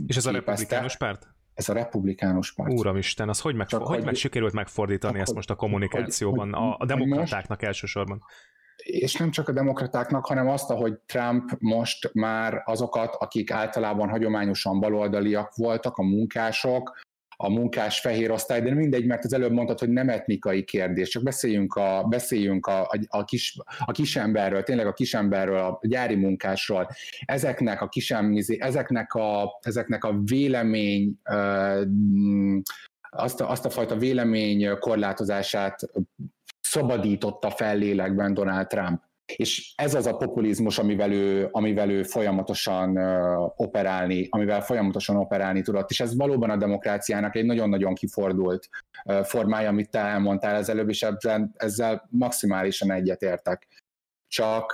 És 0.06 0.16
ez 0.16 0.24
képezte. 0.24 0.28
a 0.28 0.32
republikánus 0.32 0.96
párt? 0.96 1.26
Ez 1.60 1.68
a 1.68 1.72
republikánus 1.72 2.52
párt. 2.52 2.72
Úramisten, 2.72 3.28
az 3.28 3.40
hogy, 3.40 3.54
meg, 3.54 3.66
Csak 3.66 3.82
hogy, 3.82 3.96
hogy 3.96 4.04
meg 4.04 4.14
sikerült 4.14 4.52
megfordítani 4.52 5.20
ezt 5.20 5.34
most 5.34 5.50
a 5.50 5.54
kommunikációban, 5.54 6.52
hogy, 6.52 6.62
a, 6.62 6.76
a 6.78 6.86
demokratáknak 6.86 7.48
most, 7.48 7.62
elsősorban? 7.62 8.22
És 8.76 9.14
nem 9.14 9.30
csak 9.30 9.48
a 9.48 9.52
demokratáknak, 9.52 10.26
hanem 10.26 10.48
azt, 10.48 10.70
hogy 10.70 10.98
Trump 11.06 11.50
most 11.58 12.10
már 12.14 12.62
azokat, 12.64 13.14
akik 13.14 13.50
általában 13.50 14.08
hagyományosan 14.08 14.80
baloldaliak 14.80 15.54
voltak, 15.54 15.96
a 15.96 16.02
munkások, 16.02 16.98
a 17.42 17.48
munkás 17.48 18.00
fehér 18.00 18.30
osztály, 18.30 18.62
de 18.62 18.74
mindegy, 18.74 19.06
mert 19.06 19.24
az 19.24 19.32
előbb 19.32 19.52
mondtad, 19.52 19.78
hogy 19.78 19.88
nem 19.88 20.08
etnikai 20.08 20.64
kérdés, 20.64 21.08
csak 21.08 21.22
beszéljünk 21.22 21.74
a, 21.74 22.06
beszéljünk 22.08 22.66
a, 22.66 22.80
a, 22.80 22.98
a, 23.08 23.24
kis, 23.24 23.56
a 23.84 23.92
kisemberről, 23.92 24.62
tényleg 24.62 24.86
a 24.86 24.92
kisemberről, 24.92 25.58
a 25.58 25.78
gyári 25.82 26.14
munkásról. 26.14 26.88
Ezeknek 27.24 27.80
a 27.80 27.88
kisemizé, 27.88 28.56
ezeknek 28.60 29.14
a, 29.14 29.58
ezeknek 29.60 30.04
a 30.04 30.20
vélemény 30.24 31.20
azt 33.10 33.40
a, 33.40 33.50
azt 33.50 33.64
a 33.64 33.70
fajta 33.70 33.96
vélemény 33.96 34.78
korlátozását 34.78 35.80
szabadította 36.60 37.50
fel 37.50 37.76
lélekben 37.76 38.34
Donald 38.34 38.66
Trump. 38.66 39.02
És 39.36 39.72
ez 39.76 39.94
az 39.94 40.06
a 40.06 40.16
populizmus, 40.16 40.78
amivel 40.78 41.12
ő, 41.12 41.48
amivel 41.50 41.90
ő 41.90 42.02
folyamatosan 42.02 42.96
operálni, 43.56 44.26
amivel 44.30 44.60
folyamatosan 44.60 45.16
operálni 45.16 45.62
tudott. 45.62 45.90
És 45.90 46.00
ez 46.00 46.16
valóban 46.16 46.50
a 46.50 46.56
demokráciának 46.56 47.36
egy 47.36 47.44
nagyon-nagyon 47.44 47.94
kifordult 47.94 48.68
formája, 49.22 49.68
amit 49.68 49.90
te 49.90 49.98
elmondtál 49.98 50.56
az 50.56 50.68
előbb, 50.68 50.88
és 50.88 51.02
ezzel, 51.02 51.50
ezzel 51.56 52.08
maximálisan 52.10 52.92
egyetértek. 52.92 53.66
Csak 54.28 54.72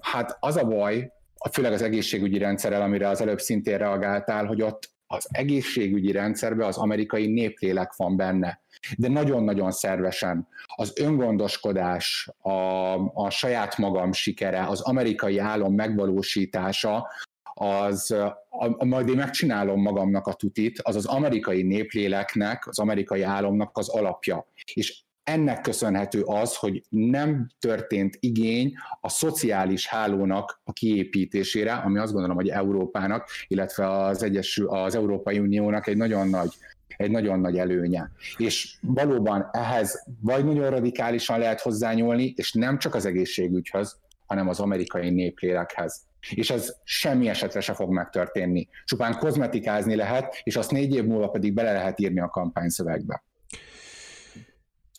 hát 0.00 0.36
az 0.40 0.56
a 0.56 0.64
baj, 0.64 1.12
főleg 1.52 1.72
az 1.72 1.82
egészségügyi 1.82 2.38
rendszerrel, 2.38 2.82
amire 2.82 3.08
az 3.08 3.20
előbb 3.20 3.40
szintén 3.40 3.78
reagáltál, 3.78 4.46
hogy 4.46 4.62
ott 4.62 4.98
az 5.12 5.28
egészségügyi 5.30 6.12
rendszerben 6.12 6.66
az 6.66 6.76
amerikai 6.76 7.26
néplélek 7.26 7.96
van 7.96 8.16
benne 8.16 8.60
de 8.96 9.08
nagyon-nagyon 9.08 9.70
szervesen. 9.70 10.48
Az 10.76 10.92
öngondoskodás, 11.00 12.30
a, 12.38 12.94
a 13.14 13.30
saját 13.30 13.78
magam 13.78 14.12
sikere, 14.12 14.66
az 14.66 14.80
amerikai 14.80 15.38
álom 15.38 15.74
megvalósítása, 15.74 17.08
az, 17.54 18.10
a, 18.10 18.46
a, 18.48 18.84
majd 18.84 19.08
én 19.08 19.16
megcsinálom 19.16 19.82
magamnak 19.82 20.26
a 20.26 20.32
tutit, 20.32 20.80
az 20.82 20.96
az 20.96 21.06
amerikai 21.06 21.62
népléleknek, 21.62 22.66
az 22.66 22.78
amerikai 22.78 23.22
álomnak 23.22 23.78
az 23.78 23.88
alapja. 23.88 24.46
És 24.74 25.02
ennek 25.24 25.60
köszönhető 25.60 26.22
az, 26.22 26.56
hogy 26.56 26.82
nem 26.88 27.50
történt 27.58 28.16
igény 28.20 28.74
a 29.00 29.08
szociális 29.08 29.86
hálónak 29.86 30.60
a 30.64 30.72
kiépítésére, 30.72 31.72
ami 31.72 31.98
azt 31.98 32.12
gondolom, 32.12 32.36
hogy 32.36 32.48
Európának, 32.48 33.28
illetve 33.48 33.90
az, 33.90 34.22
Egyesül, 34.22 34.68
az 34.68 34.94
Európai 34.94 35.38
Uniónak 35.38 35.86
egy 35.86 35.96
nagyon 35.96 36.28
nagy 36.28 36.50
egy 36.96 37.10
nagyon 37.10 37.40
nagy 37.40 37.58
előnye. 37.58 38.10
És 38.36 38.76
valóban 38.80 39.48
ehhez 39.52 40.04
vagy 40.20 40.44
nagyon 40.44 40.70
radikálisan 40.70 41.38
lehet 41.38 41.60
hozzányúlni, 41.60 42.32
és 42.36 42.52
nem 42.52 42.78
csak 42.78 42.94
az 42.94 43.06
egészségügyhöz, 43.06 43.96
hanem 44.26 44.48
az 44.48 44.60
amerikai 44.60 45.10
néplélekhez. 45.10 46.02
És 46.30 46.50
ez 46.50 46.74
semmi 46.84 47.28
esetre 47.28 47.60
se 47.60 47.74
fog 47.74 47.92
megtörténni. 47.92 48.68
Csupán 48.84 49.18
kozmetikázni 49.18 49.94
lehet, 49.94 50.40
és 50.42 50.56
azt 50.56 50.70
négy 50.70 50.94
év 50.94 51.04
múlva 51.04 51.28
pedig 51.28 51.52
bele 51.52 51.72
lehet 51.72 52.00
írni 52.00 52.20
a 52.20 52.28
kampányszövegbe. 52.28 53.22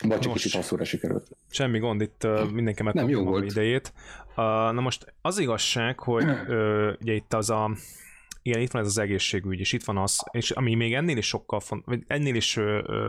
Vagy 0.01 0.19
csak 0.19 0.33
kicsit 0.33 0.53
hosszúra 0.53 0.83
sikerült. 0.83 1.27
Semmi 1.49 1.79
gond, 1.79 2.01
itt 2.01 2.23
uh, 2.23 2.49
mindenki 2.49 2.83
megkapja 2.83 3.19
a 3.19 3.43
idejét. 3.43 3.93
Uh, 4.27 4.35
na 4.45 4.81
most 4.81 5.13
az 5.21 5.39
igazság, 5.39 5.99
hogy 5.99 6.23
uh, 6.23 6.93
ugye 7.01 7.13
itt 7.13 7.33
az 7.33 7.49
a 7.49 7.71
igen, 8.43 8.61
itt 8.61 8.71
van 8.71 8.81
ez 8.81 8.87
az 8.87 8.97
egészségügy, 8.97 9.59
és 9.59 9.73
itt 9.73 9.83
van 9.83 9.97
az, 9.97 10.23
és 10.31 10.51
ami 10.51 10.75
még 10.75 10.93
ennél 10.93 11.17
is 11.17 11.27
sokkal 11.27 11.59
font, 11.59 11.85
vagy 11.85 12.03
ennél 12.07 12.35
is, 12.35 12.59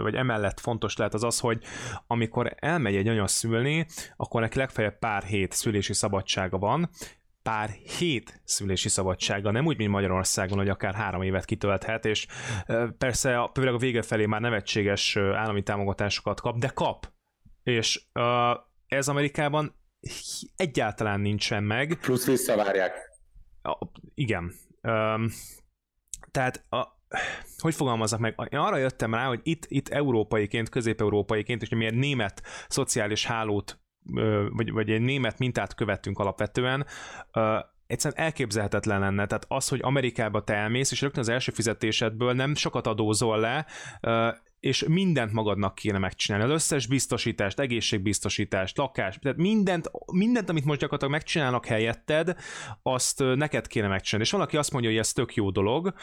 vagy 0.03 0.15
emellett 0.15 0.61
fontos 0.61 0.97
lehet 0.97 1.15
az 1.15 1.25
az, 1.25 1.39
hogy 1.39 1.63
amikor 2.07 2.55
elmegy 2.57 2.97
egy 2.97 3.09
anya 3.09 3.27
szülni, 3.27 3.87
akkor 4.17 4.41
neki 4.41 4.59
legfeljebb 4.59 4.99
pár 4.99 5.23
hét 5.23 5.53
szülési 5.53 5.93
szabadsága 5.93 6.59
van, 6.59 6.91
pár 7.43 7.71
hét 7.71 8.41
szülési 8.45 8.89
szabadsága, 8.89 9.51
nem 9.51 9.67
úgy, 9.67 9.77
mint 9.77 9.91
Magyarországon, 9.91 10.59
hogy 10.59 10.69
akár 10.69 10.95
három 10.95 11.23
évet 11.23 11.45
kitölthet, 11.45 12.05
és 12.05 12.27
persze 12.99 13.51
főleg 13.55 13.75
a 13.75 13.79
vége 13.79 14.03
felé 14.03 14.27
már 14.27 14.41
nevetséges 14.41 15.17
állami 15.17 15.63
támogatásokat 15.63 16.41
kap, 16.41 16.59
de 16.59 16.69
kap. 16.69 17.13
És 17.63 18.03
ez 18.87 19.09
Amerikában 19.09 19.75
egyáltalán 20.57 21.21
nincsen 21.21 21.63
meg. 21.63 21.99
Plusz 22.01 22.27
visszavárják. 22.27 23.11
Igen, 24.15 24.53
tehát 26.31 26.65
a, 26.69 26.87
hogy 27.59 27.75
fogalmazok 27.75 28.19
meg, 28.19 28.49
én 28.51 28.59
arra 28.59 28.77
jöttem 28.77 29.15
rá, 29.15 29.27
hogy 29.27 29.41
itt, 29.43 29.67
itt 29.69 29.89
európaiként, 29.89 30.69
közép-európaiként, 30.69 31.63
és 31.63 31.69
milyen 31.69 31.95
német 31.95 32.43
szociális 32.69 33.27
hálót, 33.27 33.82
vagy, 34.51 34.73
vagy 34.73 34.91
egy 34.91 35.01
német 35.01 35.39
mintát 35.39 35.75
követünk 35.75 36.19
alapvetően, 36.19 36.87
egyszerűen 37.87 38.25
elképzelhetetlen 38.25 39.01
lenne. 39.01 39.27
Tehát 39.27 39.45
az, 39.49 39.69
hogy 39.69 39.81
Amerikába 39.83 40.45
te 40.45 40.55
elmész, 40.55 40.91
és 40.91 41.01
rögtön 41.01 41.21
az 41.23 41.29
első 41.29 41.53
fizetésedből 41.53 42.33
nem 42.33 42.55
sokat 42.55 42.87
adózol 42.87 43.39
le, 43.39 43.67
és 44.63 44.85
mindent 44.89 45.33
magadnak 45.33 45.75
kéne 45.75 45.99
megcsinálni. 45.99 46.47
Az 46.47 46.51
összes 46.51 46.87
biztosítást, 46.87 47.61
egészségbiztosítást, 47.61 48.77
lakás, 48.77 49.19
tehát 49.19 49.39
mindent, 49.39 49.91
mindent, 50.13 50.51
amit 50.51 50.65
most 50.65 50.81
gyakorlatilag 50.81 51.13
megcsinálnak 51.13 51.67
helyetted, 51.67 52.37
azt 52.83 53.23
neked 53.35 53.67
kéne 53.67 53.89
megcsinálni. 53.89 54.27
És 54.27 54.33
valaki 54.33 54.57
azt 54.57 54.73
mondja, 54.73 54.91
hogy 54.91 54.99
ez 54.99 55.13
tök 55.13 55.35
jó 55.35 55.51
dolog. 55.51 55.95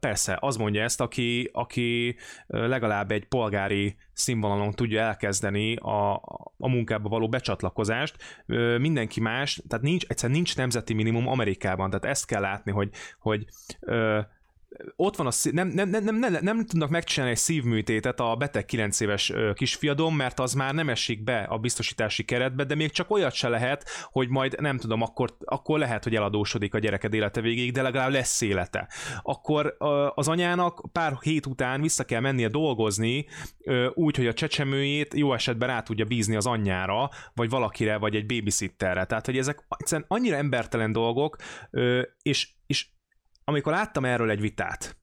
Persze, 0.00 0.38
az 0.40 0.56
mondja 0.56 0.82
ezt, 0.82 1.00
aki, 1.00 1.50
aki 1.52 2.16
legalább 2.46 3.10
egy 3.10 3.24
polgári 3.24 3.96
színvonalon 4.12 4.72
tudja 4.72 5.00
elkezdeni 5.00 5.76
a, 5.76 6.14
a 6.58 6.68
munkába 6.68 7.08
való 7.08 7.28
becsatlakozást. 7.28 8.16
Mindenki 8.78 9.20
más, 9.20 9.62
tehát 9.68 9.84
nincs, 9.84 10.04
egyszerűen 10.08 10.36
nincs 10.38 10.56
nemzeti 10.56 10.94
minimum 10.94 11.28
Amerikában, 11.28 11.90
tehát 11.90 12.04
ezt 12.04 12.26
kell 12.26 12.40
látni, 12.40 12.72
hogy, 12.72 12.90
hogy 13.18 13.44
ott 14.96 15.16
van 15.16 15.26
a 15.26 15.30
szív, 15.30 15.52
nem, 15.52 15.68
nem, 15.68 15.88
nem, 15.88 16.04
nem, 16.04 16.16
nem, 16.16 16.36
nem 16.40 16.66
tudnak 16.66 16.88
megcsinálni 16.90 17.34
egy 17.34 17.40
szívműtétet 17.40 18.20
a 18.20 18.36
beteg 18.36 18.64
9 18.64 19.00
éves 19.00 19.32
kisfiadom, 19.54 20.16
mert 20.16 20.40
az 20.40 20.52
már 20.52 20.74
nem 20.74 20.88
esik 20.88 21.24
be 21.24 21.38
a 21.38 21.58
biztosítási 21.58 22.24
keretbe, 22.24 22.64
de 22.64 22.74
még 22.74 22.90
csak 22.90 23.10
olyat 23.10 23.32
se 23.32 23.48
lehet, 23.48 23.84
hogy 24.02 24.28
majd 24.28 24.60
nem 24.60 24.78
tudom, 24.78 25.02
akkor, 25.02 25.36
akkor 25.44 25.78
lehet, 25.78 26.04
hogy 26.04 26.14
eladósodik 26.14 26.74
a 26.74 26.78
gyereked 26.78 27.14
élete 27.14 27.40
végéig, 27.40 27.72
de 27.72 27.82
legalább 27.82 28.10
lesz 28.10 28.40
élete. 28.40 28.88
Akkor 29.22 29.76
az 30.14 30.28
anyának 30.28 30.92
pár 30.92 31.18
hét 31.20 31.46
után 31.46 31.80
vissza 31.80 32.04
kell 32.04 32.20
mennie 32.20 32.48
dolgozni, 32.48 33.26
úgy, 33.94 34.16
hogy 34.16 34.26
a 34.26 34.32
csecsemőjét 34.32 35.14
jó 35.14 35.34
esetben 35.34 35.68
rá 35.68 35.82
tudja 35.82 36.04
bízni 36.04 36.36
az 36.36 36.46
anyjára, 36.46 37.10
vagy 37.34 37.48
valakire, 37.48 37.96
vagy 37.96 38.16
egy 38.16 38.26
babysitterre. 38.26 39.04
Tehát, 39.04 39.26
hogy 39.26 39.38
ezek 39.38 39.66
egyszerűen 39.76 40.06
annyira 40.08 40.36
embertelen 40.36 40.92
dolgok, 40.92 41.36
és, 42.22 42.53
amikor 43.44 43.72
láttam 43.72 44.04
erről 44.04 44.30
egy 44.30 44.40
vitát, 44.40 44.96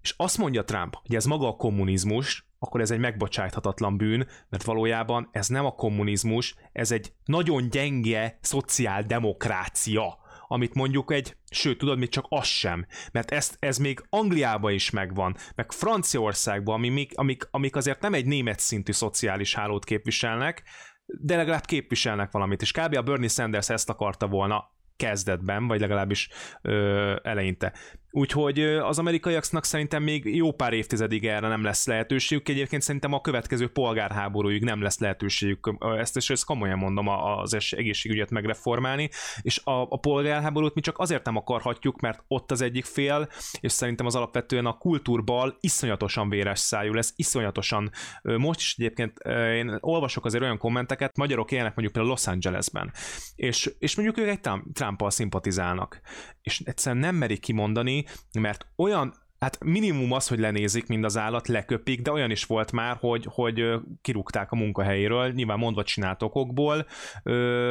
és 0.00 0.14
azt 0.16 0.38
mondja 0.38 0.64
Trump, 0.64 0.94
hogy 0.94 1.14
ez 1.14 1.24
maga 1.24 1.48
a 1.48 1.56
kommunizmus, 1.56 2.46
akkor 2.58 2.80
ez 2.80 2.90
egy 2.90 2.98
megbocsáthatatlan 2.98 3.96
bűn, 3.96 4.28
mert 4.48 4.62
valójában 4.62 5.28
ez 5.32 5.48
nem 5.48 5.64
a 5.64 5.74
kommunizmus, 5.74 6.54
ez 6.72 6.92
egy 6.92 7.12
nagyon 7.24 7.68
gyenge 7.70 8.38
szociáldemokrácia, 8.40 10.20
amit 10.46 10.74
mondjuk 10.74 11.12
egy, 11.12 11.36
sőt, 11.50 11.78
tudod, 11.78 11.98
még 11.98 12.08
csak 12.08 12.26
az 12.28 12.46
sem, 12.46 12.86
mert 13.12 13.30
ezt, 13.30 13.56
ez 13.58 13.78
még 13.78 14.04
Angliában 14.08 14.72
is 14.72 14.90
megvan, 14.90 15.36
meg 15.54 15.72
Franciaországban, 15.72 16.74
ami 16.74 16.88
még, 16.88 17.12
amik, 17.14 17.48
amik 17.50 17.76
azért 17.76 18.00
nem 18.00 18.14
egy 18.14 18.26
német 18.26 18.58
szintű 18.58 18.92
szociális 18.92 19.54
hálót 19.54 19.84
képviselnek, 19.84 20.62
de 21.04 21.36
legalább 21.36 21.64
képviselnek 21.64 22.30
valamit, 22.30 22.62
és 22.62 22.72
kb. 22.72 22.96
a 22.96 23.02
Bernie 23.02 23.28
Sanders 23.28 23.68
ezt 23.68 23.88
akarta 23.88 24.26
volna 24.26 24.71
kezdetben, 24.96 25.66
vagy 25.66 25.80
legalábbis 25.80 26.28
ö, 26.62 27.16
eleinte. 27.22 27.72
Úgyhogy 28.14 28.60
az 28.60 28.98
amerikaiaknak 28.98 29.64
szerintem 29.64 30.02
még 30.02 30.36
jó 30.36 30.52
pár 30.52 30.72
évtizedig 30.72 31.26
erre 31.26 31.48
nem 31.48 31.62
lesz 31.62 31.86
lehetőségük. 31.86 32.48
Egyébként 32.48 32.82
szerintem 32.82 33.12
a 33.12 33.20
következő 33.20 33.68
polgárháborúig 33.68 34.64
nem 34.64 34.82
lesz 34.82 34.98
lehetőségük, 34.98 35.74
ezt 35.98 36.16
és 36.16 36.30
ezt 36.30 36.44
komolyan 36.44 36.78
mondom, 36.78 37.08
az 37.08 37.54
egészségügyet 37.54 38.30
megreformálni, 38.30 39.10
és 39.40 39.60
a, 39.64 39.82
a 39.82 39.96
polgárháborút 39.96 40.74
mi 40.74 40.80
csak 40.80 40.98
azért 40.98 41.24
nem 41.24 41.36
akarhatjuk, 41.36 42.00
mert 42.00 42.24
ott 42.28 42.50
az 42.50 42.60
egyik 42.60 42.84
fél, 42.84 43.28
és 43.60 43.72
szerintem 43.72 44.06
az 44.06 44.14
alapvetően 44.14 44.66
a 44.66 44.78
kultúrbal 44.78 45.56
iszonyatosan 45.60 46.28
véres 46.28 46.58
szájú 46.58 46.92
lesz, 46.92 47.12
iszonyatosan. 47.16 47.90
Most 48.22 48.60
is 48.60 48.74
egyébként 48.78 49.18
én 49.54 49.78
olvasok 49.80 50.24
azért 50.24 50.42
olyan 50.42 50.58
kommenteket, 50.58 51.16
magyarok 51.16 51.50
élnek 51.50 51.74
mondjuk 51.74 51.92
például 51.92 52.14
Los 52.14 52.26
Angelesben, 52.26 52.92
és, 53.34 53.70
és 53.78 53.96
mondjuk 53.96 54.18
ők 54.18 54.28
egy 54.28 54.40
Trump-al 54.72 55.10
szimpatizálnak, 55.10 56.00
és 56.42 56.60
egyszerűen 56.64 57.02
nem 57.02 57.14
merik 57.14 57.40
kimondani, 57.40 58.01
mert 58.32 58.66
olyan 58.76 59.20
hát 59.42 59.64
minimum 59.64 60.12
az, 60.12 60.28
hogy 60.28 60.38
lenézik 60.38 60.86
mind 60.86 61.04
az 61.04 61.16
állat, 61.16 61.48
leköpik, 61.48 62.02
de 62.02 62.12
olyan 62.12 62.30
is 62.30 62.44
volt 62.44 62.72
már, 62.72 62.96
hogy, 63.00 63.26
hogy 63.30 63.64
kirúgták 64.00 64.52
a 64.52 64.56
munkahelyéről, 64.56 65.32
nyilván 65.32 65.58
mondva 65.58 65.82
csinált 65.82 66.22
okokból, 66.22 66.86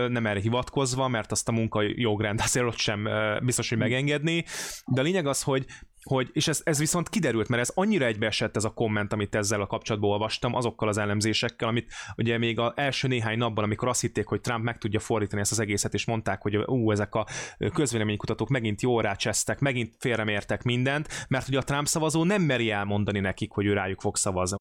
nem 0.08 0.26
erre 0.26 0.40
hivatkozva, 0.40 1.08
mert 1.08 1.32
azt 1.32 1.48
a 1.48 1.52
munkajogrend 1.52 2.40
azért 2.46 2.66
ott 2.66 2.78
sem 2.78 3.10
biztos, 3.44 3.70
hogy 3.70 3.78
megengedni, 3.78 4.46
de 4.86 5.02
a 5.02 5.04
lényeg 5.04 5.26
az, 5.26 5.44
hogy 5.44 5.66
hogy, 6.04 6.30
és 6.34 6.48
ez, 6.48 6.62
ez 6.64 6.80
viszont 6.80 7.10
kiderült, 7.10 7.48
mert 7.48 7.62
ez 7.62 7.72
annyira 7.74 8.06
egybeesett 8.06 8.56
ez 8.56 8.64
a 8.64 8.70
komment, 8.70 9.14
amit 9.14 9.36
ezzel 9.36 9.62
a 9.62 9.68
kapcsolatban 9.68 10.12
olvastam, 10.12 10.56
azokkal 10.56 10.88
az 10.88 10.98
elemzésekkel, 10.98 11.68
amit 11.68 11.92
ugye 12.18 12.38
még 12.38 12.60
az 12.60 12.72
első 12.76 13.08
néhány 13.08 13.38
napban, 13.38 13.64
amikor 13.64 13.88
azt 13.88 14.02
hitték, 14.02 14.26
hogy 14.26 14.42
Trump 14.42 14.64
meg 14.64 14.78
tudja 14.78 15.00
fordítani 15.00 15.42
ezt 15.42 15.52
az 15.52 15.60
egészet, 15.60 15.94
és 15.94 16.06
mondták, 16.06 16.42
hogy 16.42 16.56
ú, 16.56 16.92
ezek 16.92 17.16
a 17.16 17.26
közvéleménykutatók 17.74 18.50
megint 18.50 18.82
jó 18.82 19.00
rácsesztek, 19.00 19.60
megint 19.60 19.96
félremértek 20.00 20.64
mindent, 20.64 21.26
mert 21.28 21.48
ugye 21.48 21.58
a 21.58 21.64
Trump 21.64 21.88
szavazó 21.88 22.24
nem 22.24 22.42
meri 22.42 22.72
elmondani 22.72 23.20
nekik, 23.20 23.52
hogy 23.52 23.66
ő 23.66 23.74
rájuk 23.74 24.02
fog 24.02 24.18
szavazni. 24.18 24.58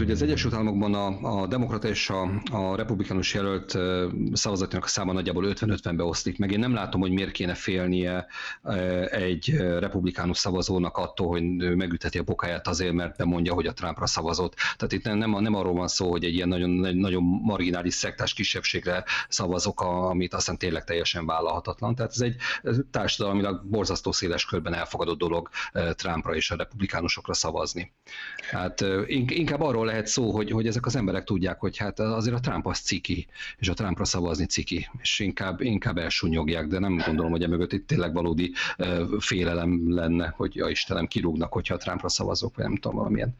Tehát 0.00 0.14
ugye 0.14 0.24
az 0.24 0.30
Egyesült 0.30 0.54
Államokban 0.54 0.94
a, 0.94 1.40
a 1.40 1.46
demokrata 1.46 1.88
és 1.88 2.10
a, 2.10 2.30
a 2.50 2.76
republikánus 2.76 3.34
jelölt 3.34 3.78
szavazatnak 4.32 4.84
a 4.84 4.86
száma 4.86 5.12
nagyjából 5.12 5.44
50-50-be 5.46 6.02
oszlik 6.02 6.38
meg. 6.38 6.50
Én 6.50 6.58
nem 6.58 6.74
látom, 6.74 7.00
hogy 7.00 7.10
miért 7.10 7.30
kéne 7.30 7.54
félnie 7.54 8.26
egy 9.10 9.56
republikánus 9.78 10.38
szavazónak 10.38 10.96
attól, 10.96 11.28
hogy 11.28 11.76
megütheti 11.76 12.18
a 12.18 12.22
bokáját 12.22 12.68
azért, 12.68 12.92
mert 12.92 13.16
bemondja, 13.16 13.54
hogy 13.54 13.66
a 13.66 13.72
Trumpra 13.72 14.06
szavazott. 14.06 14.54
Tehát 14.54 14.92
itt 14.92 15.04
nem, 15.04 15.30
nem 15.30 15.54
arról 15.54 15.72
van 15.72 15.88
szó, 15.88 16.10
hogy 16.10 16.24
egy 16.24 16.34
ilyen 16.34 16.48
nagyon, 16.48 16.70
nagyon 16.96 17.22
marginális 17.22 17.94
szektás 17.94 18.32
kisebbségre 18.32 19.04
szavazok, 19.28 19.80
amit 19.80 20.34
aztán 20.34 20.58
tényleg 20.58 20.84
teljesen 20.84 21.26
vállalhatatlan. 21.26 21.94
Tehát 21.94 22.12
ez 22.12 22.20
egy 22.20 22.36
társadalmilag 22.90 23.64
borzasztó 23.64 24.12
széles 24.12 24.44
körben 24.44 24.74
elfogadott 24.74 25.18
dolog 25.18 25.48
Trumpra 25.92 26.34
és 26.34 26.50
a 26.50 26.56
republikánusokra 26.56 27.34
szavazni. 27.34 27.92
Hát 28.50 28.84
inkább 29.26 29.60
arról 29.60 29.89
lehet 29.90 30.06
szó, 30.06 30.30
hogy, 30.30 30.50
hogy 30.50 30.66
ezek 30.66 30.86
az 30.86 30.96
emberek 30.96 31.24
tudják, 31.24 31.60
hogy 31.60 31.76
hát 31.76 32.00
azért 32.00 32.36
a 32.36 32.40
Trump 32.40 32.66
az 32.66 32.78
ciki, 32.78 33.26
és 33.58 33.68
a 33.68 33.74
Trumpra 33.74 34.04
szavazni 34.04 34.46
ciki, 34.46 34.88
és 35.00 35.18
inkább, 35.18 35.60
inkább 35.60 35.98
elsúnyogják, 35.98 36.66
de 36.66 36.78
nem 36.78 37.02
gondolom, 37.06 37.30
hogy 37.30 37.42
emögött 37.42 37.72
itt 37.72 37.86
tényleg 37.86 38.12
valódi 38.12 38.52
félelem 39.18 39.94
lenne, 39.94 40.34
hogy 40.36 40.56
ja 40.56 40.68
Istenem, 40.68 41.06
kirúgnak, 41.06 41.52
hogyha 41.52 41.74
a 41.74 41.76
Trumpra 41.76 42.08
szavazok, 42.08 42.56
vagy 42.56 42.64
nem 42.64 42.76
tudom, 42.76 42.96
valamilyen. 42.96 43.36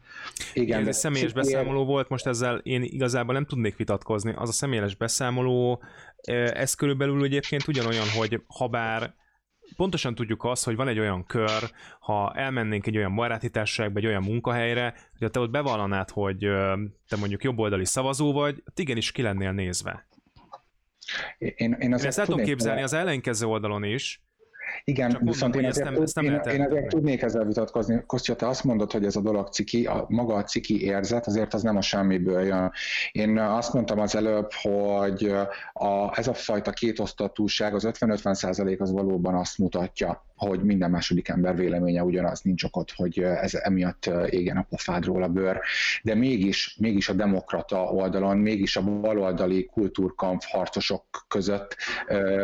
Igen, 0.53 0.87
ez 0.87 0.97
személyes 0.97 1.33
beszámoló 1.33 1.85
volt, 1.85 2.09
most 2.09 2.25
ezzel 2.25 2.57
én 2.57 2.83
igazából 2.83 3.33
nem 3.33 3.45
tudnék 3.45 3.75
vitatkozni. 3.75 4.33
Az 4.35 4.49
a 4.49 4.51
személyes 4.51 4.95
beszámoló, 4.95 5.83
ez 6.53 6.73
körülbelül 6.73 7.23
egyébként 7.23 7.67
ugyanolyan, 7.67 8.09
hogy 8.09 8.41
ha 8.47 8.67
bár 8.67 9.13
pontosan 9.75 10.15
tudjuk 10.15 10.43
azt, 10.43 10.65
hogy 10.65 10.75
van 10.75 10.87
egy 10.87 10.99
olyan 10.99 11.25
kör, 11.25 11.71
ha 11.99 12.33
elmennénk 12.35 12.87
egy 12.87 12.97
olyan 12.97 13.15
baráti 13.15 13.49
társaságba, 13.49 13.99
egy 13.99 14.05
olyan 14.05 14.23
munkahelyre, 14.23 14.93
hogy 15.19 15.31
te 15.31 15.39
ott 15.39 15.49
bevallanád, 15.49 16.09
hogy 16.09 16.37
te 17.07 17.15
mondjuk 17.19 17.43
jobboldali 17.43 17.85
szavazó 17.85 18.33
vagy, 18.33 18.63
igenis 18.75 19.11
ki 19.11 19.21
lennél 19.21 19.51
nézve. 19.51 20.07
Én, 21.37 21.53
én, 21.55 21.71
én 21.79 21.93
ezt 21.93 22.19
el 22.19 22.25
tudom 22.25 22.43
képzelni 22.43 22.81
az 22.81 22.93
ellenkező 22.93 23.45
oldalon 23.45 23.83
is, 23.83 24.21
igen, 24.83 25.09
Csak 25.09 25.21
viszont 25.21 25.41
mondom, 25.41 25.61
én, 25.61 25.67
ezért, 25.67 25.89
nem, 25.89 26.03
nem 26.13 26.25
én, 26.25 26.53
én 26.53 26.61
ezért 26.61 26.87
tudnék 26.87 27.21
ezzel 27.21 27.45
vitatkozni. 27.45 28.03
Kostya, 28.05 28.35
te 28.35 28.47
azt 28.47 28.63
mondod, 28.63 28.91
hogy 28.91 29.05
ez 29.05 29.15
a 29.15 29.21
dolog 29.21 29.47
ciki, 29.47 29.85
a, 29.85 30.05
maga 30.07 30.33
a 30.33 30.43
ciki 30.43 30.83
érzet, 30.83 31.27
azért 31.27 31.53
az 31.53 31.61
nem 31.61 31.77
a 31.77 31.81
semmiből 31.81 32.41
jön. 32.41 32.71
Én 33.11 33.37
azt 33.37 33.73
mondtam 33.73 33.99
az 33.99 34.15
előbb, 34.15 34.51
hogy 34.61 35.33
a, 35.73 36.17
ez 36.17 36.27
a 36.27 36.33
fajta 36.33 36.71
kétosztatúság, 36.71 37.73
az 37.73 37.87
50-50 37.87 38.33
százalék 38.33 38.81
az 38.81 38.91
valóban 38.91 39.35
azt 39.35 39.57
mutatja, 39.57 40.25
hogy 40.47 40.63
minden 40.63 40.89
második 40.89 41.27
ember 41.27 41.55
véleménye 41.55 42.03
ugyanaz, 42.03 42.41
nincs 42.41 42.63
okot, 42.63 42.91
hogy 42.95 43.19
ez 43.19 43.53
emiatt 43.53 44.09
égen 44.29 44.57
a 44.57 44.65
pofádról 44.69 45.23
a 45.23 45.27
bőr, 45.27 45.59
de 46.03 46.15
mégis, 46.15 46.75
mégis 46.79 47.09
a 47.09 47.13
demokrata 47.13 47.83
oldalon, 47.83 48.37
mégis 48.37 48.75
a 48.75 48.81
baloldali 48.81 49.65
kultúrkamp 49.65 50.41
harcosok 50.43 51.25
között 51.27 51.75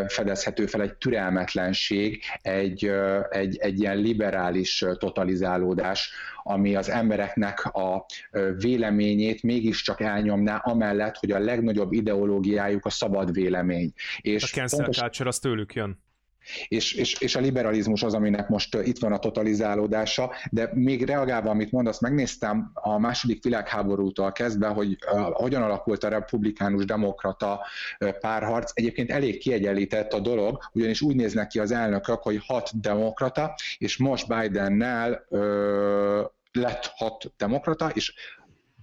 fedezhető 0.08 0.66
fel 0.66 0.82
egy 0.82 0.96
türelmetlenség, 0.96 2.24
egy, 2.42 2.92
egy, 3.30 3.58
egy 3.58 3.80
ilyen 3.80 3.98
liberális 3.98 4.86
totalizálódás, 4.98 6.12
ami 6.44 6.76
az 6.76 6.90
embereknek 6.90 7.66
a 7.66 8.06
véleményét 8.58 9.44
mégiscsak 9.44 10.02
elnyomná, 10.02 10.56
amellett, 10.56 11.18
hogy 11.18 11.32
a 11.32 11.40
legnagyobb 11.40 11.92
ideológiájuk 11.92 12.86
a 12.86 12.90
szabad 12.90 13.32
vélemény. 13.32 13.94
És 14.22 14.44
a 14.44 14.48
cancel 14.48 14.78
pontos... 14.80 14.98
culture 14.98 15.30
az 15.30 15.40
tőlük 15.40 15.74
jön. 15.74 16.06
És, 16.68 16.94
és, 16.94 17.14
és 17.14 17.36
a 17.36 17.40
liberalizmus 17.40 18.04
az, 18.04 18.14
aminek 18.14 18.48
most 18.48 18.76
itt 18.76 19.00
van 19.00 19.14
a 19.14 19.20
totalizálódása, 19.20 20.32
de 20.52 20.70
még 20.74 21.06
reagálva, 21.06 21.50
amit 21.50 21.72
mondasz, 21.72 22.00
megnéztem 22.00 22.72
a 22.74 22.98
második 22.98 23.44
világháborútól 23.44 24.32
kezdve, 24.32 24.68
hogy 24.68 24.98
uh, 25.12 25.20
hogyan 25.20 25.62
alakult 25.62 26.04
a 26.04 26.10
republikánus 26.10 26.86
demokrata 26.86 27.66
uh, 28.00 28.10
párharc. 28.10 28.72
Egyébként 28.74 29.12
elég 29.12 29.38
kiegyenlített 29.38 30.14
a 30.14 30.20
dolog, 30.20 30.58
ugyanis 30.74 31.02
úgy 31.02 31.16
néznek 31.16 31.48
ki 31.48 31.60
az 31.60 31.72
elnökök, 31.72 32.22
hogy 32.22 32.42
hat 32.46 32.80
demokrata, 32.82 33.56
és 33.78 33.98
most 33.98 34.28
Bidennel 34.28 35.26
uh, 35.30 35.40
lett 36.52 36.92
hat 36.96 37.34
demokrata, 37.38 37.90
és 37.94 38.14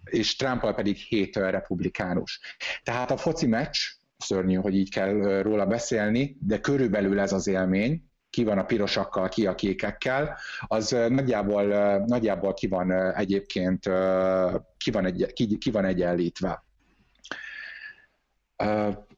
és 0.04 0.36
Trumpal 0.36 0.74
pedig 0.74 0.96
hét 0.96 1.36
republikánus. 1.36 2.40
Tehát 2.82 3.10
a 3.10 3.16
foci 3.16 3.46
meccs 3.46 3.78
szörnyű, 4.24 4.54
hogy 4.54 4.74
így 4.74 4.90
kell 4.90 5.42
róla 5.42 5.66
beszélni, 5.66 6.36
de 6.40 6.60
körülbelül 6.60 7.20
ez 7.20 7.32
az 7.32 7.46
élmény, 7.46 8.04
ki 8.30 8.44
van 8.44 8.58
a 8.58 8.64
pirosakkal, 8.64 9.28
ki 9.28 9.46
a 9.46 9.54
kékekkel, 9.54 10.38
az 10.66 10.96
nagyjából, 11.08 11.64
nagyjából 11.98 12.54
ki 12.54 12.66
van 12.66 12.92
egyébként, 13.12 13.82
ki 14.76 14.90
van, 14.90 15.04
egy, 15.04 15.32
ki, 15.32 15.58
ki 15.58 15.70
van 15.70 15.84
egyenlítve. 15.84 16.64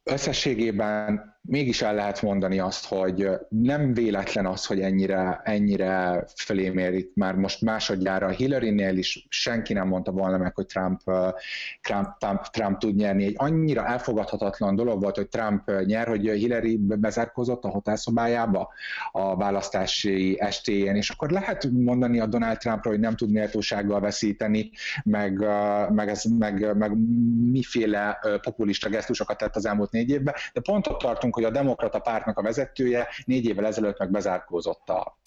Összességében 0.03 1.36
mégis 1.47 1.83
el 1.83 1.95
lehet 1.95 2.23
mondani 2.23 2.59
azt, 2.59 2.87
hogy 2.87 3.29
nem 3.49 3.95
véletlen 3.95 4.47
az, 4.47 4.67
hogy 4.67 4.81
ennyire, 4.81 5.41
ennyire 5.45 6.25
fölé 6.37 6.69
mérik 6.69 7.11
már 7.15 7.35
most 7.35 7.61
másodjára. 7.61 8.29
Hillary-nél 8.29 8.97
is 8.97 9.27
senki 9.29 9.73
nem 9.73 9.89
mondta 9.89 10.13
volna 10.13 10.37
meg, 10.37 10.55
hogy 10.55 10.67
Trump, 10.67 11.01
Trump, 11.81 12.09
Trump, 12.19 12.43
Trump 12.43 12.79
tud 12.79 12.95
nyerni. 12.97 13.25
Egy 13.25 13.35
annyira 13.37 13.87
elfogadhatatlan 13.87 14.75
dolog 14.75 15.01
volt, 15.03 15.17
hogy 15.17 15.29
Trump 15.29 15.71
nyer, 15.85 16.07
hogy 16.07 16.29
Hillary 16.29 16.77
bezárkozott 16.77 17.65
a 17.65 17.69
hotelszobájába 17.69 18.73
a 19.13 19.37
választási 19.37 20.37
estéjén, 20.41 20.97
és 20.97 21.11
akkor 21.11 21.31
lehet 21.31 21.71
mondani 21.73 22.21
a 22.21 22.27
Donald 22.27 22.59
Trumpra, 22.59 22.91
hogy 22.91 23.01
nem 23.01 23.17
tud 23.17 23.31
méltósággal 23.31 24.01
veszíteni, 24.01 24.71
meg, 25.05 25.39
meg, 25.91 26.09
ez, 26.09 26.25
meg, 26.39 26.77
meg 26.77 26.97
miféle 27.51 28.19
populista 28.43 28.89
gesztusokat 28.89 29.39
tett 29.39 29.57
az 29.57 29.67
elmúlt 29.67 29.91
négy 29.91 30.11
évben, 30.11 30.35
de 30.53 30.61
pont 30.61 30.87
ott 30.87 30.99
tartunk, 30.99 31.36
hogy 31.37 31.45
a 31.45 31.51
demokrata 31.51 31.99
pártnak 31.99 32.39
a 32.39 32.43
vezetője 32.43 33.09
négy 33.25 33.45
évvel 33.45 33.67
ezelőtt 33.67 33.99
meg 33.99 34.11
bezárkózott 34.11 34.89
a 34.89 35.19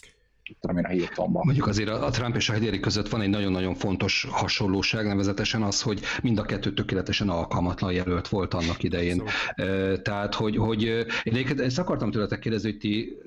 tudom 0.60 0.78
én, 0.78 0.86
a 0.86 0.88
Hiltonban. 0.88 1.42
Mondjuk 1.46 1.68
azért 1.68 1.90
a 1.90 2.10
Trump 2.10 2.36
és 2.36 2.50
a 2.50 2.54
Hillary 2.54 2.80
között 2.80 3.10
van 3.10 3.22
egy 3.22 3.30
nagyon-nagyon 3.30 3.76
fontos 3.76 4.28
hasonlóság, 4.32 5.06
nevezetesen 5.08 5.62
az, 5.62 5.82
hogy 5.82 6.02
mind 6.22 6.40
a 6.40 6.44
kettő 6.44 6.74
tökéletesen 6.74 7.30
alkalmatlan 7.30 7.92
jelölt 7.92 8.28
volt 8.28 8.54
annak 8.54 8.84
idején. 8.84 9.24
Szóval. 9.56 10.02
Tehát, 10.02 10.36
hogy, 10.36 10.58
hogy 10.58 10.84
én 11.24 11.48
ezt 11.58 11.80
akartam 11.80 12.12
tőletek 12.12 12.40
kérdezni, 12.40 12.70
hogy 12.70 12.80
ti 12.80 13.18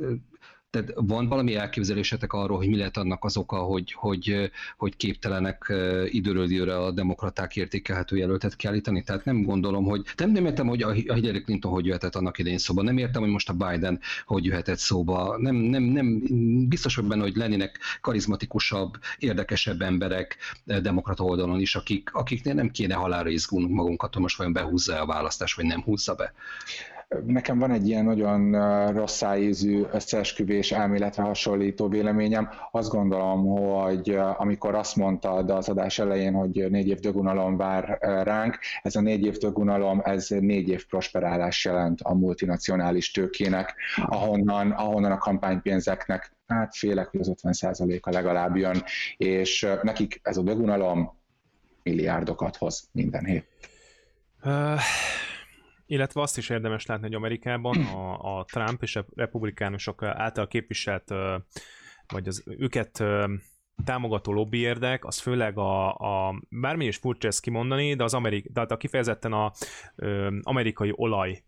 tehát 0.72 0.92
van 0.94 1.28
valami 1.28 1.54
elképzelésetek 1.54 2.32
arról, 2.32 2.56
hogy 2.56 2.68
mi 2.68 2.76
lehet 2.76 2.96
annak 2.96 3.24
az 3.24 3.36
oka, 3.36 3.56
hogy, 3.56 3.92
hogy, 3.92 4.50
hogy 4.76 4.96
képtelenek 4.96 5.72
időről 6.06 6.50
időre 6.50 6.76
a 6.76 6.90
demokraták 6.90 7.56
értékelhető 7.56 8.16
jelöltet 8.16 8.56
kiállítani? 8.56 9.02
Tehát 9.02 9.24
nem 9.24 9.42
gondolom, 9.42 9.84
hogy 9.84 10.04
nem, 10.16 10.30
nem 10.30 10.46
értem, 10.46 10.66
hogy 10.66 10.82
a 10.82 10.90
Hillary 10.90 11.42
Clinton 11.42 11.72
hogy 11.72 11.86
jöhetett 11.86 12.14
annak 12.14 12.38
idején 12.38 12.58
szóba, 12.58 12.82
nem 12.82 12.98
értem, 12.98 13.22
hogy 13.22 13.30
most 13.30 13.48
a 13.48 13.52
Biden 13.52 14.00
hogy 14.26 14.44
jöhetett 14.44 14.78
szóba, 14.78 15.36
nem, 15.38 15.54
nem, 15.54 15.82
nem 15.82 16.22
biztos 16.68 16.94
hogy 16.94 17.04
benne, 17.04 17.22
hogy 17.22 17.36
lennének 17.36 17.78
karizmatikusabb, 18.00 18.98
érdekesebb 19.18 19.82
emberek 19.82 20.36
demokrata 20.64 21.24
oldalon 21.24 21.60
is, 21.60 21.74
akik, 21.74 22.10
akiknél 22.12 22.54
nem 22.54 22.70
kéne 22.70 22.94
halára 22.94 23.28
izgulnunk 23.28 23.74
magunkat, 23.74 24.12
hogy 24.12 24.22
most 24.22 24.36
vajon 24.36 24.52
behúzza 24.52 25.00
a 25.00 25.06
választás, 25.06 25.54
vagy 25.54 25.64
nem 25.64 25.82
húzza 25.82 26.14
be. 26.14 26.32
Nekem 27.26 27.58
van 27.58 27.70
egy 27.70 27.88
ilyen 27.88 28.04
nagyon 28.04 28.52
rossz 28.92 29.16
szájízű 29.16 29.82
összeesküvés 29.92 30.72
elméletre 30.72 31.22
hasonlító 31.22 31.88
véleményem. 31.88 32.48
Azt 32.70 32.90
gondolom, 32.90 33.46
hogy 33.46 34.18
amikor 34.36 34.74
azt 34.74 34.96
mondtad 34.96 35.50
az 35.50 35.68
adás 35.68 35.98
elején, 35.98 36.32
hogy 36.32 36.70
négy 36.70 36.88
év 36.88 36.98
dögunalom 36.98 37.56
vár 37.56 37.98
ránk, 38.22 38.58
ez 38.82 38.96
a 38.96 39.00
négy 39.00 39.24
év 39.24 39.36
dögunalom, 39.36 40.00
ez 40.04 40.28
négy 40.28 40.68
év 40.68 40.86
prosperálás 40.86 41.64
jelent 41.64 42.00
a 42.02 42.14
multinacionális 42.14 43.10
tőkének, 43.10 43.74
ahonnan, 44.06 44.70
ahonnan 44.70 45.12
a 45.12 45.18
kampánypénzeknek 45.18 46.36
hát 46.46 46.76
félek, 46.76 47.08
hogy 47.08 47.20
az 47.20 47.32
50%-a 47.42 48.10
legalább 48.10 48.56
jön, 48.56 48.82
és 49.16 49.66
nekik 49.82 50.20
ez 50.22 50.36
a 50.36 50.42
dögunalom 50.42 51.18
milliárdokat 51.82 52.56
hoz 52.56 52.88
minden 52.92 53.24
hét. 53.24 53.46
Uh 54.44 54.80
illetve 55.92 56.20
azt 56.20 56.38
is 56.38 56.48
érdemes 56.48 56.86
látni, 56.86 57.06
hogy 57.06 57.14
Amerikában 57.14 57.84
a, 57.84 58.38
a 58.38 58.44
Trump 58.44 58.82
és 58.82 58.96
a 58.96 59.06
republikánusok 59.14 60.02
által 60.02 60.46
képviselt, 60.46 61.14
vagy 62.06 62.28
az 62.28 62.44
őket 62.46 63.04
támogató 63.84 64.32
lobby 64.32 64.58
érdek, 64.58 65.04
az 65.04 65.18
főleg 65.18 65.58
a, 65.58 65.94
a 65.94 66.42
bármi 66.48 66.86
is 66.86 66.96
furcsa 66.96 67.28
ezt 67.28 67.40
kimondani, 67.40 67.94
de 67.94 68.04
az 68.04 68.14
amerik, 68.14 68.52
tehát 68.52 68.70
a 68.70 68.76
kifejezetten 68.76 69.32
a 69.32 69.52
ö, 69.96 70.36
amerikai 70.42 70.92
olaj 70.96 71.42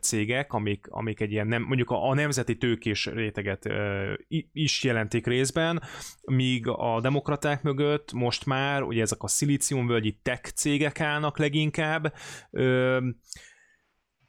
cégek, 0.00 0.52
amik, 0.52 0.86
amik 0.90 1.20
egy 1.20 1.32
ilyen, 1.32 1.46
nem, 1.46 1.62
mondjuk 1.62 1.90
a, 1.90 2.08
a 2.08 2.14
nemzeti 2.14 2.56
tőkés 2.56 3.06
réteget 3.06 3.66
ö, 3.66 4.12
is 4.52 4.84
jelentik 4.84 5.26
részben, 5.26 5.82
míg 6.22 6.68
a 6.68 7.00
demokraták 7.00 7.62
mögött 7.62 8.12
most 8.12 8.46
már 8.46 8.82
ugye 8.82 9.02
ezek 9.02 9.22
a 9.22 9.28
szilíciumvölgyi 9.28 10.18
tech 10.22 10.52
cégek 10.52 11.00
állnak 11.00 11.38
leginkább, 11.38 12.14
ö, 12.50 12.98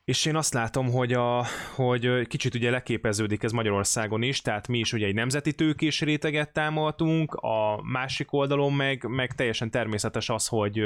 és 0.05 0.25
én 0.25 0.35
azt 0.35 0.53
látom, 0.53 0.91
hogy, 0.91 1.13
a, 1.13 1.45
hogy 1.75 2.27
kicsit 2.27 2.55
ugye 2.55 2.69
leképeződik 2.69 3.43
ez 3.43 3.51
Magyarországon 3.51 4.21
is, 4.21 4.41
tehát 4.41 4.67
mi 4.67 4.79
is 4.79 4.93
ugye 4.93 5.05
egy 5.05 5.13
nemzeti 5.13 5.53
tőkés 5.53 6.01
réteget 6.01 6.53
támogatunk, 6.53 7.33
a 7.33 7.81
másik 7.83 8.33
oldalon 8.33 8.73
meg, 8.73 9.07
meg 9.07 9.35
teljesen 9.35 9.71
természetes 9.71 10.29
az, 10.29 10.47
hogy 10.47 10.83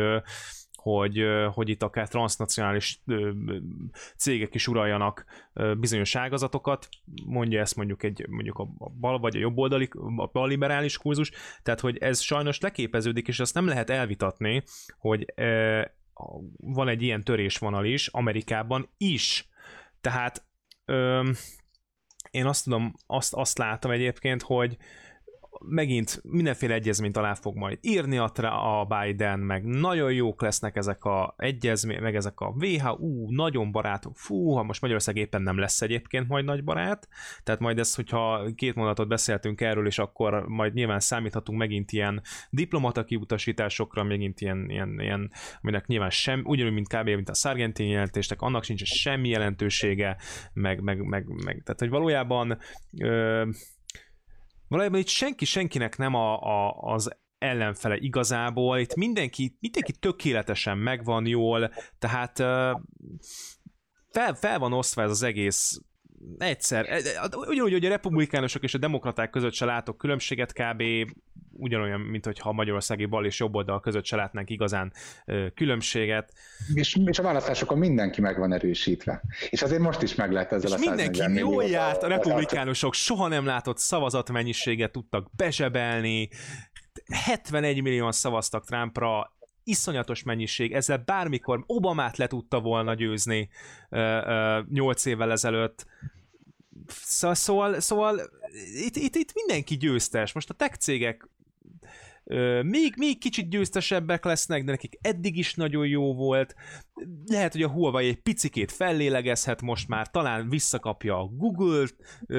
hogy, 0.74 1.24
hogy 1.54 1.70
itt 1.70 1.84
akár 1.84 2.08
transnacionális 2.08 3.04
cégek 4.18 4.56
is 4.56 4.68
uraljanak 4.68 5.26
bizonyos 5.80 6.16
ágazatokat, 6.16 6.90
mondja 7.26 7.60
ezt 7.60 7.76
mondjuk 7.76 8.04
egy 8.04 8.26
mondjuk 8.30 8.58
a 8.58 8.66
bal 9.00 9.20
vagy 9.20 9.36
a 9.36 9.40
jobb 9.40 9.58
oldali, 9.58 9.90
a 10.16 10.26
bal 10.26 10.48
liberális 10.48 10.98
kurzus, 10.98 11.32
tehát 11.64 11.80
hogy 11.80 11.98
ez 11.98 12.20
sajnos 12.20 12.60
leképeződik, 12.60 13.28
és 13.28 13.40
azt 13.40 13.54
nem 13.54 13.68
lehet 13.68 13.90
elvitatni, 13.90 14.64
hogy 14.98 15.34
van 16.58 16.88
egy 16.88 17.02
ilyen 17.02 17.24
törésvonal 17.24 17.86
is, 17.86 18.08
Amerikában 18.08 18.90
is. 18.98 19.50
Tehát 20.02 20.46
öm, 20.86 21.36
én 22.32 22.46
azt 22.46 22.64
tudom, 22.64 22.94
azt, 23.06 23.34
azt 23.34 23.58
látom 23.58 23.92
egyébként, 23.92 24.42
hogy 24.42 24.78
megint 25.66 26.22
mindenféle 26.24 26.74
egyezményt 26.74 27.18
alá 27.18 27.34
fog 27.34 27.56
majd 27.56 27.78
írni 27.82 28.18
a, 28.18 28.32
a 28.80 28.86
Biden, 28.86 29.40
meg 29.40 29.64
nagyon 29.64 30.14
jók 30.14 30.42
lesznek 30.42 30.76
ezek 30.76 31.04
a 31.04 31.34
egyezmény, 31.38 32.02
meg 32.02 32.16
ezek 32.16 32.40
a 32.40 32.56
WHO, 32.60 33.26
nagyon 33.30 33.72
barátok, 33.72 34.18
fú, 34.18 34.52
ha 34.52 34.64
most 34.64 34.82
Magyarország 34.82 35.16
éppen 35.16 35.42
nem 35.42 35.58
lesz 35.58 35.82
egyébként 35.82 36.28
majd 36.28 36.46
nagy 36.46 36.64
barát, 36.64 37.08
tehát 37.44 37.60
majd 37.60 37.80
ez, 37.80 37.96
hogyha 37.96 38.46
két 38.56 38.76
mondatot 38.76 39.08
beszéltünk 39.08 39.62
erről, 39.62 39.88
és 39.88 40.00
akkor 40.00 40.48
majd 40.48 40.74
nyilván 40.74 41.00
számíthatunk 41.00 41.58
megint 41.60 41.92
ilyen 41.92 42.22
diplomata 42.50 43.04
kiutasításokra, 43.04 44.04
megint 44.04 44.42
ilyen, 44.42 44.70
ilyen, 44.70 45.00
ilyen 45.00 45.32
aminek 45.62 45.88
nyilván 45.88 46.10
sem, 46.10 46.42
ugyanúgy, 46.46 46.74
mint 46.74 46.88
kb. 46.88 47.06
mint 47.06 47.30
a 47.30 47.34
Sargentini 47.34 47.90
jelentéstek, 47.90 48.42
annak 48.42 48.64
sincs 48.64 48.84
semmi 48.84 49.30
jelentősége, 49.30 50.18
meg, 50.54 50.82
meg, 50.82 51.02
meg, 51.02 51.28
meg 51.28 51.62
tehát, 51.64 51.80
hogy 51.80 51.90
valójában 51.90 52.58
ö, 52.98 53.46
valójában 54.68 55.00
itt 55.00 55.08
senki 55.08 55.46
senkinek 55.46 55.98
nem 55.98 56.14
a, 56.14 56.42
a, 56.42 56.72
az 56.82 57.18
ellenfele 57.38 57.98
igazából, 57.98 58.78
itt 58.78 58.96
mindenki, 58.96 59.58
mindenki 59.60 59.92
tökéletesen 59.92 60.78
megvan 60.78 61.26
jól, 61.26 61.74
tehát 62.00 62.38
fel, 64.12 64.34
fel 64.36 64.60
van 64.60 64.74
osztva 64.74 65.02
ez 65.02 65.10
az 65.10 65.24
egész 65.24 65.82
egyszer, 66.38 66.86
e, 66.90 67.02
ugyanúgy, 67.48 67.72
hogy 67.72 67.86
a 67.86 67.90
republikánusok 67.90 68.64
és 68.64 68.74
a 68.74 68.78
demokraták 68.78 69.30
között 69.30 69.54
se 69.54 69.66
látok 69.66 69.98
különbséget 69.98 70.54
kb. 70.54 70.84
ugyanolyan, 71.52 72.00
mint 72.00 72.26
hogyha 72.26 72.50
a 72.50 72.54
magyarországi 72.54 73.06
bal 73.06 73.26
és 73.26 73.40
jobb 73.40 73.56
oldal 73.56 73.80
között 73.80 74.06
se 74.06 74.16
látnánk 74.16 74.50
igazán 74.50 74.94
ö, 75.26 75.48
különbséget. 75.56 76.34
És, 76.74 76.98
és 77.06 77.20
a 77.20 77.24
választásokon 77.24 77.78
mindenki 77.78 78.22
meg 78.22 78.38
van 78.38 78.54
erősítve. 78.54 79.22
És 79.50 79.62
azért 79.62 79.82
most 79.82 80.02
is 80.02 80.16
meg 80.16 80.32
lehet 80.32 80.52
ezzel 80.52 80.70
és 80.70 80.86
a 80.86 80.90
mindenki 80.90 81.40
jól 81.40 81.64
járt, 81.64 82.04
a 82.04 82.08
republikánusok 82.08 82.94
soha 82.94 83.28
nem 83.28 83.46
látott 83.46 83.78
szavazatmennyiséget 83.78 84.92
tudtak 84.92 85.30
bezsebelni, 85.36 86.30
71 87.26 87.82
millióan 87.82 88.12
szavaztak 88.12 88.66
Trumpra, 88.66 89.36
iszonyatos 89.68 90.24
mennyiség, 90.24 90.74
ezzel 90.74 90.98
bármikor 91.06 91.64
Obamát 91.66 92.18
le 92.18 92.28
tudta 92.28 92.60
volna 92.60 92.94
győzni 92.94 93.50
nyolc 94.70 95.06
évvel 95.06 95.32
ezelőtt. 95.32 95.86
Szóval, 96.90 97.80
szóval 97.80 98.22
itt, 98.74 98.96
itt, 98.96 99.16
itt 99.16 99.34
mindenki 99.34 99.78
győztes. 99.78 100.34
Most 100.34 100.50
a 100.50 100.54
tech 100.54 100.78
cégek 100.78 101.30
még, 102.64 102.94
még 102.98 103.18
kicsit 103.20 103.50
győztesebbek 103.50 104.26
lesznek, 104.26 104.64
de 104.64 104.72
nekik 104.72 104.98
eddig 105.02 105.38
is 105.38 105.54
nagyon 105.54 105.88
jó 105.88 106.14
volt. 106.14 106.56
Lehet, 107.26 107.52
hogy 107.52 107.64
a 107.64 107.70
Huawei 107.70 108.08
egy 108.08 108.22
picikét 108.22 108.72
fellélegezhet 108.72 109.62
most 109.62 109.88
már, 109.88 110.10
talán 110.10 110.50
visszakapja 110.50 111.20
a 111.20 111.26
Google 111.26 111.88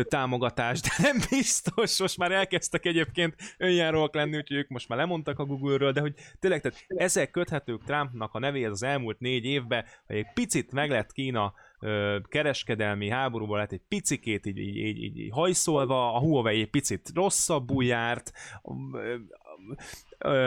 támogatást, 0.02 0.84
de 0.84 0.92
nem 1.02 1.16
biztos, 1.30 2.00
most 2.00 2.18
már 2.18 2.32
elkezdtek 2.32 2.86
egyébként 2.86 3.34
önjáróak 3.58 4.14
lenni, 4.14 4.36
úgyhogy 4.36 4.56
ők 4.56 4.68
most 4.68 4.88
már 4.88 4.98
lemondtak 4.98 5.38
a 5.38 5.44
Google-ről, 5.44 5.92
de 5.92 6.00
hogy 6.00 6.14
tényleg, 6.38 6.60
tehát 6.60 6.84
ezek 6.88 7.30
köthetők 7.30 7.84
Trumpnak 7.84 8.34
a 8.34 8.38
nevéhez 8.38 8.72
az 8.72 8.82
elmúlt 8.82 9.18
négy 9.18 9.44
évben, 9.44 9.84
hogy 10.06 10.16
egy 10.16 10.32
picit 10.34 10.72
meg 10.72 10.90
lett 10.90 11.12
Kína 11.12 11.54
ö, 11.80 12.18
kereskedelmi 12.28 13.08
háborúban 13.08 13.58
lett 13.58 13.72
egy 13.72 13.82
picikét 13.88 14.46
így, 14.46 14.58
így, 14.58 14.76
így, 14.76 15.18
így 15.18 15.30
hajszolva, 15.32 16.14
a 16.14 16.18
Huawei 16.18 16.60
egy 16.60 16.70
picit 16.70 17.10
rosszabbul 17.14 17.84
járt, 17.84 18.32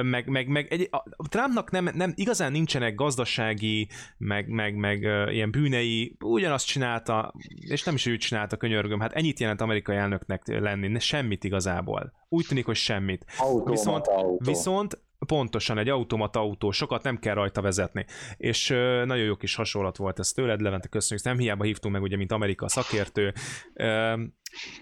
meg, 0.02 0.28
meg, 0.28 0.48
meg 0.48 0.68
egy, 0.70 0.88
a 1.16 1.28
Trumpnak 1.28 1.72
nem, 1.72 1.90
nem, 1.94 2.14
igazán 2.16 2.52
nincsenek 2.52 2.96
gazdasági, 2.96 3.88
meg, 4.18 4.48
meg, 4.48 4.76
meg 4.76 5.02
uh, 5.04 5.34
ilyen 5.34 5.52
bűnei, 5.52 6.16
ugyanazt 6.20 6.68
csinálta, 6.68 7.34
és 7.60 7.84
nem 7.84 7.96
is 7.96 8.06
ő 8.06 8.18
csinálta, 8.18 8.58
könyörgöm, 8.58 9.00
hát 9.00 9.14
ennyit 9.14 9.40
jelent 9.40 9.62
amerikai 9.62 9.96
elnöknek 9.96 10.48
lenni, 10.48 10.88
ne, 10.88 11.00
semmit 11.00 11.44
igazából. 11.44 12.14
Úgy 12.30 12.46
tűnik, 12.48 12.66
hogy 12.66 12.76
semmit. 12.76 13.26
Automata 13.38 13.70
viszont, 13.70 14.08
autó. 14.08 14.40
viszont 14.44 15.00
pontosan 15.26 15.78
egy 15.78 15.90
automata 15.90 16.40
autó, 16.40 16.72
sokat 16.72 17.04
nem 17.04 17.20
kell 17.20 17.34
rajta 17.34 17.62
vezetni. 17.62 18.06
És 18.38 18.70
uh, 18.70 18.78
nagyon 19.06 19.26
jó 19.26 19.36
kis 19.36 19.56
hasonlat 19.56 19.98
volt 19.98 20.20
ez 20.20 20.32
tőled, 20.32 20.62
Levente, 20.62 20.88
köszönjük, 20.88 21.26
nem 21.26 21.38
hiába 21.38 21.64
hívtunk 21.64 21.94
meg 21.94 22.04
ugye, 22.04 22.18
mint 22.18 22.32
Amerika 22.32 22.70
szakértő. 22.70 23.34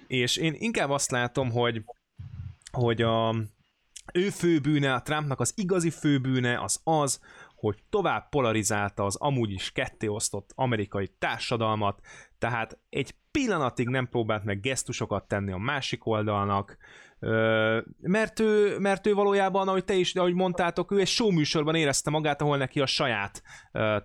És 0.08 0.38
én 0.38 0.54
inkább 0.58 0.90
azt 0.90 1.12
látom, 1.12 1.52
hogy 1.52 1.84
hogy 2.72 3.02
a, 3.02 3.36
ő 4.14 4.30
főbűne, 4.30 4.94
a 4.94 5.02
Trumpnak 5.02 5.40
az 5.40 5.54
igazi 5.56 5.90
főbűne 5.90 6.62
az 6.62 6.80
az, 6.84 7.20
hogy 7.60 7.84
tovább 7.89 8.30
polarizálta 8.30 9.05
az 9.05 9.16
amúgy 9.16 9.51
is 9.51 9.72
kettéosztott 9.72 10.51
amerikai 10.55 11.07
társadalmat, 11.20 11.99
tehát 12.38 12.80
egy 12.89 13.16
pillanatig 13.32 13.88
nem 13.88 14.07
próbált 14.07 14.43
meg 14.43 14.60
gesztusokat 14.60 15.28
tenni 15.28 15.51
a 15.51 15.57
másik 15.57 16.05
oldalnak, 16.05 16.78
mert 17.99 18.39
ő, 18.39 18.80
mert 18.80 19.07
ő 19.07 19.14
valójában, 19.14 19.68
ahogy 19.68 19.86
te 19.86 19.93
is, 19.93 20.16
ahogy 20.16 20.34
mondtátok, 20.34 20.91
ő 20.91 20.99
egy 20.99 21.07
show 21.07 21.32
műsorban 21.32 21.76
érezte 21.76 22.10
magát, 22.10 22.41
ahol 22.41 22.57
neki 22.57 22.80
a 22.80 22.86
saját 22.86 23.43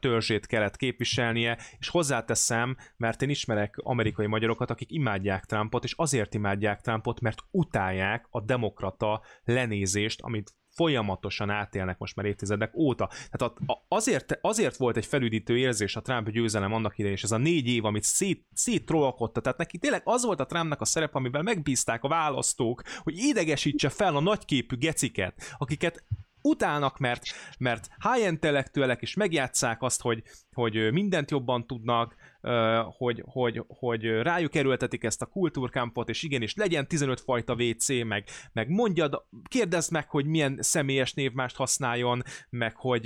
törzsét 0.00 0.46
kellett 0.46 0.76
képviselnie, 0.76 1.58
és 1.78 1.88
hozzáteszem, 1.88 2.76
mert 2.96 3.22
én 3.22 3.28
ismerek 3.28 3.76
amerikai 3.76 4.26
magyarokat, 4.26 4.70
akik 4.70 4.90
imádják 4.90 5.44
Trumpot, 5.44 5.84
és 5.84 5.94
azért 5.96 6.34
imádják 6.34 6.80
Trumpot, 6.80 7.20
mert 7.20 7.42
utálják 7.50 8.26
a 8.30 8.40
demokrata 8.40 9.22
lenézést, 9.44 10.20
amit 10.22 10.54
folyamatosan 10.74 11.50
átélnek 11.50 11.98
most 11.98 12.16
már 12.16 12.26
évtizedek 12.26 12.76
óta. 12.76 13.10
Tehát 13.30 13.54
azért, 13.88 14.38
azért 14.40 14.76
volt 14.76 14.96
egy 14.96 15.06
felüdítő 15.06 15.58
érzés 15.58 15.96
a 15.96 16.00
Trump 16.02 16.30
győzelem 16.30 16.72
annak 16.72 16.98
idején, 16.98 17.16
és 17.16 17.22
ez 17.22 17.32
a 17.32 17.36
négy 17.36 17.66
év, 17.66 17.84
amit 17.84 18.02
szét, 18.02 18.46
széttrollkodta, 18.52 19.40
tehát 19.40 19.58
neki 19.58 19.78
tényleg 19.78 20.02
az 20.04 20.24
volt 20.24 20.40
a 20.40 20.46
Trumpnak 20.46 20.80
a 20.80 20.84
szerep, 20.84 21.14
amivel 21.14 21.42
megbízták 21.42 22.04
a 22.04 22.08
választók, 22.08 22.82
hogy 23.02 23.16
idegesítse 23.16 23.88
fel 23.88 24.16
a 24.16 24.20
nagyképű 24.20 24.76
geciket, 24.76 25.54
akiket 25.58 26.04
utálnak, 26.42 26.98
mert, 26.98 27.22
mert 27.58 27.88
high 28.12 28.26
intellektuelek 28.26 29.02
is 29.02 29.14
megjátszák 29.14 29.82
azt, 29.82 30.00
hogy, 30.00 30.22
hogy 30.52 30.92
mindent 30.92 31.30
jobban 31.30 31.66
tudnak, 31.66 32.14
hogy, 32.96 33.22
hogy, 33.26 33.62
hogy 33.66 34.04
rájuk 34.04 34.54
erőltetik 34.54 35.04
ezt 35.04 35.22
a 35.22 35.26
kultúrkampot, 35.26 36.08
és 36.08 36.22
igenis 36.22 36.54
legyen 36.54 36.88
15 36.88 37.20
fajta 37.20 37.54
WC, 37.54 37.88
meg, 38.04 38.24
meg 38.52 38.68
mondjad, 38.68 39.24
kérdezd 39.48 39.92
meg, 39.92 40.10
hogy 40.10 40.26
milyen 40.26 40.58
személyes 40.60 41.14
névmást 41.14 41.56
használjon, 41.56 42.22
meg 42.50 42.76
hogy 42.76 43.02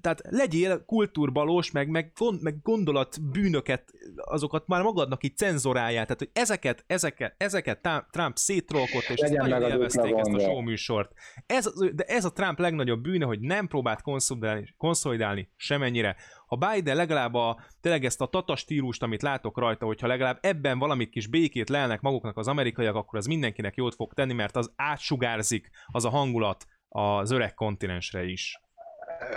tehát 0.00 0.20
legyél 0.28 0.84
kultúrbalós, 0.84 1.70
meg, 1.70 1.88
meg, 1.88 2.12
meg 2.40 2.62
gondolat 2.62 3.30
bűnöket, 3.30 3.92
azokat 4.16 4.66
már 4.66 4.82
magadnak 4.82 5.24
így 5.24 5.36
cenzoráljál, 5.36 6.04
tehát 6.04 6.18
hogy 6.18 6.30
ezeket, 6.32 6.84
ezeket, 6.86 7.34
ezeket 7.38 7.88
Trump 8.10 8.36
szétrolkott, 8.36 9.08
és 9.08 9.20
ezt 9.20 9.32
nagyon 9.32 9.62
élvezték 9.62 10.14
ezt 10.16 10.32
a 10.34 10.38
show 10.38 10.60
műsort. 10.60 11.12
Ez, 11.46 11.72
de 11.94 12.04
ez 12.04 12.24
a 12.24 12.32
Trump 12.32 12.58
legnagyobb 12.58 13.02
bűne, 13.02 13.24
hogy 13.24 13.40
nem 13.40 13.66
próbált 13.66 14.02
konszolidálni, 14.02 14.74
konszolidálni 14.76 15.52
semennyire 15.56 16.16
ha 16.58 16.72
Biden 16.72 16.96
legalább 16.96 17.34
a, 17.34 17.60
tényleg 17.80 18.04
ezt 18.04 18.20
a 18.20 18.26
tata 18.26 18.56
stílust, 18.56 19.02
amit 19.02 19.22
látok 19.22 19.58
rajta, 19.58 19.86
hogyha 19.86 20.06
legalább 20.06 20.38
ebben 20.40 20.78
valamit 20.78 21.10
kis 21.10 21.26
békét 21.26 21.68
lelnek 21.68 22.00
maguknak 22.00 22.36
az 22.36 22.48
amerikaiak, 22.48 22.94
akkor 22.94 23.18
az 23.18 23.26
mindenkinek 23.26 23.76
jót 23.76 23.94
fog 23.94 24.12
tenni, 24.12 24.32
mert 24.32 24.56
az 24.56 24.70
átsugárzik 24.76 25.70
az 25.86 26.04
a 26.04 26.08
hangulat 26.08 26.66
az 26.88 27.30
öreg 27.30 27.54
kontinensre 27.54 28.24
is. 28.24 28.60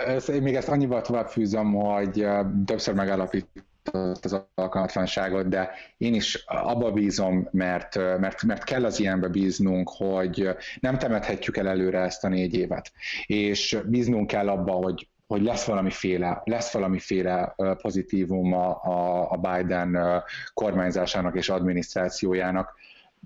Ezt, 0.06 0.28
én 0.28 0.42
még 0.42 0.54
ezt 0.54 0.68
annyival 0.68 1.00
tovább 1.00 1.28
fűzöm, 1.28 1.74
hogy 1.74 2.26
többször 2.64 2.94
megállapított 2.94 4.24
az 4.24 4.42
alkalmatlanságot, 4.54 5.48
de 5.48 5.70
én 5.96 6.14
is 6.14 6.44
abba 6.46 6.92
bízom, 6.92 7.48
mert, 7.50 7.96
mert, 7.96 8.42
mert 8.42 8.64
kell 8.64 8.84
az 8.84 9.00
ilyenbe 9.00 9.28
bíznunk, 9.28 9.90
hogy 9.96 10.48
nem 10.80 10.98
temethetjük 10.98 11.56
el 11.56 11.68
előre 11.68 12.00
ezt 12.00 12.24
a 12.24 12.28
négy 12.28 12.54
évet. 12.54 12.92
És 13.26 13.78
bíznunk 13.86 14.26
kell 14.26 14.48
abba, 14.48 14.72
hogy 14.72 15.08
hogy 15.28 15.42
lesz 15.42 15.64
valamiféle, 15.66 16.42
lesz 16.44 16.72
valamiféle 16.72 17.54
pozitívum 17.82 18.52
a, 18.52 19.30
a 19.30 19.36
Biden 19.36 20.22
kormányzásának 20.54 21.36
és 21.36 21.48
adminisztrációjának. 21.48 22.74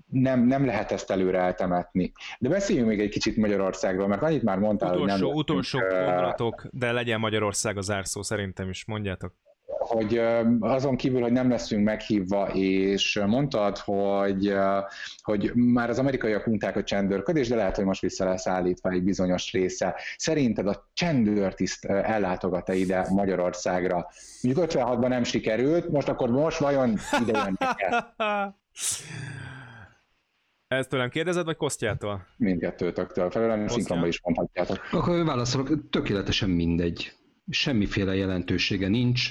Nem, 0.09 0.45
nem 0.45 0.65
lehet 0.65 0.91
ezt 0.91 1.11
előre 1.11 1.39
eltemetni. 1.39 2.11
De 2.39 2.49
beszéljünk 2.49 2.87
még 2.87 2.99
egy 2.99 3.09
kicsit 3.09 3.37
Magyarországról, 3.37 4.07
mert 4.07 4.21
annyit 4.21 4.43
már 4.43 4.57
mondtál, 4.57 4.89
utolsó, 4.89 5.13
hogy 5.13 5.21
nem... 5.21 5.37
Utolsó 5.37 5.79
gondolatok, 5.79 6.67
de 6.71 6.91
legyen 6.91 7.19
Magyarország 7.19 7.77
az 7.77 7.85
zárszó, 7.85 8.21
szerintem 8.21 8.69
is, 8.69 8.85
mondjátok 8.85 9.33
hogy 9.87 10.21
azon 10.59 10.95
kívül, 10.95 11.21
hogy 11.21 11.31
nem 11.31 11.49
leszünk 11.49 11.83
meghívva, 11.83 12.49
és 12.53 13.21
mondtad, 13.25 13.77
hogy, 13.77 14.53
hogy 15.21 15.51
már 15.55 15.89
az 15.89 15.99
amerikaiak 15.99 16.47
unták 16.47 16.75
a 16.75 16.83
csendőrködés, 16.83 17.47
de 17.47 17.55
lehet, 17.55 17.75
hogy 17.75 17.85
most 17.85 18.01
vissza 18.01 18.25
lesz 18.25 18.47
állítva 18.47 18.89
egy 18.89 19.03
bizonyos 19.03 19.51
része. 19.51 19.95
Szerinted 20.17 20.67
a 20.67 20.89
csendőrtiszt 20.93 21.85
ellátogat-e 21.85 22.75
ide 22.75 23.07
Magyarországra? 23.09 24.07
Mondjuk 24.41 24.65
56-ban 24.71 25.07
nem 25.07 25.23
sikerült, 25.23 25.89
most 25.89 26.09
akkor 26.09 26.29
most 26.29 26.57
vajon 26.57 26.97
ide 27.21 27.37
jönnek 27.37 28.05
Ezt 30.67 30.89
tőlem 30.89 31.09
kérdezed, 31.09 31.45
vagy 31.45 31.55
Kosztjától? 31.55 32.27
Mindkettőtöktől. 32.37 33.29
Felelően 33.29 33.67
szinkronban 33.67 34.07
is 34.07 34.21
mondhatjátok. 34.23 34.79
Akkor 34.91 35.25
válaszolok, 35.25 35.89
tökéletesen 35.89 36.49
mindegy 36.49 37.13
semmiféle 37.49 38.15
jelentősége 38.15 38.87
nincs. 38.87 39.29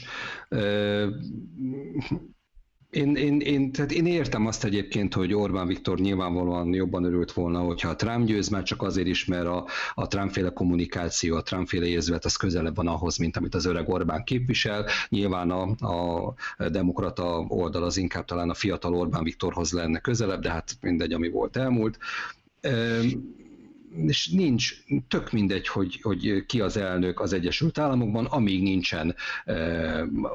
Én, 2.91 3.15
én, 3.17 3.41
én, 3.41 3.73
tehát 3.73 3.93
én 3.93 4.07
értem 4.07 4.47
azt 4.47 4.65
egyébként, 4.65 5.15
hogy 5.15 5.35
Orbán 5.35 5.67
Viktor 5.67 5.99
nyilvánvalóan 5.99 6.75
jobban 6.75 7.05
örült 7.05 7.33
volna, 7.33 7.61
hogyha 7.61 7.89
a 7.89 7.97
Trump 7.97 8.27
győz, 8.27 8.49
már 8.49 8.63
csak 8.63 8.83
azért 8.83 9.07
is, 9.07 9.25
mert 9.25 9.47
a, 9.47 9.67
a 9.95 10.07
Trumpféle 10.07 10.51
kommunikáció, 10.51 11.37
a 11.37 11.43
Trumpféle 11.43 11.87
érzület 11.87 12.25
az 12.25 12.37
közelebb 12.37 12.77
van 12.77 12.87
ahhoz, 12.87 13.17
mint 13.17 13.37
amit 13.37 13.55
az 13.55 13.65
öreg 13.65 13.89
Orbán 13.89 14.25
képvisel. 14.25 14.87
Nyilván 15.09 15.51
a, 15.51 15.63
a 15.87 16.35
demokrata 16.69 17.45
oldal 17.49 17.83
az 17.83 17.97
inkább 17.97 18.25
talán 18.25 18.51
a 18.51 18.55
fiatal 18.55 18.95
Orbán 18.95 19.25
Viktorhoz 19.25 19.73
lenne 19.73 19.99
közelebb, 19.99 20.41
de 20.41 20.51
hát 20.51 20.77
mindegy, 20.81 21.13
ami 21.13 21.31
volt 21.31 21.57
elmúlt 21.57 21.99
és 23.97 24.29
nincs, 24.29 24.75
tök 25.09 25.33
mindegy, 25.33 25.69
hogy, 25.69 26.01
hogy 26.03 26.47
ki 26.47 26.61
az 26.61 26.77
elnök 26.77 27.21
az 27.21 27.33
Egyesült 27.33 27.79
Államokban, 27.79 28.25
amíg 28.25 28.63
nincsen 28.63 29.15
e, 29.45 29.55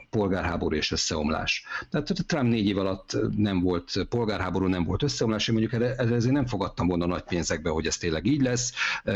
polgárháború 0.09 0.75
és 0.75 0.91
összeomlás. 0.91 1.65
Tehát 1.89 2.13
Trump 2.27 2.49
négy 2.49 2.67
év 2.67 2.77
alatt 2.77 3.17
nem 3.37 3.61
volt 3.61 4.05
polgárháború, 4.09 4.67
nem 4.67 4.83
volt 4.83 5.03
összeomlás, 5.03 5.47
én 5.47 5.55
mondjuk 5.55 5.83
ezért 5.97 6.31
nem 6.31 6.45
fogadtam 6.45 6.87
volna 6.87 7.05
nagy 7.05 7.23
pénzekbe, 7.23 7.69
hogy 7.69 7.85
ez 7.85 7.97
tényleg 7.97 8.25
így 8.25 8.41
lesz, 8.41 8.73
e, 9.03 9.13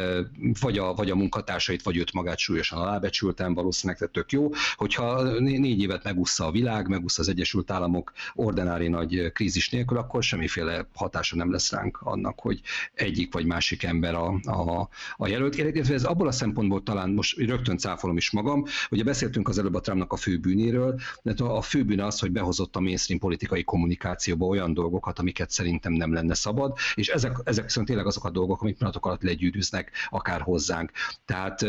vagy, 0.59 0.77
a, 0.77 0.93
vagy 0.93 1.09
a 1.09 1.15
munkatársait, 1.15 1.81
vagy 1.83 1.97
őt 1.97 2.13
magát 2.13 2.37
súlyosan 2.37 2.79
alábecsültem, 2.79 3.53
valószínűleg 3.53 3.97
tehát 3.97 4.13
tök 4.13 4.31
jó, 4.31 4.49
hogyha 4.75 5.39
négy 5.39 5.81
évet 5.81 6.03
megúszza 6.03 6.45
a 6.45 6.51
világ, 6.51 6.87
megúszza 6.87 7.21
az 7.21 7.29
Egyesült 7.29 7.71
Államok 7.71 8.11
ordinári 8.33 8.87
nagy 8.87 9.31
krízis 9.31 9.69
nélkül, 9.69 9.97
akkor 9.97 10.23
semmiféle 10.23 10.87
hatása 10.93 11.35
nem 11.35 11.51
lesz 11.51 11.71
ránk 11.71 12.01
annak, 12.01 12.39
hogy 12.39 12.61
egyik 12.93 13.33
vagy 13.33 13.45
másik 13.45 13.83
ember 13.83 14.15
a, 14.15 14.30
a, 14.39 14.89
a 15.15 15.27
jelölt. 15.27 15.57
Illetve 15.57 15.93
ez 15.93 16.03
abból 16.03 16.27
a 16.27 16.31
szempontból 16.31 16.83
talán 16.83 17.09
most 17.09 17.37
rögtön 17.37 17.77
cáfolom 17.77 18.17
is 18.17 18.31
magam, 18.31 18.63
ugye 18.89 19.03
beszéltünk 19.03 19.47
az 19.49 19.57
előbb 19.57 19.75
a 19.75 19.79
Trumpnak 19.79 20.13
a 20.13 20.15
főbűnéről, 20.15 20.99
de 21.21 21.43
a 21.43 21.61
főbűn 21.61 21.99
az, 21.99 22.19
hogy 22.19 22.31
behozott 22.31 22.75
a 22.75 22.79
mainstream 22.79 23.19
politikai 23.19 23.63
kommunikációba 23.63 24.45
olyan 24.45 24.73
dolgokat, 24.73 25.19
amiket 25.19 25.49
szerintem 25.49 25.93
nem 25.93 26.13
lenne 26.13 26.33
szabad, 26.33 26.77
és 26.95 27.07
ezek, 27.07 27.37
ezek 27.43 27.63
viszont 27.63 27.87
tényleg 27.87 28.05
azok 28.05 28.25
a 28.25 28.29
dolgok, 28.29 28.61
amik 28.61 28.73
pillanatok 28.73 29.05
alatt 29.05 29.23
legyűrűznek 29.23 29.91
akár 30.09 30.41
hozzánk. 30.41 30.91
Tehát 31.25 31.65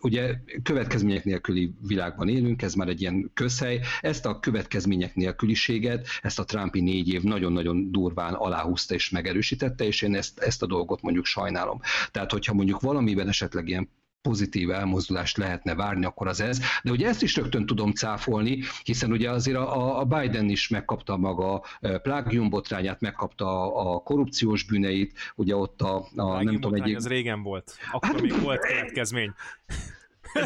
ugye 0.00 0.34
következmények 0.62 1.24
nélküli 1.24 1.74
világban 1.80 2.28
élünk, 2.28 2.62
ez 2.62 2.74
már 2.74 2.88
egy 2.88 3.00
ilyen 3.00 3.30
közhely, 3.34 3.80
ezt 4.00 4.26
a 4.26 4.40
következmények 4.40 5.14
nélküliséget, 5.14 6.06
ezt 6.22 6.38
a 6.38 6.44
Trumpi 6.44 6.80
négy 6.80 7.08
év 7.08 7.22
nagyon-nagyon 7.22 7.92
durván 7.92 8.34
aláhúzta 8.34 8.94
és 8.94 9.10
megerősítette, 9.10 9.84
és 9.84 10.02
én 10.02 10.14
ezt, 10.14 10.38
ezt 10.38 10.62
a 10.62 10.66
dolgot 10.66 11.02
mondjuk 11.02 11.24
sajnálom. 11.24 11.80
Tehát, 12.10 12.32
hogyha 12.32 12.54
mondjuk 12.54 12.80
valamiben 12.80 13.28
esetleg 13.28 13.68
ilyen 13.68 13.88
pozitív 14.26 14.70
elmozdulást 14.70 15.36
lehetne 15.36 15.74
várni, 15.74 16.04
akkor 16.04 16.26
az 16.26 16.40
ez. 16.40 16.60
De 16.82 16.90
ugye 16.90 17.08
ezt 17.08 17.22
is 17.22 17.36
rögtön 17.36 17.66
tudom 17.66 17.92
cáfolni, 17.92 18.62
hiszen 18.84 19.12
ugye 19.12 19.30
azért 19.30 19.56
a, 19.56 19.98
a 19.98 20.04
Biden 20.04 20.48
is 20.48 20.68
megkapta 20.68 21.16
maga 21.16 21.62
e, 21.80 21.98
plágium 21.98 22.50
botrányát, 22.50 23.00
megkapta 23.00 23.74
a 23.74 23.98
korrupciós 23.98 24.64
bűneit, 24.64 25.12
ugye 25.36 25.56
ott 25.56 25.80
a, 25.80 26.08
a 26.16 26.42
nem 26.42 26.54
tudom, 26.54 26.82
egy... 26.82 26.94
Ez 26.94 27.08
régen 27.08 27.42
volt, 27.42 27.72
akkor 27.92 28.08
hát, 28.08 28.20
még 28.20 28.40
volt 28.42 28.60
következmény. 28.60 29.32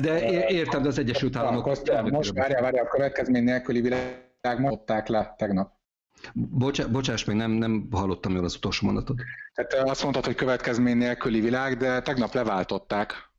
De 0.01 0.49
értem, 0.49 0.83
de 0.83 0.89
az 0.89 0.99
Egyesült 0.99 1.37
Államok... 1.37 1.67
Most 2.11 2.33
várjál, 2.33 2.63
várjál, 2.63 2.85
a 2.85 2.89
következmény 2.89 3.45
nélküli 3.45 3.81
világ 3.81 4.61
mondták 4.61 5.09
le 5.09 5.35
tegnap. 5.39 5.80
Bocsá, 6.35 6.87
bocsáss 6.87 7.25
meg, 7.25 7.37
nem, 7.37 7.51
nem 7.51 7.89
hallottam 7.91 8.35
jól 8.35 8.45
az 8.45 8.57
utolsó 8.57 8.87
mondatot. 8.87 9.21
Tehát 9.55 9.89
azt 9.89 10.03
mondtad, 10.03 10.25
hogy 10.25 10.35
következmény 10.35 10.97
nélküli 10.97 11.41
világ, 11.41 11.77
de 11.77 12.03
tegnap 12.03 12.35
leváltották. 12.35 13.31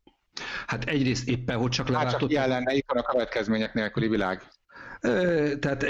Hát 0.67 0.83
egyrészt 0.83 1.27
éppen, 1.27 1.57
hogy 1.57 1.69
csak 1.69 1.87
leváltották. 1.87 2.19
Hát 2.19 2.29
csak 2.29 2.31
ilyen 2.31 2.49
lenne, 2.49 2.73
itt 2.73 2.85
van 2.87 3.03
a 3.03 3.11
következmények 3.11 3.73
nélküli 3.73 4.07
világ. 4.07 4.41
Tehát 5.59 5.85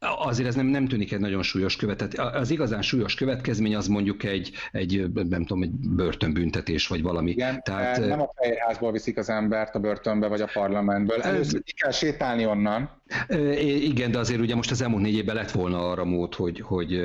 azért 0.00 0.48
ez 0.48 0.54
nem, 0.54 0.66
nem 0.66 0.86
tűnik 0.86 1.12
egy 1.12 1.20
nagyon 1.20 1.42
súlyos 1.42 1.76
követet. 1.76 2.18
Az 2.18 2.50
igazán 2.50 2.82
súlyos 2.82 3.14
következmény 3.14 3.76
az 3.76 3.86
mondjuk 3.86 4.24
egy, 4.24 4.52
egy 4.72 5.10
nem 5.12 5.44
tudom, 5.44 5.62
egy 5.62 5.70
börtönbüntetés, 5.70 6.86
vagy 6.86 7.02
valami. 7.02 7.30
Igen, 7.30 7.62
Tehát, 7.62 8.06
nem 8.06 8.20
a 8.20 8.32
fejházból 8.36 8.92
viszik 8.92 9.18
az 9.18 9.30
embert 9.30 9.74
a 9.74 9.78
börtönbe, 9.78 10.26
vagy 10.26 10.40
a 10.40 10.48
parlamentből. 10.52 11.22
Először 11.22 11.62
ki 11.62 11.72
kell 11.72 11.90
sétálni 11.90 12.46
onnan. 12.46 12.98
Igen, 13.60 14.10
de 14.10 14.18
azért 14.18 14.40
ugye 14.40 14.54
most 14.54 14.70
az 14.70 14.82
elmúlt 14.82 15.02
négy 15.02 15.14
évben 15.14 15.34
lett 15.34 15.50
volna 15.50 15.90
arra 15.90 16.04
mód, 16.04 16.34
hogy, 16.34 16.60
hogy, 16.60 17.02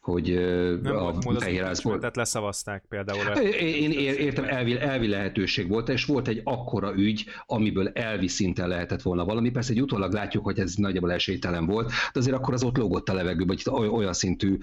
hogy 0.00 0.40
nem 0.82 0.96
a 0.96 1.14
fejházból... 1.38 1.98
Tehát 1.98 2.16
leszavazták 2.16 2.82
például. 2.88 3.36
Én 3.60 3.90
értem, 3.90 4.44
elvi, 4.44 4.80
elvi 4.80 5.08
lehetőség 5.08 5.68
volt, 5.68 5.88
és 5.88 6.04
volt 6.04 6.28
egy 6.28 6.40
akkora 6.44 6.92
ügy, 6.96 7.24
amiből 7.46 7.88
elvi 7.88 8.28
szinten 8.28 8.68
lehetett 8.68 9.02
volna 9.02 9.24
valami. 9.24 9.50
Persze 9.50 9.72
egy 9.72 9.82
utólag 9.82 10.12
látjuk, 10.12 10.44
hogy 10.44 10.58
ez 10.58 10.74
nagyjából 10.74 11.12
esélytelen 11.12 11.66
volt, 11.66 11.86
de 12.12 12.18
azért 12.18 12.36
akkor 12.38 12.54
az 12.54 12.62
ott 12.62 12.76
lógott 12.76 13.08
a 13.08 13.14
levegőbe, 13.14 13.54
hogy 13.64 13.88
olyan 13.90 14.12
szintű 14.12 14.58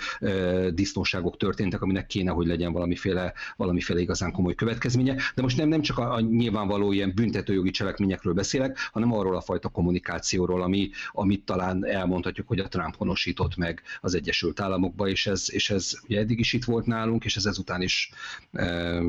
disznóságok 0.69 1.37
történtek, 1.37 1.81
aminek 1.81 2.07
kéne, 2.07 2.31
hogy 2.31 2.47
legyen 2.47 2.71
valamiféle, 2.71 3.33
valamiféle 3.57 3.99
igazán 3.99 4.31
komoly 4.31 4.55
következménye. 4.55 5.15
De 5.35 5.41
most 5.41 5.57
nem, 5.57 5.67
nem 5.67 5.81
csak 5.81 5.97
a, 5.97 6.13
a 6.13 6.19
nyilvánvaló 6.19 6.91
ilyen 6.91 7.11
büntetőjogi 7.15 7.71
cselekményekről 7.71 8.33
beszélek, 8.33 8.89
hanem 8.91 9.13
arról 9.13 9.35
a 9.35 9.41
fajta 9.41 9.69
kommunikációról, 9.69 10.61
ami, 10.61 10.89
amit 11.11 11.45
talán 11.45 11.85
elmondhatjuk, 11.85 12.47
hogy 12.47 12.59
a 12.59 12.67
Trump 12.67 12.95
honosított 12.95 13.55
meg 13.55 13.81
az 14.01 14.15
Egyesült 14.15 14.59
Államokba, 14.59 15.07
és 15.07 15.27
ez, 15.27 15.45
és 15.51 15.69
ez 15.69 15.91
ugye 16.03 16.19
eddig 16.19 16.39
is 16.39 16.53
itt 16.53 16.63
volt 16.63 16.85
nálunk, 16.85 17.25
és 17.25 17.35
ez 17.35 17.45
ezután 17.45 17.81
is 17.81 18.11
e, 18.51 18.99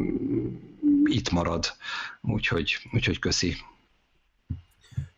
itt 1.05 1.31
marad. 1.31 1.65
Úgyhogy, 2.23 2.77
úgyhogy 2.93 3.19
köszi. 3.19 3.57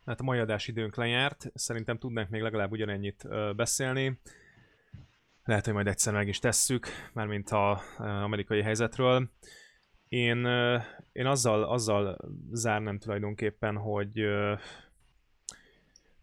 Hát 0.09 0.19
a 0.19 0.23
mai 0.23 0.39
adás 0.39 0.67
időnk 0.67 0.95
lejárt, 0.95 1.51
szerintem 1.53 1.97
tudnánk 1.97 2.29
még 2.29 2.41
legalább 2.41 2.71
ugyanennyit 2.71 3.27
beszélni. 3.55 4.19
Lehet, 5.43 5.65
hogy 5.65 5.73
majd 5.73 5.87
egyszer 5.87 6.13
meg 6.13 6.27
is 6.27 6.39
tesszük, 6.39 6.87
mármint 7.13 7.49
a 7.49 7.81
amerikai 7.97 8.61
helyzetről. 8.61 9.29
Én, 10.07 10.45
én 11.11 11.25
azzal, 11.25 11.63
azzal 11.63 12.17
zárnám 12.51 12.99
tulajdonképpen, 12.99 13.75
hogy 13.75 14.25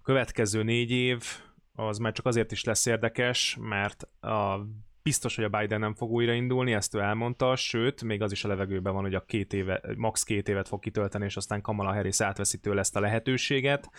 következő 0.02 0.62
négy 0.62 0.90
év 0.90 1.24
az 1.74 1.98
már 1.98 2.12
csak 2.12 2.26
azért 2.26 2.52
is 2.52 2.64
lesz 2.64 2.86
érdekes, 2.86 3.56
mert 3.60 4.02
a 4.20 4.66
biztos, 5.06 5.36
hogy 5.36 5.44
a 5.44 5.58
Biden 5.58 5.80
nem 5.80 5.94
fog 5.94 6.10
újraindulni, 6.10 6.72
ezt 6.72 6.94
ő 6.94 6.98
elmondta, 6.98 7.56
sőt, 7.56 8.02
még 8.02 8.22
az 8.22 8.32
is 8.32 8.44
a 8.44 8.48
levegőben 8.48 8.92
van, 8.92 9.02
hogy 9.02 9.14
a 9.14 9.24
két 9.24 9.52
éve, 9.52 9.80
max 9.96 10.22
két 10.22 10.48
évet 10.48 10.68
fog 10.68 10.80
kitölteni, 10.80 11.24
és 11.24 11.36
aztán 11.36 11.60
Kamala 11.60 11.92
Harris 11.92 12.20
átveszi 12.20 12.58
tőle 12.58 12.80
ezt 12.80 12.96
a 12.96 13.00
lehetőséget. 13.00 13.90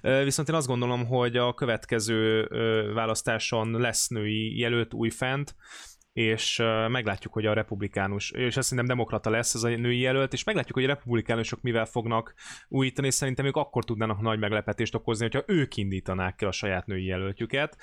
Viszont 0.00 0.48
én 0.48 0.54
azt 0.54 0.66
gondolom, 0.66 1.06
hogy 1.06 1.36
a 1.36 1.54
következő 1.54 2.48
választáson 2.94 3.70
lesz 3.70 4.08
női 4.08 4.58
jelölt 4.58 4.94
újfent, 4.94 5.54
és 6.12 6.56
meglátjuk, 6.88 7.32
hogy 7.32 7.46
a 7.46 7.52
republikánus, 7.52 8.30
és 8.30 8.56
azt 8.56 8.68
szerintem 8.68 8.96
demokrata 8.96 9.30
lesz 9.30 9.54
ez 9.54 9.62
a 9.62 9.68
női 9.68 9.98
jelölt, 9.98 10.32
és 10.32 10.44
meglátjuk, 10.44 10.74
hogy 10.74 10.84
a 10.84 10.94
republikánusok 10.94 11.62
mivel 11.62 11.84
fognak 11.84 12.34
újítani, 12.68 13.06
és 13.06 13.14
szerintem 13.14 13.46
ők 13.46 13.56
akkor 13.56 13.84
tudnának 13.84 14.20
nagy 14.20 14.38
meglepetést 14.38 14.94
okozni, 14.94 15.24
hogyha 15.30 15.52
ők 15.52 15.76
indítanák 15.76 16.42
el 16.42 16.48
a 16.48 16.52
saját 16.52 16.86
női 16.86 17.04
jelöltjüket, 17.04 17.76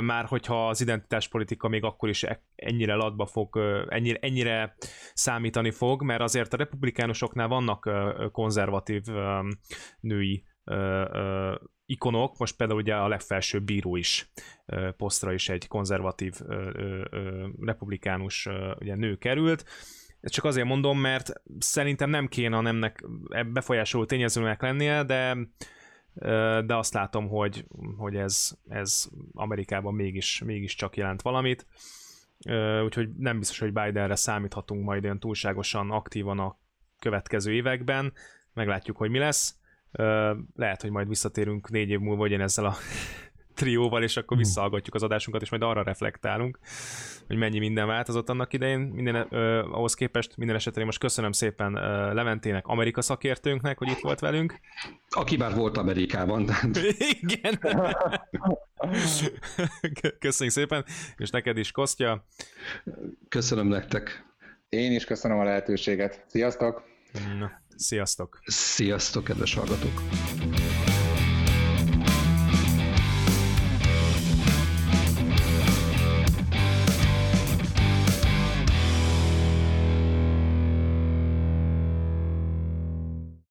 már 0.00 0.24
hogyha 0.24 0.68
az 0.68 0.80
identitáspolitika 0.80 1.68
még 1.68 1.84
akkor 1.84 2.08
is 2.08 2.22
e- 2.22 2.42
ennyire 2.54 2.94
latba 2.94 3.26
fog, 3.26 3.58
ennyire, 3.88 4.18
ennyire 4.20 4.76
számítani 5.14 5.70
fog, 5.70 6.02
mert 6.02 6.20
azért 6.20 6.52
a 6.52 6.56
republikánusoknál 6.56 7.48
vannak 7.48 7.90
konzervatív 8.32 9.02
női 10.00 10.44
ikonok, 11.88 12.38
most 12.38 12.56
például 12.56 12.80
ugye 12.80 12.94
a 12.94 13.08
legfelsőbb 13.08 13.64
bíró 13.64 13.96
is 13.96 14.30
posztra 14.96 15.32
is 15.32 15.48
egy 15.48 15.68
konzervatív 15.68 16.34
republikánus 17.60 18.48
ugye, 18.78 18.94
nő 18.94 19.16
került. 19.16 19.64
Ezt 20.20 20.32
csak 20.32 20.44
azért 20.44 20.66
mondom, 20.66 21.00
mert 21.00 21.32
szerintem 21.58 22.10
nem 22.10 22.28
kéne 22.28 22.56
a 22.56 22.60
nemnek 22.60 23.04
befolyásoló 23.52 24.04
tényezőnek 24.04 24.62
lennie, 24.62 25.02
de 25.02 25.36
de 26.66 26.76
azt 26.76 26.94
látom, 26.94 27.28
hogy, 27.28 27.64
hogy 27.96 28.16
ez, 28.16 28.58
ez 28.68 29.08
Amerikában 29.32 29.94
mégis, 29.94 30.42
mégis 30.44 30.74
csak 30.74 30.96
jelent 30.96 31.22
valamit. 31.22 31.66
Úgyhogy 32.84 33.08
nem 33.16 33.38
biztos, 33.38 33.58
hogy 33.58 33.72
Bidenre 33.72 34.14
számíthatunk 34.14 34.84
majd 34.84 35.04
olyan 35.04 35.18
túlságosan 35.18 35.90
aktívan 35.90 36.38
a 36.38 36.58
következő 36.98 37.52
években. 37.52 38.12
Meglátjuk, 38.52 38.96
hogy 38.96 39.10
mi 39.10 39.18
lesz. 39.18 39.58
Lehet, 40.56 40.82
hogy 40.82 40.90
majd 40.90 41.08
visszatérünk 41.08 41.70
négy 41.70 41.90
év 41.90 41.98
múlva 41.98 42.28
ezzel 42.28 42.64
a 42.64 42.76
trióval, 43.58 44.02
és 44.02 44.16
akkor 44.16 44.36
hmm. 44.36 44.46
visszahallgatjuk 44.46 44.94
az 44.94 45.02
adásunkat, 45.02 45.42
és 45.42 45.50
majd 45.50 45.62
arra 45.62 45.82
reflektálunk, 45.82 46.58
hogy 47.26 47.36
mennyi 47.36 47.58
minden 47.58 47.86
változott 47.86 48.28
annak 48.28 48.52
idején, 48.52 48.80
minden, 48.80 49.26
ö, 49.30 49.58
ahhoz 49.58 49.94
képest 49.94 50.36
minden 50.36 50.56
esetre 50.56 50.84
most 50.84 50.98
köszönöm 50.98 51.32
szépen 51.32 51.74
ö, 51.74 52.14
Leventének, 52.14 52.66
Amerika 52.66 53.02
szakértőnknek, 53.02 53.78
hogy 53.78 53.88
itt 53.88 54.00
volt 54.00 54.20
velünk. 54.20 54.60
Aki 55.08 55.36
már 55.36 55.54
volt 55.54 55.76
Amerikában. 55.76 56.50
Igen. 57.20 57.58
Köszönjük 60.18 60.54
szépen, 60.54 60.84
és 61.16 61.30
neked 61.30 61.56
is, 61.56 61.70
Kostya. 61.70 62.24
Köszönöm 63.28 63.66
nektek. 63.66 64.26
Én 64.68 64.92
is 64.92 65.04
köszönöm 65.04 65.38
a 65.38 65.44
lehetőséget. 65.44 66.24
Sziasztok! 66.26 66.82
Na, 67.38 67.50
sziasztok! 67.78 68.38
Sziasztok, 68.44 69.24
kedves 69.24 69.54
hallgatók! 69.54 70.02